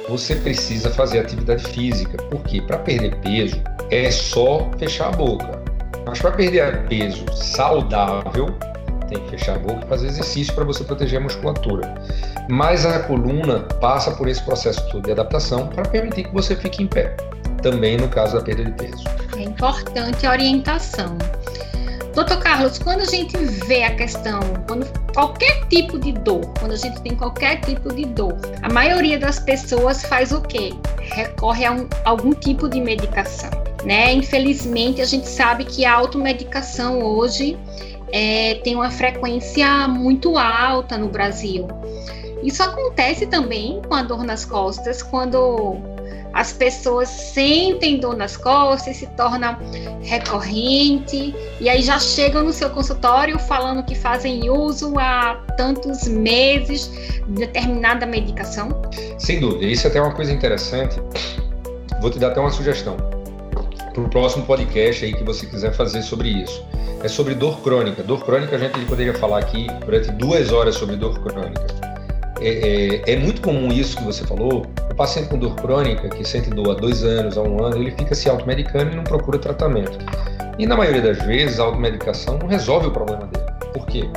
você 0.09 0.36
precisa 0.36 0.89
fazer 0.89 1.19
atividade 1.19 1.63
física, 1.65 2.17
porque 2.31 2.59
para 2.59 2.79
perder 2.79 3.15
peso 3.17 3.61
é 3.91 4.09
só 4.09 4.69
fechar 4.77 5.09
a 5.09 5.11
boca. 5.11 5.61
Mas 6.05 6.19
para 6.19 6.31
perder 6.31 6.87
peso 6.87 7.25
saudável, 7.33 8.55
tem 9.07 9.21
que 9.23 9.31
fechar 9.31 9.57
a 9.57 9.59
boca 9.59 9.85
e 9.85 9.87
fazer 9.87 10.07
exercício 10.07 10.53
para 10.53 10.63
você 10.63 10.83
proteger 10.83 11.19
a 11.19 11.23
musculatura. 11.23 11.93
Mas 12.49 12.85
a 12.85 12.99
coluna 13.03 13.59
passa 13.79 14.11
por 14.11 14.27
esse 14.27 14.41
processo 14.43 14.81
todo 14.89 15.03
de 15.03 15.11
adaptação 15.11 15.67
para 15.67 15.83
permitir 15.83 16.23
que 16.23 16.33
você 16.33 16.55
fique 16.55 16.81
em 16.81 16.87
pé, 16.87 17.15
também 17.61 17.97
no 17.97 18.07
caso 18.07 18.37
da 18.37 18.43
perda 18.43 18.65
de 18.65 18.71
peso. 18.71 19.03
É 19.37 19.43
importante 19.43 20.25
a 20.25 20.31
orientação. 20.31 21.17
Doutor 22.15 22.39
Carlos, 22.39 22.77
quando 22.77 23.01
a 23.01 23.05
gente 23.05 23.37
vê 23.37 23.83
a 23.83 23.95
questão, 23.95 24.41
quando 24.67 24.85
qualquer 25.13 25.65
tipo 25.69 25.97
de 25.97 26.11
dor, 26.11 26.41
quando 26.59 26.73
a 26.73 26.75
gente 26.75 27.01
tem 27.01 27.15
qualquer 27.15 27.61
tipo 27.61 27.93
de 27.93 28.05
dor, 28.05 28.37
a 28.61 28.69
maioria 28.71 29.17
das 29.17 29.39
pessoas 29.39 30.03
faz 30.03 30.33
o 30.33 30.41
quê? 30.41 30.73
Recorre 30.99 31.65
a 31.65 31.71
um, 31.71 31.87
algum 32.03 32.33
tipo 32.33 32.67
de 32.67 32.81
medicação, 32.81 33.49
né? 33.84 34.13
Infelizmente, 34.13 35.01
a 35.01 35.05
gente 35.05 35.27
sabe 35.27 35.65
que 35.65 35.86
a 35.86 35.93
automedicação 35.93 37.03
hoje 37.03 37.57
é, 38.11 38.55
tem 38.55 38.75
uma 38.75 38.91
frequência 38.91 39.88
muito 39.88 40.38
alta 40.38 40.97
no 40.97 41.07
Brasil. 41.07 41.67
Isso 42.43 42.61
acontece 42.63 43.27
também 43.27 43.82
com 43.88 43.93
a 43.93 44.01
dor 44.01 44.23
nas 44.23 44.43
costas, 44.45 45.03
quando 45.03 45.77
as 46.34 46.53
pessoas 46.53 47.09
sentem 47.09 47.99
dor 47.99 48.15
nas 48.15 48.38
costas, 48.38 48.97
se 48.97 49.07
torna 49.15 49.59
recorrente, 50.01 51.36
e 51.59 51.69
aí 51.69 51.82
já 51.82 51.99
chegam 51.99 52.43
no 52.43 52.53
seu 52.53 52.69
consultório 52.69 53.38
falando 53.38 53.84
que 53.84 53.95
fazem 53.95 54.49
uso 54.49 54.97
há 54.97 55.36
tantos 55.57 56.07
meses 56.07 56.89
de 57.27 57.34
determinada 57.34 58.05
medicação? 58.05 58.69
Sem 59.19 59.39
dúvida, 59.39 59.65
isso 59.65 59.86
é 59.86 59.89
até 59.89 60.01
uma 60.01 60.13
coisa 60.13 60.32
interessante. 60.32 60.95
Vou 61.99 62.09
te 62.09 62.17
dar 62.17 62.29
até 62.29 62.39
uma 62.39 62.49
sugestão 62.49 63.20
para 63.93 64.03
o 64.03 64.09
próximo 64.09 64.45
podcast 64.45 65.05
aí 65.05 65.13
que 65.13 65.23
você 65.23 65.45
quiser 65.45 65.73
fazer 65.73 66.01
sobre 66.01 66.29
isso. 66.29 66.63
É 67.03 67.07
sobre 67.07 67.35
dor 67.35 67.61
crônica. 67.61 68.03
Dor 68.03 68.23
crônica 68.23 68.55
a 68.55 68.59
gente 68.59 68.79
poderia 68.85 69.13
falar 69.13 69.39
aqui 69.39 69.67
durante 69.85 70.11
duas 70.11 70.51
horas 70.51 70.75
sobre 70.75 70.95
dor 70.95 71.19
crônica. 71.19 71.65
É, 72.39 73.03
é, 73.05 73.13
é 73.13 73.15
muito 73.17 73.41
comum 73.41 73.71
isso 73.71 73.95
que 73.97 74.03
você 74.03 74.25
falou, 74.25 74.65
o 74.89 74.95
paciente 74.95 75.29
com 75.29 75.37
dor 75.37 75.55
crônica, 75.55 76.09
que 76.09 76.27
sente 76.27 76.49
dor 76.49 76.71
há 76.71 76.73
dois 76.73 77.03
anos, 77.03 77.37
há 77.37 77.41
um 77.41 77.63
ano, 77.63 77.77
ele 77.77 77.91
fica 77.91 78.15
se 78.15 78.27
automedicando 78.27 78.91
e 78.91 78.95
não 78.95 79.03
procura 79.03 79.37
tratamento. 79.37 79.97
E 80.57 80.65
na 80.65 80.75
maioria 80.75 81.01
das 81.01 81.21
vezes, 81.23 81.59
a 81.59 81.63
automedicação 81.63 82.39
não 82.39 82.47
resolve 82.47 82.87
o 82.87 82.91
problema 82.91 83.27
dele. 83.27 83.45
Por 83.73 83.85
quê? 83.85 84.09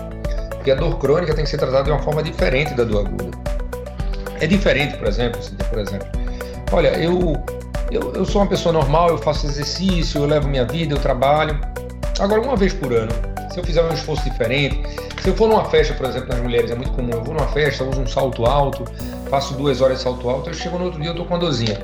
Porque 0.51 0.70
a 0.70 0.75
dor 0.75 0.99
crônica 0.99 1.35
tem 1.35 1.45
que 1.45 1.51
ser 1.51 1.59
tratada 1.59 1.85
de 1.85 1.91
uma 1.91 2.03
forma 2.03 2.22
diferente 2.22 2.72
da 2.75 2.85
dor 2.85 3.07
aguda. 3.07 3.31
É 4.41 4.47
diferente, 4.47 4.97
por 4.97 5.07
exemplo, 5.07 5.41
por 5.68 5.79
exemplo, 5.79 6.09
olha, 6.72 6.89
eu, 6.99 7.35
eu, 7.91 8.12
eu 8.14 8.24
sou 8.24 8.43
uma 8.43 8.49
pessoa 8.49 8.72
normal, 8.72 9.11
eu 9.11 9.18
faço 9.18 9.47
exercício, 9.47 10.20
eu 10.20 10.26
levo 10.26 10.49
minha 10.49 10.64
vida, 10.64 10.95
eu 10.95 11.01
trabalho. 11.01 11.59
Agora, 12.18 12.41
uma 12.41 12.57
vez 12.57 12.72
por 12.72 12.93
ano, 12.93 13.12
se 13.51 13.59
eu 13.59 13.64
fizer 13.64 13.82
um 13.82 13.93
esforço 13.93 14.24
diferente, 14.24 14.80
se 15.22 15.28
eu 15.28 15.35
for 15.35 15.49
numa 15.49 15.64
festa, 15.64 15.95
por 15.95 16.07
exemplo, 16.07 16.28
nas 16.28 16.41
mulheres 16.41 16.70
é 16.70 16.74
muito 16.74 16.93
comum, 16.93 17.11
eu 17.12 17.22
vou 17.22 17.35
numa 17.35 17.49
festa, 17.49 17.85
uso 17.85 18.01
um 18.01 18.07
salto 18.07 18.45
alto, 18.45 18.85
faço 19.28 19.55
duas 19.55 19.80
horas 19.80 19.99
de 19.99 20.03
salto 20.03 20.28
alto, 20.28 20.51
eu 20.51 20.55
chego 20.55 20.78
no 20.78 20.87
outro 20.87 21.01
dia 21.01 21.11
eu 21.11 21.14
tô 21.14 21.24
com 21.24 21.35
uma 21.35 21.41
dorzinha. 21.41 21.78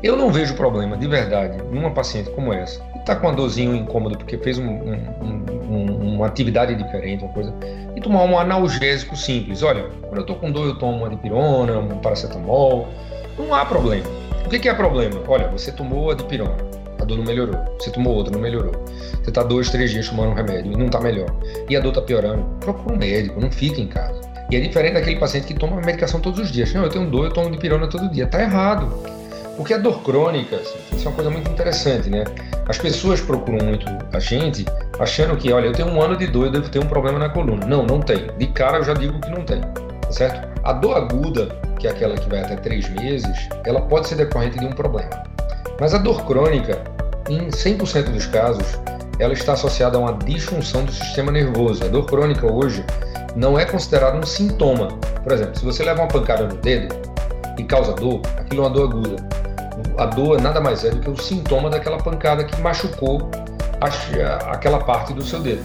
Eu 0.00 0.16
não 0.16 0.30
vejo 0.30 0.54
problema, 0.54 0.96
de 0.96 1.08
verdade, 1.08 1.60
numa 1.72 1.90
paciente 1.90 2.30
como 2.30 2.52
essa, 2.52 2.80
que 2.92 2.98
está 2.98 3.16
com 3.16 3.26
uma 3.26 3.34
dorzinha, 3.34 3.68
um 3.68 3.74
incômodo, 3.74 4.16
porque 4.16 4.38
fez 4.38 4.56
um, 4.56 4.64
um, 4.64 5.44
um, 5.68 6.14
uma 6.14 6.26
atividade 6.26 6.74
diferente, 6.76 7.24
uma 7.24 7.32
coisa, 7.32 7.52
e 7.96 8.00
tomar 8.00 8.22
um 8.22 8.38
analgésico 8.38 9.16
simples. 9.16 9.62
Olha, 9.64 9.90
quando 10.02 10.16
eu 10.16 10.20
estou 10.20 10.36
com 10.36 10.52
dor, 10.52 10.66
eu 10.66 10.78
tomo 10.78 10.98
uma 10.98 11.10
dipirona, 11.10 11.78
um 11.78 11.98
paracetamol, 11.98 12.86
não 13.36 13.52
há 13.52 13.66
problema. 13.66 14.06
O 14.48 14.50
que, 14.50 14.58
que 14.60 14.68
é 14.70 14.72
problema? 14.72 15.20
Olha, 15.28 15.46
você 15.48 15.70
tomou 15.70 16.10
a 16.10 16.14
dipirona, 16.14 16.56
a 16.98 17.04
dor 17.04 17.18
não 17.18 17.24
melhorou. 17.24 17.54
Você 17.78 17.90
tomou 17.90 18.14
outra, 18.14 18.32
não 18.32 18.40
melhorou. 18.40 18.72
Você 19.22 19.28
está 19.28 19.42
dois, 19.42 19.68
três 19.68 19.90
dias 19.90 20.08
tomando 20.08 20.30
um 20.30 20.34
remédio 20.34 20.72
e 20.72 20.74
não 20.74 20.86
está 20.86 20.98
melhor. 20.98 21.28
E 21.68 21.76
a 21.76 21.80
dor 21.80 21.90
está 21.90 22.00
piorando. 22.00 22.44
Procura 22.58 22.94
um 22.94 22.98
médico, 22.98 23.38
não 23.38 23.52
fica 23.52 23.78
em 23.78 23.86
casa. 23.86 24.18
E 24.50 24.56
é 24.56 24.60
diferente 24.60 24.94
daquele 24.94 25.16
paciente 25.16 25.48
que 25.48 25.52
toma 25.52 25.76
medicação 25.76 26.18
todos 26.18 26.40
os 26.40 26.50
dias. 26.50 26.72
Não, 26.72 26.82
eu 26.82 26.88
tenho 26.88 27.10
dor, 27.10 27.26
eu 27.26 27.30
tomo 27.30 27.50
dipirona 27.50 27.88
todo 27.88 28.10
dia. 28.10 28.24
Está 28.24 28.40
errado. 28.40 28.90
Porque 29.54 29.74
a 29.74 29.76
dor 29.76 30.02
crônica, 30.02 30.56
assim, 30.56 30.78
isso 30.96 31.06
é 31.06 31.10
uma 31.10 31.14
coisa 31.14 31.30
muito 31.30 31.50
interessante, 31.50 32.08
né? 32.08 32.24
As 32.66 32.78
pessoas 32.78 33.20
procuram 33.20 33.66
muito 33.66 33.86
a 34.14 34.18
gente 34.18 34.64
achando 34.98 35.36
que, 35.36 35.52
olha, 35.52 35.66
eu 35.66 35.72
tenho 35.72 35.88
um 35.88 36.00
ano 36.00 36.16
de 36.16 36.26
dor, 36.26 36.46
eu 36.46 36.52
devo 36.52 36.70
ter 36.70 36.78
um 36.78 36.86
problema 36.86 37.18
na 37.18 37.28
coluna. 37.28 37.66
Não, 37.66 37.84
não 37.84 38.00
tem. 38.00 38.28
De 38.38 38.46
cara 38.46 38.78
eu 38.78 38.84
já 38.84 38.94
digo 38.94 39.20
que 39.20 39.28
não 39.28 39.44
tem, 39.44 39.60
tá 39.60 40.10
certo? 40.10 40.48
A 40.64 40.72
dor 40.72 40.96
aguda, 40.96 41.54
que 41.78 41.86
é 41.86 41.90
aquela 41.90 42.16
que 42.16 42.28
vai 42.28 42.40
até 42.40 42.56
três 42.56 42.88
meses, 42.88 43.48
ela 43.64 43.80
pode 43.80 44.08
ser 44.08 44.16
decorrente 44.16 44.58
de 44.58 44.66
um 44.66 44.72
problema. 44.72 45.10
Mas 45.80 45.94
a 45.94 45.98
dor 45.98 46.24
crônica, 46.26 46.82
em 47.28 47.48
100% 47.48 48.10
dos 48.10 48.26
casos, 48.26 48.78
ela 49.18 49.32
está 49.32 49.52
associada 49.52 49.96
a 49.96 50.00
uma 50.00 50.12
disfunção 50.12 50.84
do 50.84 50.92
sistema 50.92 51.30
nervoso. 51.30 51.84
A 51.84 51.88
dor 51.88 52.06
crônica 52.06 52.50
hoje 52.50 52.84
não 53.36 53.58
é 53.58 53.64
considerada 53.64 54.16
um 54.16 54.24
sintoma. 54.24 54.88
Por 55.22 55.32
exemplo, 55.32 55.56
se 55.56 55.64
você 55.64 55.84
leva 55.84 56.02
uma 56.02 56.08
pancada 56.08 56.44
no 56.44 56.56
dedo 56.56 56.94
e 57.56 57.64
causa 57.64 57.92
dor, 57.94 58.20
aquilo 58.36 58.62
é 58.62 58.66
uma 58.66 58.70
dor 58.70 58.90
aguda. 58.90 59.16
A 59.96 60.06
dor 60.06 60.40
nada 60.40 60.60
mais 60.60 60.84
é 60.84 60.90
do 60.90 61.00
que 61.00 61.10
o 61.10 61.16
sintoma 61.16 61.70
daquela 61.70 61.98
pancada 61.98 62.44
que 62.44 62.60
machucou 62.60 63.30
aquela 64.50 64.78
parte 64.80 65.12
do 65.12 65.24
seu 65.24 65.40
dedo. 65.40 65.62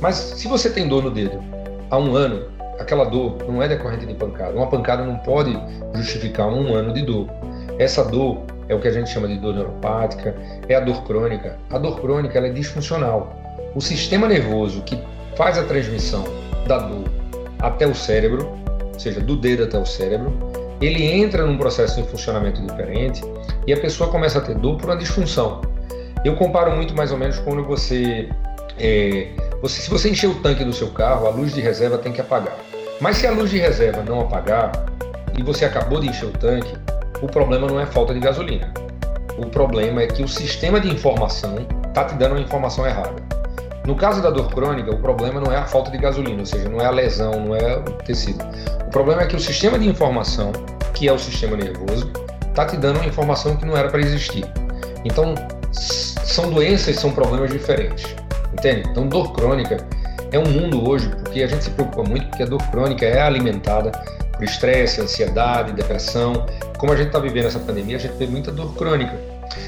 Mas 0.00 0.14
se 0.14 0.48
você 0.48 0.70
tem 0.70 0.86
dor 0.86 1.02
no 1.02 1.10
dedo 1.10 1.42
há 1.90 1.98
um 1.98 2.14
ano, 2.14 2.44
aquela 2.82 3.04
dor 3.04 3.38
não 3.48 3.62
é 3.62 3.68
decorrente 3.68 4.06
de 4.06 4.14
pancada. 4.14 4.54
Uma 4.56 4.66
pancada 4.66 5.04
não 5.04 5.16
pode 5.18 5.58
justificar 5.94 6.48
um 6.48 6.74
ano 6.74 6.92
de 6.92 7.02
dor. 7.02 7.28
Essa 7.78 8.04
dor 8.04 8.42
é 8.68 8.74
o 8.74 8.80
que 8.80 8.88
a 8.88 8.90
gente 8.90 9.10
chama 9.10 9.28
de 9.28 9.38
dor 9.38 9.54
neuropática, 9.54 10.34
é 10.68 10.74
a 10.74 10.80
dor 10.80 11.04
crônica. 11.04 11.56
A 11.70 11.78
dor 11.78 12.00
crônica 12.00 12.38
é 12.38 12.50
disfuncional. 12.50 13.34
O 13.74 13.80
sistema 13.80 14.28
nervoso 14.28 14.82
que 14.82 14.98
faz 15.36 15.58
a 15.58 15.64
transmissão 15.64 16.24
da 16.66 16.78
dor 16.78 17.04
até 17.60 17.86
o 17.86 17.94
cérebro, 17.94 18.48
ou 18.92 19.00
seja, 19.00 19.20
do 19.20 19.36
dedo 19.36 19.64
até 19.64 19.78
o 19.78 19.86
cérebro, 19.86 20.32
ele 20.80 21.04
entra 21.04 21.46
num 21.46 21.56
processo 21.56 22.02
de 22.02 22.08
funcionamento 22.08 22.60
diferente 22.60 23.22
e 23.66 23.72
a 23.72 23.76
pessoa 23.80 24.10
começa 24.10 24.38
a 24.38 24.40
ter 24.42 24.56
dor 24.56 24.76
por 24.76 24.90
uma 24.90 24.96
disfunção. 24.96 25.60
Eu 26.24 26.36
comparo 26.36 26.72
muito 26.72 26.94
mais 26.94 27.12
ou 27.12 27.18
menos 27.18 27.38
quando 27.38 27.64
você, 27.64 28.28
é, 28.78 29.28
você 29.60 29.80
se 29.80 29.90
você 29.90 30.10
encher 30.10 30.28
o 30.28 30.34
tanque 30.36 30.64
do 30.64 30.72
seu 30.72 30.88
carro, 30.88 31.26
a 31.26 31.30
luz 31.30 31.54
de 31.54 31.60
reserva 31.60 31.98
tem 31.98 32.12
que 32.12 32.20
apagar. 32.20 32.56
Mas 33.02 33.16
se 33.16 33.26
a 33.26 33.32
luz 33.32 33.50
de 33.50 33.58
reserva 33.58 34.04
não 34.04 34.20
apagar 34.20 34.70
e 35.36 35.42
você 35.42 35.64
acabou 35.64 35.98
de 35.98 36.08
encher 36.08 36.26
o 36.26 36.30
tanque, 36.30 36.72
o 37.20 37.26
problema 37.26 37.66
não 37.66 37.80
é 37.80 37.84
falta 37.84 38.14
de 38.14 38.20
gasolina. 38.20 38.72
O 39.36 39.46
problema 39.46 40.02
é 40.02 40.06
que 40.06 40.22
o 40.22 40.28
sistema 40.28 40.78
de 40.78 40.88
informação 40.88 41.66
está 41.88 42.04
te 42.04 42.14
dando 42.14 42.36
uma 42.36 42.40
informação 42.40 42.86
errada. 42.86 43.16
No 43.84 43.96
caso 43.96 44.22
da 44.22 44.30
dor 44.30 44.48
crônica, 44.54 44.88
o 44.88 44.98
problema 44.98 45.40
não 45.40 45.52
é 45.52 45.56
a 45.56 45.66
falta 45.66 45.90
de 45.90 45.98
gasolina, 45.98 46.38
ou 46.38 46.46
seja, 46.46 46.68
não 46.68 46.80
é 46.80 46.84
a 46.84 46.90
lesão, 46.90 47.32
não 47.44 47.56
é 47.56 47.78
o 47.78 47.82
tecido. 48.04 48.38
O 48.86 48.90
problema 48.90 49.22
é 49.22 49.26
que 49.26 49.34
o 49.34 49.40
sistema 49.40 49.80
de 49.80 49.88
informação, 49.88 50.52
que 50.94 51.08
é 51.08 51.12
o 51.12 51.18
sistema 51.18 51.56
nervoso, 51.56 52.08
está 52.46 52.66
te 52.66 52.76
dando 52.76 53.00
uma 53.00 53.06
informação 53.06 53.56
que 53.56 53.64
não 53.64 53.76
era 53.76 53.88
para 53.88 53.98
existir. 53.98 54.44
Então, 55.04 55.34
são 55.72 56.48
doenças, 56.50 57.00
são 57.00 57.10
problemas 57.10 57.50
diferentes. 57.50 58.14
Entende? 58.52 58.88
Então, 58.88 59.08
dor 59.08 59.32
crônica 59.32 59.84
é 60.32 60.38
um 60.38 60.48
mundo 60.48 60.88
hoje, 60.88 61.08
porque 61.08 61.42
a 61.42 61.46
gente 61.46 61.64
se 61.64 61.70
preocupa 61.70 62.02
muito, 62.02 62.26
porque 62.28 62.42
a 62.42 62.46
dor 62.46 62.62
crônica 62.70 63.04
é 63.04 63.20
alimentada 63.20 63.92
por 64.32 64.42
estresse, 64.42 65.00
ansiedade, 65.00 65.72
depressão. 65.72 66.46
Como 66.78 66.92
a 66.92 66.96
gente 66.96 67.08
está 67.08 67.18
vivendo 67.18 67.46
essa 67.46 67.58
pandemia, 67.58 67.96
a 67.96 68.00
gente 68.00 68.16
vê 68.16 68.26
muita 68.26 68.50
dor 68.50 68.74
crônica. 68.74 69.14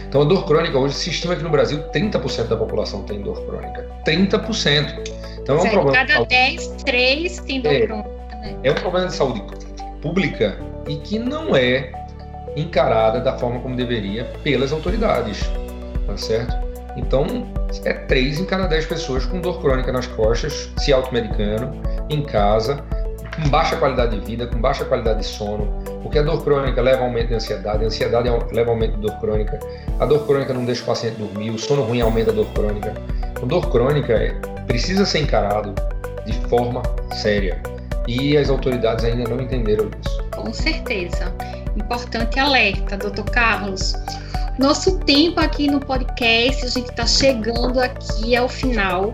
Então, 0.08 0.22
a 0.22 0.24
dor 0.24 0.46
crônica 0.46 0.78
hoje 0.78 0.94
se 0.94 1.10
estima 1.10 1.36
que 1.36 1.42
no 1.42 1.50
Brasil 1.50 1.78
30% 1.92 2.48
da 2.48 2.56
população 2.56 3.02
tem 3.02 3.20
dor 3.20 3.44
crônica. 3.44 3.86
30%. 4.06 5.14
Então, 5.42 5.58
é 5.58 5.60
um 5.60 5.70
problema. 5.70 6.06
Cada 6.06 6.24
10, 6.24 6.66
3 6.84 7.38
tem 7.40 7.60
dor 7.60 7.72
é, 7.72 7.80
crônica. 7.86 8.36
Né? 8.40 8.56
É 8.62 8.70
um 8.70 8.74
problema 8.74 9.08
de 9.08 9.14
saúde 9.14 9.42
pública 10.00 10.58
e 10.88 10.96
que 10.96 11.18
não 11.18 11.54
é 11.54 11.92
encarada 12.56 13.20
da 13.20 13.36
forma 13.36 13.60
como 13.60 13.76
deveria 13.76 14.24
pelas 14.42 14.72
autoridades, 14.72 15.50
tá 16.06 16.16
certo? 16.16 16.63
Então, 16.96 17.26
é 17.84 17.92
3 17.92 18.40
em 18.40 18.44
cada 18.44 18.66
10 18.66 18.86
pessoas 18.86 19.26
com 19.26 19.40
dor 19.40 19.60
crônica 19.60 19.90
nas 19.92 20.06
costas, 20.06 20.70
se 20.78 20.92
automedicando, 20.92 21.70
em 22.08 22.22
casa, 22.22 22.82
com 23.34 23.48
baixa 23.48 23.76
qualidade 23.76 24.18
de 24.18 24.24
vida, 24.24 24.46
com 24.46 24.60
baixa 24.60 24.84
qualidade 24.84 25.20
de 25.20 25.26
sono, 25.26 25.66
porque 26.02 26.18
a 26.18 26.22
dor 26.22 26.44
crônica 26.44 26.80
leva 26.80 27.02
a 27.02 27.04
aumento 27.04 27.28
de 27.28 27.34
ansiedade, 27.34 27.82
a 27.82 27.86
ansiedade 27.86 28.28
leva 28.52 28.70
a 28.70 28.74
aumento 28.74 28.94
de 28.94 29.00
dor 29.00 29.18
crônica, 29.18 29.58
a 29.98 30.06
dor 30.06 30.26
crônica 30.26 30.54
não 30.54 30.64
deixa 30.64 30.82
o 30.82 30.86
paciente 30.86 31.16
dormir, 31.16 31.50
o 31.50 31.58
sono 31.58 31.82
ruim 31.82 32.00
aumenta 32.00 32.30
a 32.30 32.34
dor 32.34 32.46
crônica. 32.52 32.94
A 33.42 33.46
dor 33.46 33.70
crônica 33.70 34.12
é, 34.12 34.30
precisa 34.66 35.04
ser 35.04 35.20
encarado 35.20 35.74
de 36.24 36.32
forma 36.48 36.82
séria 37.12 37.60
e 38.06 38.36
as 38.36 38.48
autoridades 38.48 39.04
ainda 39.04 39.28
não 39.28 39.40
entenderam 39.40 39.90
isso. 40.04 40.24
Com 40.34 40.52
certeza. 40.52 41.34
Importante 41.76 42.38
alerta, 42.38 42.96
doutor 42.96 43.24
Carlos. 43.26 43.94
Nosso 44.58 44.98
tempo 45.00 45.40
aqui 45.40 45.66
no 45.68 45.80
podcast, 45.80 46.64
a 46.64 46.68
gente 46.68 46.88
está 46.90 47.04
chegando 47.06 47.80
aqui 47.80 48.36
ao 48.36 48.48
final, 48.48 49.12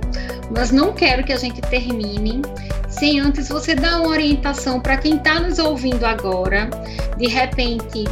mas 0.55 0.71
não 0.71 0.93
quero 0.93 1.25
que 1.25 1.33
a 1.33 1.37
gente 1.39 1.63
termine 1.63 2.43
sem 2.89 3.21
antes 3.21 3.49
você 3.49 3.75
dar 3.75 4.03
uma 4.03 4.11
orientação 4.11 4.81
para 4.81 4.99
quem 4.99 5.17
está 5.17 5.41
nos 5.41 5.59
ouvindo 5.59 6.05
agora, 6.05 6.69
de 7.17 7.27
repente 7.27 8.05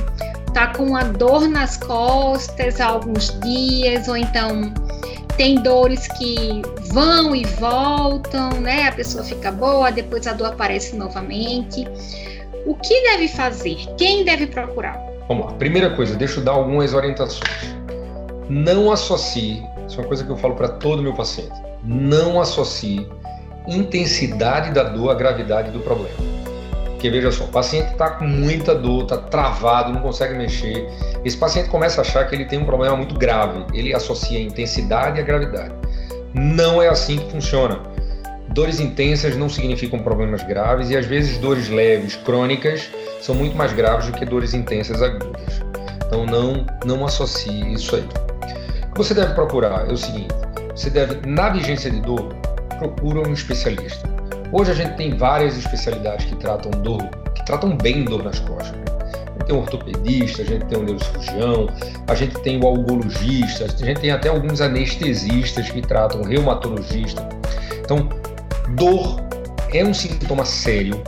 está 0.46 0.68
com 0.68 0.84
uma 0.84 1.04
dor 1.04 1.46
nas 1.48 1.76
costas 1.76 2.80
há 2.80 2.86
alguns 2.86 3.38
dias, 3.40 4.08
ou 4.08 4.16
então 4.16 4.72
tem 5.36 5.56
dores 5.62 6.08
que 6.08 6.62
vão 6.92 7.36
e 7.36 7.44
voltam, 7.44 8.50
né? 8.60 8.88
A 8.88 8.92
pessoa 8.92 9.22
fica 9.22 9.52
boa, 9.52 9.92
depois 9.92 10.26
a 10.26 10.32
dor 10.32 10.48
aparece 10.48 10.96
novamente. 10.96 11.86
O 12.64 12.74
que 12.74 13.02
deve 13.02 13.28
fazer? 13.28 13.76
Quem 13.98 14.24
deve 14.24 14.46
procurar? 14.46 15.07
Vamos 15.28 15.46
lá. 15.46 15.52
Primeira 15.52 15.90
coisa, 15.90 16.16
deixa 16.16 16.40
eu 16.40 16.44
dar 16.44 16.52
algumas 16.52 16.94
orientações. 16.94 17.76
Não 18.48 18.90
associe, 18.90 19.62
isso 19.86 19.98
é 19.98 20.02
uma 20.02 20.08
coisa 20.08 20.24
que 20.24 20.30
eu 20.30 20.36
falo 20.36 20.54
para 20.54 20.68
todo 20.68 21.02
meu 21.02 21.12
paciente. 21.12 21.52
Não 21.84 22.40
associe 22.40 23.06
intensidade 23.66 24.72
da 24.72 24.84
dor 24.84 25.10
à 25.10 25.14
gravidade 25.14 25.70
do 25.70 25.80
problema. 25.80 26.16
Porque 26.86 27.10
veja 27.10 27.30
só, 27.30 27.44
o 27.44 27.48
paciente 27.48 27.92
está 27.92 28.10
com 28.10 28.24
muita 28.24 28.74
dor, 28.74 29.02
está 29.02 29.18
travado, 29.18 29.92
não 29.92 30.00
consegue 30.00 30.34
mexer. 30.34 30.88
Esse 31.24 31.36
paciente 31.36 31.68
começa 31.68 32.00
a 32.00 32.02
achar 32.02 32.26
que 32.26 32.34
ele 32.34 32.46
tem 32.46 32.58
um 32.58 32.64
problema 32.64 32.96
muito 32.96 33.14
grave. 33.14 33.64
Ele 33.72 33.94
associa 33.94 34.38
a 34.38 34.42
intensidade 34.42 35.20
à 35.20 35.22
gravidade. 35.22 35.72
Não 36.34 36.82
é 36.82 36.88
assim 36.88 37.18
que 37.18 37.30
funciona. 37.30 37.80
Dores 38.58 38.80
intensas 38.80 39.36
não 39.36 39.48
significam 39.48 40.00
problemas 40.00 40.42
graves 40.42 40.90
e 40.90 40.96
às 40.96 41.06
vezes 41.06 41.38
dores 41.38 41.68
leves, 41.68 42.16
crônicas, 42.16 42.90
são 43.20 43.32
muito 43.32 43.56
mais 43.56 43.72
graves 43.72 44.06
do 44.06 44.12
que 44.18 44.24
dores 44.24 44.52
intensas 44.52 45.00
agudas. 45.00 45.62
Então 46.04 46.26
não, 46.26 46.66
não 46.84 47.06
associe 47.06 47.72
isso 47.72 47.94
aí. 47.94 48.02
O 48.02 48.94
que 48.94 48.98
você 48.98 49.14
deve 49.14 49.32
procurar 49.34 49.88
é 49.88 49.92
o 49.92 49.96
seguinte: 49.96 50.34
você 50.74 50.90
deve, 50.90 51.24
na 51.24 51.50
vigência 51.50 51.88
de 51.88 52.00
dor, 52.00 52.34
procura 52.80 53.28
um 53.28 53.32
especialista. 53.32 54.08
Hoje 54.50 54.72
a 54.72 54.74
gente 54.74 54.96
tem 54.96 55.16
várias 55.16 55.56
especialidades 55.56 56.26
que 56.26 56.34
tratam 56.34 56.72
dor, 56.82 57.08
que 57.36 57.46
tratam 57.46 57.76
bem 57.76 58.04
dor 58.04 58.24
nas 58.24 58.40
costas. 58.40 58.72
Né? 58.72 58.84
A 58.90 59.32
gente 59.34 59.46
tem 59.46 59.54
um 59.54 59.60
ortopedista, 59.60 60.42
a 60.42 60.44
gente 60.44 60.64
tem 60.64 60.78
um 60.78 60.82
neurocirurgião, 60.82 61.68
a 62.08 62.14
gente 62.16 62.36
tem 62.40 62.60
o 62.60 62.66
algologista, 62.66 63.66
a 63.66 63.86
gente 63.86 64.00
tem 64.00 64.10
até 64.10 64.28
alguns 64.28 64.60
anestesistas 64.60 65.70
que 65.70 65.80
tratam 65.80 66.22
reumatologista. 66.24 67.24
Então, 67.84 68.08
dor 68.76 69.20
é 69.72 69.84
um 69.84 69.92
sintoma 69.92 70.44
sério 70.44 71.02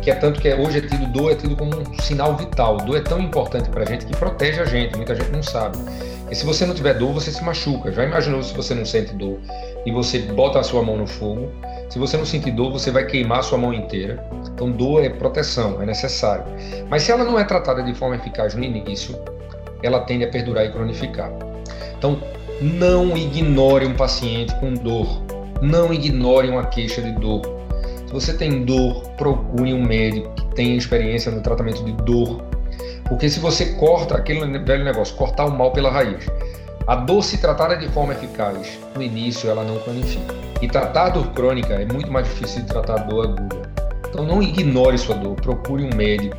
que 0.00 0.10
é 0.10 0.14
tanto 0.14 0.40
que 0.40 0.48
é, 0.48 0.56
hoje 0.56 0.78
é 0.78 0.80
tido 0.80 1.06
dor 1.12 1.32
é 1.32 1.34
tido 1.34 1.54
como 1.56 1.78
um 1.78 1.98
sinal 2.00 2.34
vital. 2.34 2.78
Dor 2.78 2.96
é 2.96 3.00
tão 3.00 3.20
importante 3.20 3.68
para 3.68 3.82
a 3.82 3.86
gente 3.86 4.06
que 4.06 4.16
protege 4.16 4.60
a 4.60 4.64
gente, 4.64 4.96
muita 4.96 5.14
gente 5.14 5.30
não 5.30 5.42
sabe. 5.42 5.76
E 6.30 6.34
se 6.34 6.46
você 6.46 6.64
não 6.64 6.74
tiver 6.74 6.94
dor, 6.94 7.12
você 7.12 7.30
se 7.30 7.42
machuca. 7.44 7.92
Já 7.92 8.04
imaginou 8.04 8.42
se 8.42 8.54
você 8.54 8.74
não 8.74 8.86
sente 8.86 9.12
dor 9.14 9.38
e 9.84 9.92
você 9.92 10.20
bota 10.20 10.60
a 10.60 10.62
sua 10.62 10.82
mão 10.82 10.96
no 10.96 11.06
fogo? 11.06 11.50
Se 11.90 11.98
você 11.98 12.16
não 12.16 12.24
sentir 12.24 12.52
dor, 12.52 12.72
você 12.72 12.90
vai 12.90 13.04
queimar 13.04 13.40
a 13.40 13.42
sua 13.42 13.58
mão 13.58 13.74
inteira. 13.74 14.24
Então, 14.54 14.70
dor 14.70 15.04
é 15.04 15.10
proteção, 15.10 15.82
é 15.82 15.86
necessário. 15.86 16.44
Mas 16.88 17.02
se 17.02 17.10
ela 17.12 17.24
não 17.24 17.38
é 17.38 17.44
tratada 17.44 17.82
de 17.82 17.92
forma 17.94 18.14
eficaz 18.14 18.54
no 18.54 18.62
início, 18.62 19.18
ela 19.82 20.00
tende 20.00 20.24
a 20.24 20.28
perdurar 20.28 20.64
e 20.64 20.70
cronificar. 20.70 21.30
Então, 21.98 22.22
não 22.60 23.16
ignore 23.16 23.86
um 23.86 23.94
paciente 23.94 24.54
com 24.60 24.72
dor. 24.72 25.29
Não 25.60 25.92
ignore 25.92 26.48
uma 26.48 26.64
queixa 26.66 27.02
de 27.02 27.12
dor 27.12 27.60
se 28.10 28.14
você 28.14 28.32
tem 28.32 28.64
dor, 28.64 29.08
procure 29.16 29.72
um 29.72 29.84
médico 29.84 30.28
que 30.34 30.44
tenha 30.56 30.76
experiência 30.76 31.30
no 31.30 31.40
tratamento 31.40 31.84
de 31.84 31.92
dor. 31.92 32.42
Porque 33.08 33.30
se 33.30 33.38
você 33.38 33.66
corta 33.74 34.16
aquele 34.16 34.58
velho 34.58 34.82
negócio, 34.82 35.14
cortar 35.14 35.46
o 35.46 35.56
mal 35.56 35.70
pela 35.70 35.92
raiz, 35.92 36.26
a 36.88 36.96
dor, 36.96 37.22
se 37.22 37.38
tratada 37.38 37.76
de 37.76 37.86
forma 37.90 38.12
eficaz, 38.12 38.80
no 38.96 39.00
início 39.00 39.48
ela 39.48 39.62
não 39.62 39.78
cronifica. 39.78 40.34
E 40.60 40.66
tratar 40.66 41.10
dor 41.10 41.28
crônica 41.34 41.72
é 41.72 41.84
muito 41.84 42.10
mais 42.10 42.26
difícil 42.26 42.62
de 42.62 42.66
tratar 42.66 42.96
dor 43.04 43.26
aguda. 43.26 43.70
Então 44.08 44.26
não 44.26 44.42
ignore 44.42 44.98
sua 44.98 45.14
dor, 45.14 45.36
procure 45.36 45.84
um 45.84 45.94
médico 45.94 46.36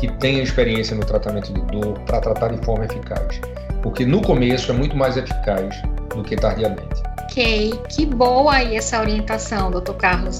que 0.00 0.08
tenha 0.14 0.42
experiência 0.42 0.96
no 0.96 1.04
tratamento 1.04 1.52
de 1.52 1.60
dor 1.66 2.00
para 2.00 2.20
tratar 2.20 2.48
de 2.48 2.64
forma 2.64 2.84
eficaz. 2.84 3.40
Porque 3.80 4.04
no 4.04 4.20
começo 4.22 4.72
é 4.72 4.74
muito 4.74 4.96
mais 4.96 5.16
eficaz 5.16 5.80
do 6.16 6.24
que 6.24 6.34
tardiamente. 6.34 7.05
Ok, 7.26 7.80
que 7.90 8.06
boa 8.06 8.54
aí 8.54 8.76
essa 8.76 9.00
orientação, 9.00 9.70
doutor 9.70 9.96
Carlos 9.96 10.38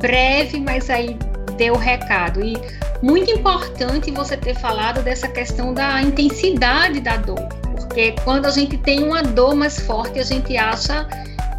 breve, 0.00 0.60
mas 0.60 0.90
aí 0.90 1.16
deu 1.56 1.74
o 1.74 1.78
recado. 1.78 2.44
E 2.44 2.56
muito 3.02 3.30
importante 3.30 4.10
você 4.10 4.36
ter 4.36 4.54
falado 4.54 5.02
dessa 5.02 5.28
questão 5.28 5.72
da 5.72 6.00
intensidade 6.02 7.00
da 7.00 7.16
dor, 7.16 7.46
porque 7.76 8.12
quando 8.24 8.46
a 8.46 8.50
gente 8.50 8.76
tem 8.78 9.02
uma 9.02 9.22
dor 9.22 9.54
mais 9.54 9.78
forte, 9.80 10.18
a 10.18 10.24
gente 10.24 10.56
acha 10.56 11.06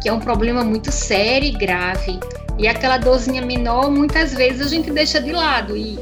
que 0.00 0.08
é 0.08 0.12
um 0.12 0.20
problema 0.20 0.64
muito 0.64 0.90
sério 0.90 1.48
e 1.48 1.52
grave. 1.52 2.18
E 2.58 2.68
aquela 2.68 2.98
dorzinha 2.98 3.40
menor, 3.40 3.90
muitas 3.90 4.34
vezes 4.34 4.66
a 4.66 4.68
gente 4.68 4.90
deixa 4.90 5.20
de 5.20 5.32
lado. 5.32 5.76
E 5.76 5.98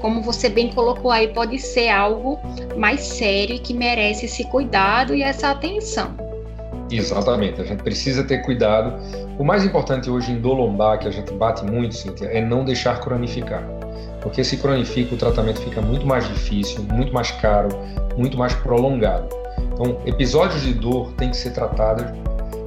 como 0.00 0.20
você 0.20 0.48
bem 0.48 0.70
colocou 0.70 1.10
aí, 1.10 1.28
pode 1.28 1.58
ser 1.58 1.88
algo 1.88 2.38
mais 2.76 3.00
sério 3.00 3.58
que 3.60 3.72
merece 3.72 4.26
esse 4.26 4.44
cuidado 4.44 5.14
e 5.14 5.22
essa 5.22 5.50
atenção. 5.50 6.14
Exatamente, 6.90 7.60
a 7.60 7.64
gente 7.64 7.82
precisa 7.82 8.22
ter 8.24 8.38
cuidado. 8.38 8.94
O 9.38 9.44
mais 9.44 9.64
importante 9.64 10.10
hoje 10.10 10.32
em 10.32 10.40
dor 10.40 10.54
lombar, 10.54 10.98
que 10.98 11.08
a 11.08 11.10
gente 11.10 11.32
bate 11.32 11.64
muito, 11.64 11.94
Cíntia, 11.94 12.26
é 12.26 12.40
não 12.40 12.64
deixar 12.64 13.00
cronificar. 13.00 13.62
Porque 14.22 14.42
se 14.42 14.56
cronifica, 14.56 15.14
o 15.14 15.18
tratamento 15.18 15.60
fica 15.60 15.80
muito 15.82 16.06
mais 16.06 16.26
difícil, 16.28 16.82
muito 16.92 17.12
mais 17.12 17.30
caro, 17.30 17.68
muito 18.16 18.38
mais 18.38 18.54
prolongado. 18.54 19.28
Então, 19.72 20.00
episódios 20.06 20.62
de 20.62 20.72
dor 20.74 21.12
têm 21.12 21.30
que 21.30 21.36
ser 21.36 21.50
tratados. 21.50 22.04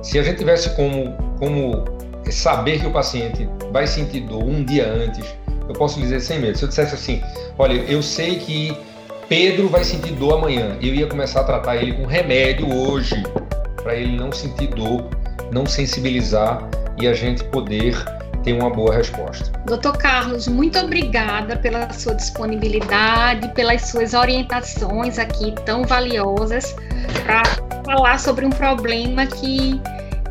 Se 0.03 0.19
a 0.19 0.23
gente 0.23 0.37
tivesse 0.37 0.69
como, 0.75 1.13
como 1.39 1.85
saber 2.29 2.79
que 2.79 2.87
o 2.87 2.91
paciente 2.91 3.47
vai 3.71 3.87
sentir 3.87 4.21
dor 4.21 4.43
um 4.43 4.63
dia 4.63 4.87
antes, 4.87 5.25
eu 5.67 5.73
posso 5.73 5.99
dizer 5.99 6.19
sem 6.19 6.39
medo. 6.39 6.57
Se 6.57 6.63
eu 6.63 6.69
dissesse 6.69 6.93
assim, 6.93 7.21
olha, 7.57 7.73
eu 7.73 8.01
sei 8.01 8.37
que 8.37 8.77
Pedro 9.27 9.67
vai 9.67 9.83
sentir 9.83 10.13
dor 10.13 10.37
amanhã, 10.37 10.77
eu 10.81 10.93
ia 10.93 11.07
começar 11.07 11.41
a 11.41 11.43
tratar 11.43 11.75
ele 11.77 11.93
com 11.93 12.05
remédio 12.05 12.73
hoje, 12.73 13.21
para 13.87 13.95
ele 13.95 14.17
não 14.17 14.33
sentir 14.33 14.67
dor, 14.67 15.09
não 15.49 15.65
sensibilizar 15.65 16.61
e 16.99 17.07
a 17.07 17.13
gente 17.13 17.41
poder 17.45 17.95
ter 18.43 18.51
uma 18.51 18.69
boa 18.69 18.93
resposta. 18.93 19.49
Doutor 19.65 19.97
Carlos, 19.97 20.45
muito 20.45 20.77
obrigada 20.77 21.55
pela 21.55 21.89
sua 21.93 22.13
disponibilidade, 22.13 23.47
pelas 23.53 23.83
suas 23.83 24.13
orientações 24.13 25.17
aqui 25.17 25.53
tão 25.65 25.85
valiosas 25.85 26.75
para 27.23 27.43
falar 27.85 28.19
sobre 28.19 28.45
um 28.45 28.49
problema 28.49 29.25
que, 29.25 29.81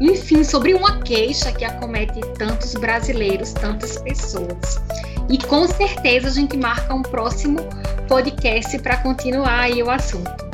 enfim, 0.02 0.44
sobre 0.44 0.74
uma 0.74 0.98
queixa 0.98 1.50
que 1.50 1.64
acomete 1.64 2.20
tantos 2.38 2.74
brasileiros, 2.74 3.54
tantas 3.54 3.96
pessoas. 4.02 4.82
E 5.30 5.38
com 5.38 5.66
certeza 5.66 6.28
a 6.28 6.32
gente 6.32 6.58
marca 6.58 6.94
um 6.94 7.00
próximo 7.00 7.60
podcast 8.06 8.78
para 8.80 8.98
continuar 8.98 9.60
aí 9.60 9.82
o 9.82 9.90
assunto. 9.90 10.45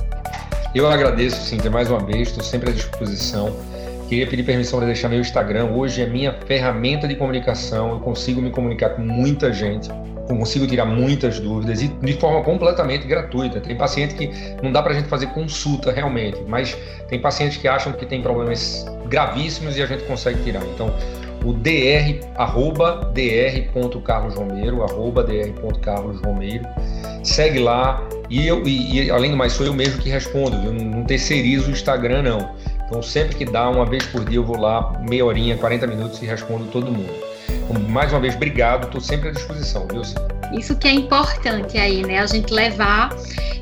Eu 0.75 0.89
agradeço, 0.89 1.37
Cíntia, 1.43 1.71
mais 1.71 1.91
uma 1.91 2.01
vez, 2.01 2.29
estou 2.29 2.43
sempre 2.43 2.71
à 2.71 2.73
disposição. 2.73 3.55
Queria 4.09 4.27
pedir 4.27 4.43
permissão 4.43 4.79
para 4.79 4.87
deixar 4.87 5.11
meu 5.11 5.21
Instagram. 5.21 5.67
Hoje 5.67 6.01
é 6.01 6.07
minha 6.07 6.33
ferramenta 6.47 7.07
de 7.07 7.15
comunicação. 7.15 7.91
Eu 7.91 8.01
consigo 8.01 8.41
me 8.41 8.51
comunicar 8.51 8.91
com 8.91 9.03
muita 9.03 9.53
gente, 9.53 9.91
consigo 10.27 10.67
tirar 10.67 10.87
muitas 10.87 11.39
dúvidas 11.39 11.83
e 11.83 11.89
de 11.89 12.13
forma 12.15 12.43
completamente 12.43 13.07
gratuita. 13.07 13.61
Tem 13.61 13.77
paciente 13.77 14.15
que 14.15 14.31
não 14.63 14.73
dá 14.73 14.83
para 14.83 14.93
a 14.93 14.95
gente 14.95 15.09
fazer 15.09 15.27
consulta 15.29 15.93
realmente, 15.93 16.41
mas 16.49 16.75
tem 17.07 17.21
pacientes 17.21 17.59
que 17.59 17.69
acham 17.69 17.93
que 17.93 18.07
tem 18.07 18.23
problemas 18.23 18.87
gravíssimos 19.11 19.77
e 19.77 19.83
a 19.83 19.87
gente 19.87 20.05
consegue 20.05 20.43
tirar. 20.43 20.65
Então, 20.75 20.95
o 21.45 21.53
dr, 21.53 22.25
arroba 22.37 23.13
dr.carlosromeiro, 23.13 24.83
arroba 24.83 25.23
dr.carlosromeiro. 25.23 26.65
Segue 27.23 27.59
lá, 27.59 28.03
e, 28.33 28.47
eu, 28.49 28.67
e, 28.67 29.05
e, 29.05 29.11
além 29.11 29.31
do 29.31 29.37
mais, 29.37 29.53
sou 29.53 29.67
eu 29.67 29.75
mesmo 29.75 30.01
que 30.01 30.09
respondo, 30.09 30.57
não, 30.57 30.73
não 30.73 31.05
terceirizo 31.05 31.69
o 31.69 31.71
Instagram, 31.71 32.23
não. 32.23 32.55
Então, 32.87 33.03
sempre 33.03 33.37
que 33.37 33.45
dá, 33.45 33.69
uma 33.69 33.85
vez 33.85 34.07
por 34.07 34.25
dia, 34.25 34.39
eu 34.39 34.45
vou 34.45 34.59
lá, 34.59 34.99
meia 35.07 35.23
horinha, 35.27 35.55
40 35.59 35.87
minutos 35.87 36.23
e 36.23 36.25
respondo 36.25 36.65
todo 36.73 36.91
mundo. 36.91 37.13
Então, 37.51 37.79
mais 37.91 38.11
uma 38.11 38.21
vez, 38.21 38.35
obrigado, 38.35 38.87
estou 38.87 39.03
sempre 39.03 39.29
à 39.29 39.33
disposição, 39.33 39.87
viu? 39.87 40.01
Isso 40.59 40.75
que 40.77 40.89
é 40.89 40.93
importante 40.93 41.77
aí, 41.77 42.03
né? 42.07 42.21
A 42.21 42.27
gente 42.27 42.55
levar 42.55 43.15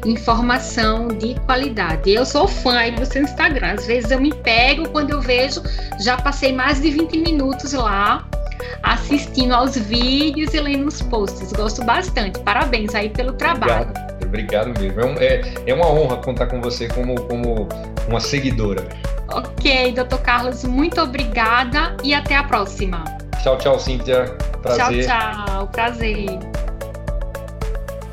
informação 0.07 1.09
de 1.09 1.35
qualidade. 1.47 2.09
Eu 2.09 2.25
sou 2.25 2.47
fã 2.47 2.79
aí 2.79 2.93
do 2.93 3.05
seu 3.05 3.23
Instagram. 3.23 3.73
Às 3.73 3.87
vezes 3.89 4.13
eu 4.13 4.21
me 4.21 4.33
pego 4.33 4.89
quando 4.91 5.11
eu 5.11 5.21
vejo, 5.21 5.61
já 5.99 6.17
passei 6.17 6.53
mais 6.53 6.81
de 6.81 6.93
20 6.93 7.19
minutos 7.19 7.73
lá 7.73 8.25
assistindo 8.83 9.53
aos 9.53 9.77
vídeos 9.77 10.55
e 10.55 10.61
lendo 10.61 10.89
os 10.89 11.03
posts. 11.03 11.53
Gosto 11.53 11.85
bastante. 11.85 12.39
Parabéns 12.41 12.95
aí 12.95 13.09
pelo 13.11 13.33
trabalho. 13.33 13.91
Obrigado 13.91 14.11
obrigado 14.31 14.79
mesmo. 14.81 15.01
É, 15.01 15.05
um, 15.05 15.15
é, 15.19 15.41
é 15.67 15.75
uma 15.75 15.87
honra 15.87 16.17
contar 16.19 16.47
com 16.47 16.61
você 16.61 16.89
como, 16.89 17.21
como 17.23 17.69
uma 18.09 18.21
seguidora. 18.21 18.87
Ok, 19.33 19.93
doutor 19.93 20.21
Carlos, 20.23 20.65
muito 20.65 21.01
obrigada 21.01 21.97
e 22.03 22.15
até 22.15 22.37
a 22.37 22.45
próxima. 22.45 23.05
Tchau, 23.43 23.59
tchau, 23.59 23.79
Cíntia. 23.79 24.25
Prazer. 24.63 25.07
Tchau, 25.07 25.47
tchau. 25.47 25.67
Prazer. 25.69 26.39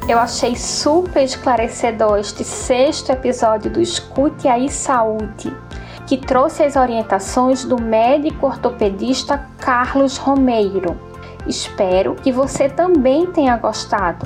Eu 0.07 0.19
achei 0.19 0.55
super 0.55 1.23
esclarecedor 1.23 2.19
este 2.19 2.43
sexto 2.43 3.11
episódio 3.11 3.69
do 3.69 3.81
Escute 3.81 4.47
Aí 4.47 4.69
Saúde, 4.69 5.53
que 6.07 6.17
trouxe 6.17 6.63
as 6.63 6.77
orientações 6.77 7.65
do 7.65 7.79
médico 7.79 8.47
ortopedista 8.47 9.45
Carlos 9.59 10.17
Romeiro. 10.17 10.97
Espero 11.45 12.15
que 12.15 12.31
você 12.31 12.69
também 12.69 13.27
tenha 13.27 13.57
gostado. 13.57 14.25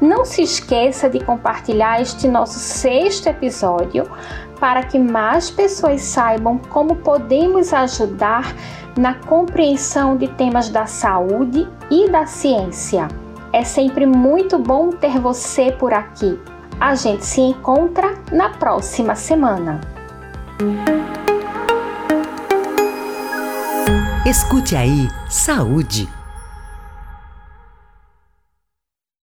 Não 0.00 0.24
se 0.24 0.42
esqueça 0.42 1.08
de 1.08 1.24
compartilhar 1.24 2.02
este 2.02 2.26
nosso 2.26 2.58
sexto 2.58 3.28
episódio 3.28 4.04
para 4.58 4.82
que 4.82 4.98
mais 4.98 5.48
pessoas 5.48 6.02
saibam 6.02 6.58
como 6.58 6.96
podemos 6.96 7.72
ajudar 7.72 8.52
na 8.98 9.14
compreensão 9.14 10.16
de 10.16 10.26
temas 10.26 10.68
da 10.68 10.86
saúde 10.86 11.68
e 11.88 12.10
da 12.10 12.26
ciência. 12.26 13.06
É 13.52 13.62
sempre 13.62 14.06
muito 14.06 14.58
bom 14.58 14.90
ter 14.90 15.20
você 15.20 15.70
por 15.70 15.94
aqui. 15.94 16.38
A 16.80 16.96
gente 16.96 17.24
se 17.24 17.40
encontra 17.40 18.14
na 18.32 18.50
próxima 18.50 19.14
semana. 19.14 19.80
Escute 24.24 24.76
aí, 24.76 25.10
saúde. 25.28 26.08